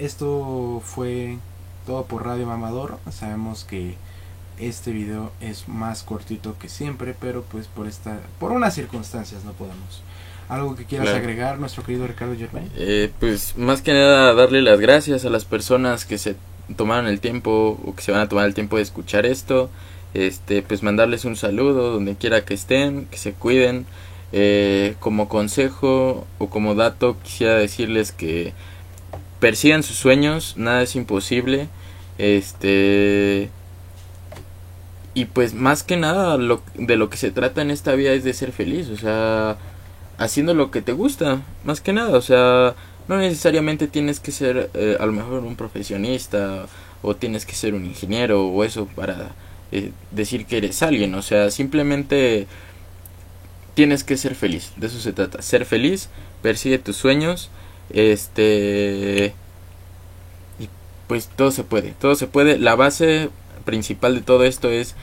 esto 0.00 0.82
fue 0.84 1.36
todo 1.86 2.04
por 2.04 2.24
Radio 2.24 2.46
Mamador. 2.46 2.98
Sabemos 3.10 3.64
que 3.64 3.94
este 4.58 4.90
video 4.92 5.30
es 5.40 5.68
más 5.68 6.02
cortito 6.02 6.56
que 6.58 6.68
siempre, 6.68 7.14
pero 7.18 7.42
pues 7.42 7.66
por 7.66 7.86
esta, 7.86 8.18
por 8.38 8.52
unas 8.52 8.74
circunstancias 8.74 9.44
no 9.44 9.52
podemos. 9.52 10.02
¿Algo 10.48 10.74
que 10.74 10.84
quieras 10.84 11.08
Claro. 11.08 11.22
agregar, 11.22 11.58
nuestro 11.60 11.84
querido 11.84 12.06
Ricardo 12.08 12.34
Germain? 12.36 12.68
Eh, 12.76 13.10
pues 13.20 13.56
más 13.56 13.82
que 13.82 13.92
nada 13.92 14.34
darle 14.34 14.62
las 14.62 14.80
gracias 14.80 15.24
a 15.24 15.30
las 15.30 15.44
personas 15.44 16.04
que 16.04 16.18
se 16.18 16.34
tomaron 16.76 17.06
el 17.06 17.20
tiempo 17.20 17.78
o 17.84 17.94
que 17.94 18.02
se 18.02 18.10
van 18.12 18.20
a 18.22 18.28
tomar 18.28 18.46
el 18.46 18.54
tiempo 18.54 18.76
de 18.76 18.82
escuchar 18.82 19.26
esto. 19.26 19.70
Este, 20.12 20.62
pues 20.62 20.82
mandarles 20.82 21.24
un 21.24 21.36
saludo 21.36 21.92
donde 21.92 22.16
quiera 22.16 22.44
que 22.44 22.54
estén, 22.54 23.06
que 23.06 23.18
se 23.18 23.32
cuiden. 23.32 23.86
Eh, 24.32 24.94
como 25.00 25.28
consejo 25.28 26.24
o 26.38 26.50
como 26.50 26.76
dato 26.76 27.16
quisiera 27.22 27.54
decirles 27.54 28.12
que 28.12 28.52
persigan 29.40 29.82
sus 29.82 29.96
sueños, 29.96 30.54
nada 30.56 30.82
es 30.82 30.94
imposible. 30.94 31.68
Este 32.18 33.50
y 35.14 35.24
pues 35.26 35.54
más 35.54 35.82
que 35.82 35.96
nada 35.96 36.36
lo, 36.36 36.62
de 36.74 36.96
lo 36.96 37.10
que 37.10 37.16
se 37.16 37.30
trata 37.30 37.62
en 37.62 37.70
esta 37.70 37.94
vida 37.94 38.12
es 38.12 38.24
de 38.24 38.32
ser 38.32 38.52
feliz, 38.52 38.88
o 38.88 38.96
sea, 38.96 39.56
haciendo 40.18 40.54
lo 40.54 40.70
que 40.70 40.82
te 40.82 40.92
gusta, 40.92 41.42
más 41.64 41.80
que 41.80 41.92
nada, 41.92 42.16
o 42.16 42.22
sea, 42.22 42.74
no 43.08 43.18
necesariamente 43.18 43.88
tienes 43.88 44.20
que 44.20 44.30
ser 44.30 44.70
eh, 44.74 44.96
a 45.00 45.06
lo 45.06 45.12
mejor 45.12 45.42
un 45.42 45.56
profesionista 45.56 46.66
o 47.02 47.16
tienes 47.16 47.44
que 47.44 47.54
ser 47.54 47.74
un 47.74 47.84
ingeniero 47.86 48.46
o 48.46 48.62
eso 48.62 48.86
para 48.86 49.32
eh, 49.72 49.90
decir 50.12 50.46
que 50.46 50.58
eres 50.58 50.82
alguien, 50.82 51.14
o 51.14 51.22
sea, 51.22 51.50
simplemente 51.50 52.46
tienes 53.74 54.04
que 54.04 54.16
ser 54.16 54.36
feliz, 54.36 54.72
de 54.76 54.86
eso 54.86 55.00
se 55.00 55.12
trata, 55.12 55.42
ser 55.42 55.64
feliz, 55.64 56.08
persigue 56.40 56.78
tus 56.78 56.96
sueños, 56.96 57.50
este 57.92 59.34
y 60.58 60.68
pues 61.06 61.28
todo 61.28 61.50
se 61.50 61.64
puede, 61.64 61.92
todo 61.92 62.14
se 62.14 62.26
puede, 62.26 62.58
la 62.58 62.74
base 62.74 63.30
principal 63.64 64.14
de 64.14 64.20
todo 64.22 64.44
esto 64.44 64.70
es 64.70 64.94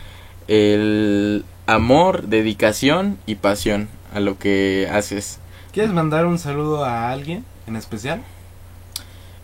el 0.48 1.46
amor, 1.66 2.28
dedicación 2.28 3.18
y 3.26 3.36
pasión 3.36 3.90
a 4.14 4.20
lo 4.20 4.38
que 4.40 4.88
haces. 4.92 5.40
¿Quieres 5.74 5.94
mandar 5.94 6.26
un 6.26 6.40
saludo 6.40 6.84
a 6.84 7.12
alguien 7.12 7.46
en 7.68 7.76
especial? 7.76 8.24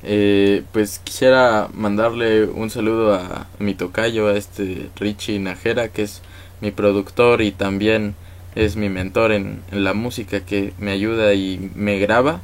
Eh, 0.05 0.63
pues 0.73 0.99
quisiera 0.99 1.69
mandarle 1.73 2.45
un 2.45 2.69
saludo 2.69 3.13
a 3.13 3.47
mi 3.59 3.73
tocayo, 3.73 4.27
a 4.27 4.33
este 4.33 4.89
Richie 4.97 5.39
Najera, 5.39 5.89
que 5.89 6.03
es 6.03 6.21
mi 6.59 6.71
productor 6.71 7.41
y 7.41 7.51
también 7.51 8.15
es 8.55 8.75
mi 8.75 8.89
mentor 8.89 9.31
en, 9.31 9.61
en 9.71 9.83
la 9.83 9.93
música 9.93 10.41
que 10.41 10.73
me 10.77 10.91
ayuda 10.91 11.33
y 11.33 11.71
me 11.75 11.99
graba. 11.99 12.41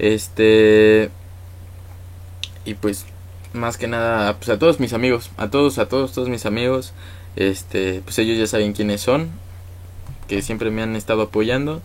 Este 0.00 1.10
y 2.64 2.74
pues 2.74 3.06
más 3.52 3.76
que 3.76 3.86
nada 3.86 4.38
pues 4.38 4.48
a 4.48 4.58
todos 4.58 4.80
mis 4.80 4.94
amigos, 4.94 5.30
a 5.36 5.50
todos, 5.50 5.78
a 5.78 5.88
todos, 5.88 6.12
todos 6.12 6.28
mis 6.28 6.46
amigos, 6.46 6.92
este, 7.36 8.00
pues 8.04 8.18
ellos 8.18 8.38
ya 8.38 8.46
saben 8.46 8.72
quiénes 8.72 9.02
son, 9.02 9.28
que 10.26 10.42
siempre 10.42 10.70
me 10.70 10.82
han 10.82 10.96
estado 10.96 11.22
apoyando. 11.22 11.82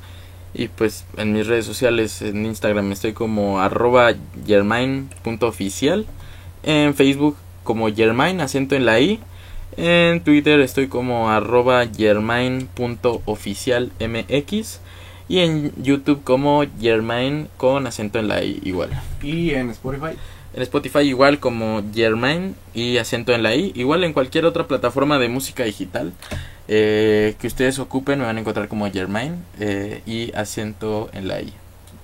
Y 0.54 0.70
pues 0.70 1.04
en 1.18 1.34
mis 1.34 1.48
redes 1.48 1.66
sociales, 1.66 2.22
en 2.22 2.46
Instagram 2.46 2.90
estoy 2.94 3.12
como 3.12 3.60
arroba 3.60 4.14
germain.oficial. 4.48 6.06
En 6.64 6.96
Facebook 6.96 7.36
como 7.66 7.94
germain, 7.94 8.40
acento 8.40 8.76
en 8.76 8.86
la 8.86 9.02
i. 9.02 9.20
En 9.76 10.24
Twitter 10.24 10.62
estoy 10.62 10.88
como 10.88 11.30
arroba 11.30 11.86
germain.oficialmx. 11.86 14.80
Y 15.28 15.40
en 15.40 15.72
YouTube 15.82 16.24
como 16.24 16.64
germain 16.80 17.48
con 17.58 17.88
acento 17.88 18.20
en 18.20 18.28
la 18.28 18.44
i 18.44 18.60
igual. 18.64 18.90
Y 19.22 19.52
en 19.52 19.70
Spotify. 19.72 20.18
En 20.56 20.62
Spotify 20.62 21.00
igual 21.00 21.40
como 21.40 21.84
Germain 21.94 22.56
y 22.74 22.98
acento 22.98 23.34
en 23.34 23.44
la 23.44 23.54
I. 23.54 23.74
Igual 23.76 24.06
en 24.06 24.14
cualquier 24.14 24.46
otra 24.46 24.68
plataforma 24.68 25.20
de 25.20 25.28
música 25.28 25.66
digital 25.66 26.14
eh, 26.70 27.36
que 27.40 27.48
ustedes 27.48 27.78
ocupen 27.78 28.20
me 28.20 28.26
van 28.26 28.38
a 28.38 28.40
encontrar 28.40 28.70
como 28.70 28.90
Germain 28.90 29.44
eh, 29.60 30.02
y 30.06 30.34
acento 30.34 31.10
en 31.12 31.28
la 31.28 31.42
I. 31.42 31.54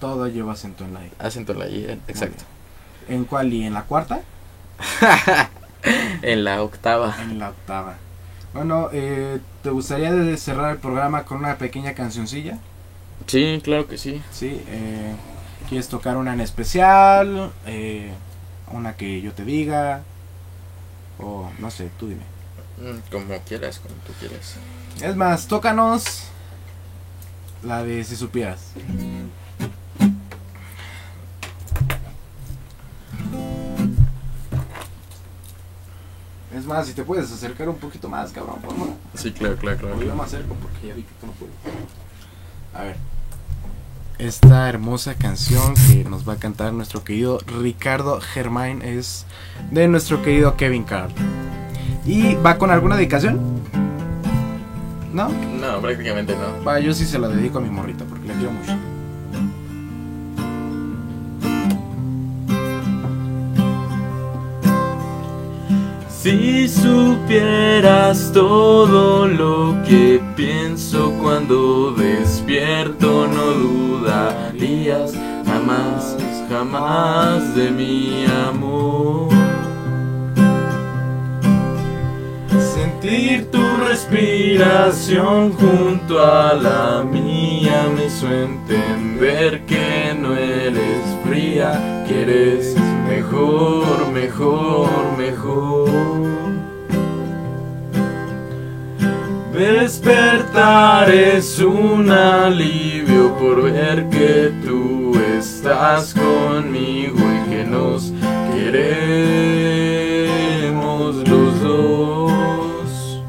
Todo 0.01 0.27
lleva 0.27 0.51
acento 0.51 0.83
en 0.83 0.95
la 0.95 1.05
I. 1.05 1.11
Acento 1.17 1.53
en 1.53 1.59
la 1.59 1.69
I, 1.69 1.85
eh, 1.85 1.99
exacto. 2.09 2.43
¿En 3.07 3.23
cuál 3.23 3.53
y 3.53 3.63
en 3.63 3.73
la 3.73 3.83
cuarta? 3.83 4.19
en 6.21 6.43
la 6.43 6.61
octava. 6.61 7.15
En 7.21 7.39
la 7.39 7.51
octava. 7.51 7.95
Bueno, 8.53 8.89
eh, 8.91 9.39
¿te 9.63 9.69
gustaría 9.69 10.11
cerrar 10.35 10.71
el 10.73 10.77
programa 10.79 11.23
con 11.23 11.37
una 11.37 11.57
pequeña 11.57 11.93
cancioncilla? 11.93 12.57
Sí, 13.27 13.61
claro 13.63 13.87
que 13.87 13.97
sí. 13.97 14.21
Sí, 14.31 14.61
eh, 14.67 15.15
¿quieres 15.69 15.87
tocar 15.87 16.17
una 16.17 16.33
en 16.33 16.41
especial? 16.41 17.51
Eh, 17.65 18.11
una 18.71 18.95
que 18.97 19.21
yo 19.21 19.33
te 19.33 19.45
diga. 19.45 20.01
O 21.19 21.49
no 21.59 21.71
sé, 21.71 21.89
tú 21.99 22.07
dime. 22.07 22.23
Mm, 22.77 22.99
Como 23.11 23.37
quieras, 23.43 23.79
como 23.79 23.95
tú 24.05 24.13
quieras. 24.19 24.55
Es 25.01 25.15
más, 25.15 25.47
tócanos 25.47 26.23
la 27.63 27.83
de 27.83 28.03
si 28.03 28.15
supieras. 28.15 28.71
Es 36.55 36.65
más, 36.65 36.85
si 36.85 36.93
te 36.93 37.03
puedes 37.03 37.31
acercar 37.31 37.69
un 37.69 37.77
poquito 37.77 38.09
más, 38.09 38.31
cabrón, 38.31 38.59
por 38.61 38.71
favor. 38.75 38.93
Sí, 39.13 39.31
claro, 39.31 39.55
claro, 39.55 39.77
claro. 39.77 40.01
Yo 40.01 40.13
me 40.15 40.23
acerco 40.23 40.53
porque 40.55 40.87
ya 40.87 40.93
vi 40.93 41.03
que 41.03 41.13
tú 41.21 41.27
no 41.27 41.31
puedes. 41.33 41.55
A 42.73 42.83
ver. 42.83 42.95
Esta 44.17 44.69
hermosa 44.69 45.15
canción 45.15 45.73
que 45.73 46.03
nos 46.03 46.27
va 46.27 46.33
a 46.33 46.35
cantar 46.35 46.73
nuestro 46.73 47.03
querido 47.03 47.39
Ricardo 47.59 48.21
Germain 48.21 48.81
es 48.83 49.25
de 49.71 49.87
nuestro 49.87 50.21
querido 50.21 50.57
Kevin 50.57 50.83
Carl. 50.83 51.11
¿Y 52.05 52.35
va 52.35 52.57
con 52.57 52.69
alguna 52.69 52.95
dedicación? 52.95 53.39
¿No? 55.11 55.29
No, 55.29 55.81
prácticamente 55.81 56.35
no. 56.35 56.63
Va, 56.63 56.79
yo 56.79 56.93
sí 56.93 57.05
se 57.05 57.19
la 57.19 57.27
dedico 57.27 57.57
a 57.57 57.61
mi 57.61 57.69
morrita 57.69 58.05
porque 58.05 58.27
la 58.27 58.33
quiero 58.35 58.51
mucho. 58.51 58.73
Si 66.21 66.69
supieras 66.69 68.31
todo 68.31 69.27
lo 69.27 69.75
que 69.83 70.21
pienso 70.35 71.11
cuando 71.19 71.93
despierto, 71.93 73.25
no 73.25 73.43
dudarías 73.43 75.13
jamás, 75.47 76.15
jamás 76.47 77.55
de 77.55 77.71
mi 77.71 78.25
amor. 78.47 79.29
Sentir 82.75 83.49
tu 83.49 83.63
respiración 83.77 85.53
junto 85.53 86.23
a 86.23 86.53
la 86.53 87.03
mía 87.03 87.89
me 87.95 88.05
hizo 88.05 88.31
entender 88.31 89.65
que 89.65 90.15
no 90.19 90.35
eres 90.35 91.03
fría, 91.25 92.05
que 92.07 92.21
eres 92.21 92.75
mejor, 93.21 94.11
mejor, 94.11 95.17
mejor. 95.17 95.89
Despertar 99.53 101.11
es 101.11 101.59
un 101.59 102.09
alivio 102.09 103.35
por 103.37 103.61
ver 103.63 104.09
que 104.09 104.51
tú 104.65 105.13
estás 105.37 106.15
conmigo 106.15 107.19
y 107.19 107.49
que 107.49 107.63
nos 107.65 108.11
queremos 108.55 109.57
los 111.27 111.61
dos. 111.61 113.23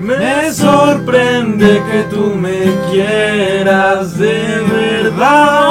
Me 0.00 0.52
sorprende 0.52 1.82
que 1.90 2.04
tú 2.14 2.34
me 2.34 2.72
quieras 2.90 4.16
de 4.16 4.62
verdad, 4.72 5.66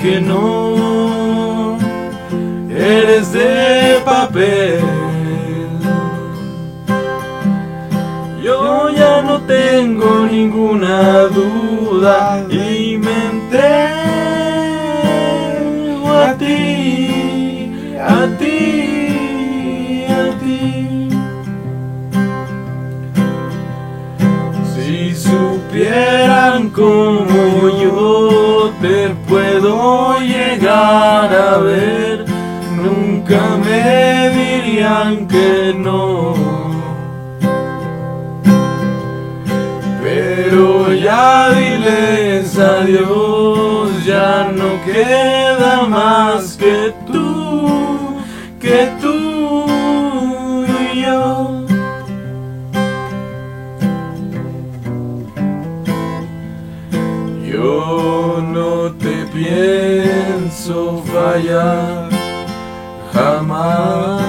que 0.00 0.20
no 0.20 1.76
eres 2.70 3.32
de 3.32 4.00
papel. 4.04 4.80
Yo 8.42 8.90
ya 8.90 9.22
no 9.22 9.40
tengo 9.40 10.26
ninguna 10.30 11.24
duda 11.24 12.46
y 12.48 12.96
me 12.96 13.26
entrego 13.32 13.90
a 16.12 16.34
ti, 16.38 17.72
a 18.00 18.26
ti, 18.38 20.04
a 20.08 20.30
ti. 20.40 21.08
Si 24.72 25.14
supieran 25.14 26.70
como 26.70 27.19
te 29.30 30.26
llegar 30.26 31.32
a 31.32 31.58
ver, 31.58 32.24
nunca 32.76 33.40
me 33.64 34.28
dirían 34.30 35.28
que 35.28 35.72
no. 35.76 36.34
Pero 40.02 40.92
ya 40.92 41.50
diles 41.50 42.58
adiós, 42.58 44.04
ya 44.04 44.50
no 44.52 44.82
queda 44.84 45.82
más 45.88 46.56
que 46.56 46.92
jamás. 63.12 64.20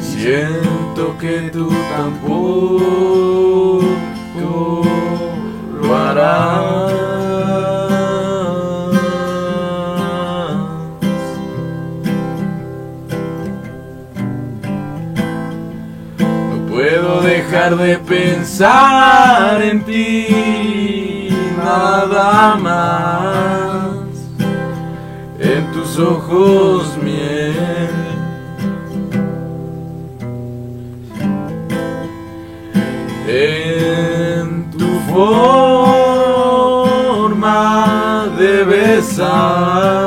Siento 0.00 1.16
que 1.18 1.50
tú 1.52 1.70
tampoco 1.96 2.92
lo 5.80 5.96
harás. 5.96 6.77
De 17.76 17.98
pensar 17.98 19.62
en 19.62 19.84
ti 19.84 21.28
nada 21.56 22.56
más. 22.56 23.88
En 25.38 25.70
tus 25.72 25.98
ojos 25.98 26.96
miel. 27.02 27.88
En 33.26 34.70
tu 34.70 35.00
forma 35.12 35.98
de 38.38 38.64
besar. 38.64 39.98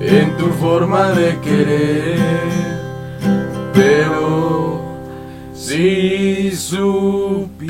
En 0.00 0.36
tu 0.36 0.46
forma 0.60 1.10
de 1.10 1.38
querer 1.40 2.44
pero 3.74 4.53
si 5.66 6.52
supieran 6.54 7.62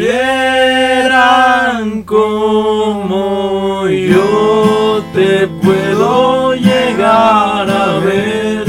como 2.02 3.86
yo 3.86 5.04
te 5.14 5.46
puedo 5.62 6.54
llegar 6.54 7.70
a 7.70 7.98
ver, 8.00 8.66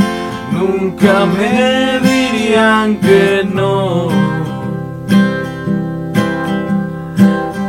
nunca 0.51 1.26
me 1.26 1.99
dirían 2.01 2.97
que 2.97 3.43
no. 3.51 4.09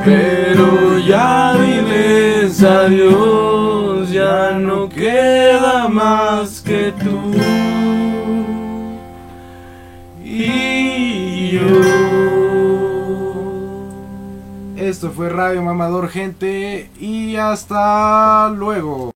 Pero 0.04 0.98
ya 0.98 1.54
diles 1.54 2.62
adiós, 2.62 4.10
ya 4.10 4.50
no 4.58 4.90
queda 4.90 5.88
más 5.88 6.60
que 6.60 6.92
tú 7.02 7.45
Esto 14.76 15.10
fue 15.10 15.28
Radio 15.28 15.62
Mamador, 15.62 16.08
gente. 16.08 16.90
Y 17.00 17.36
hasta 17.36 18.48
luego. 18.50 19.10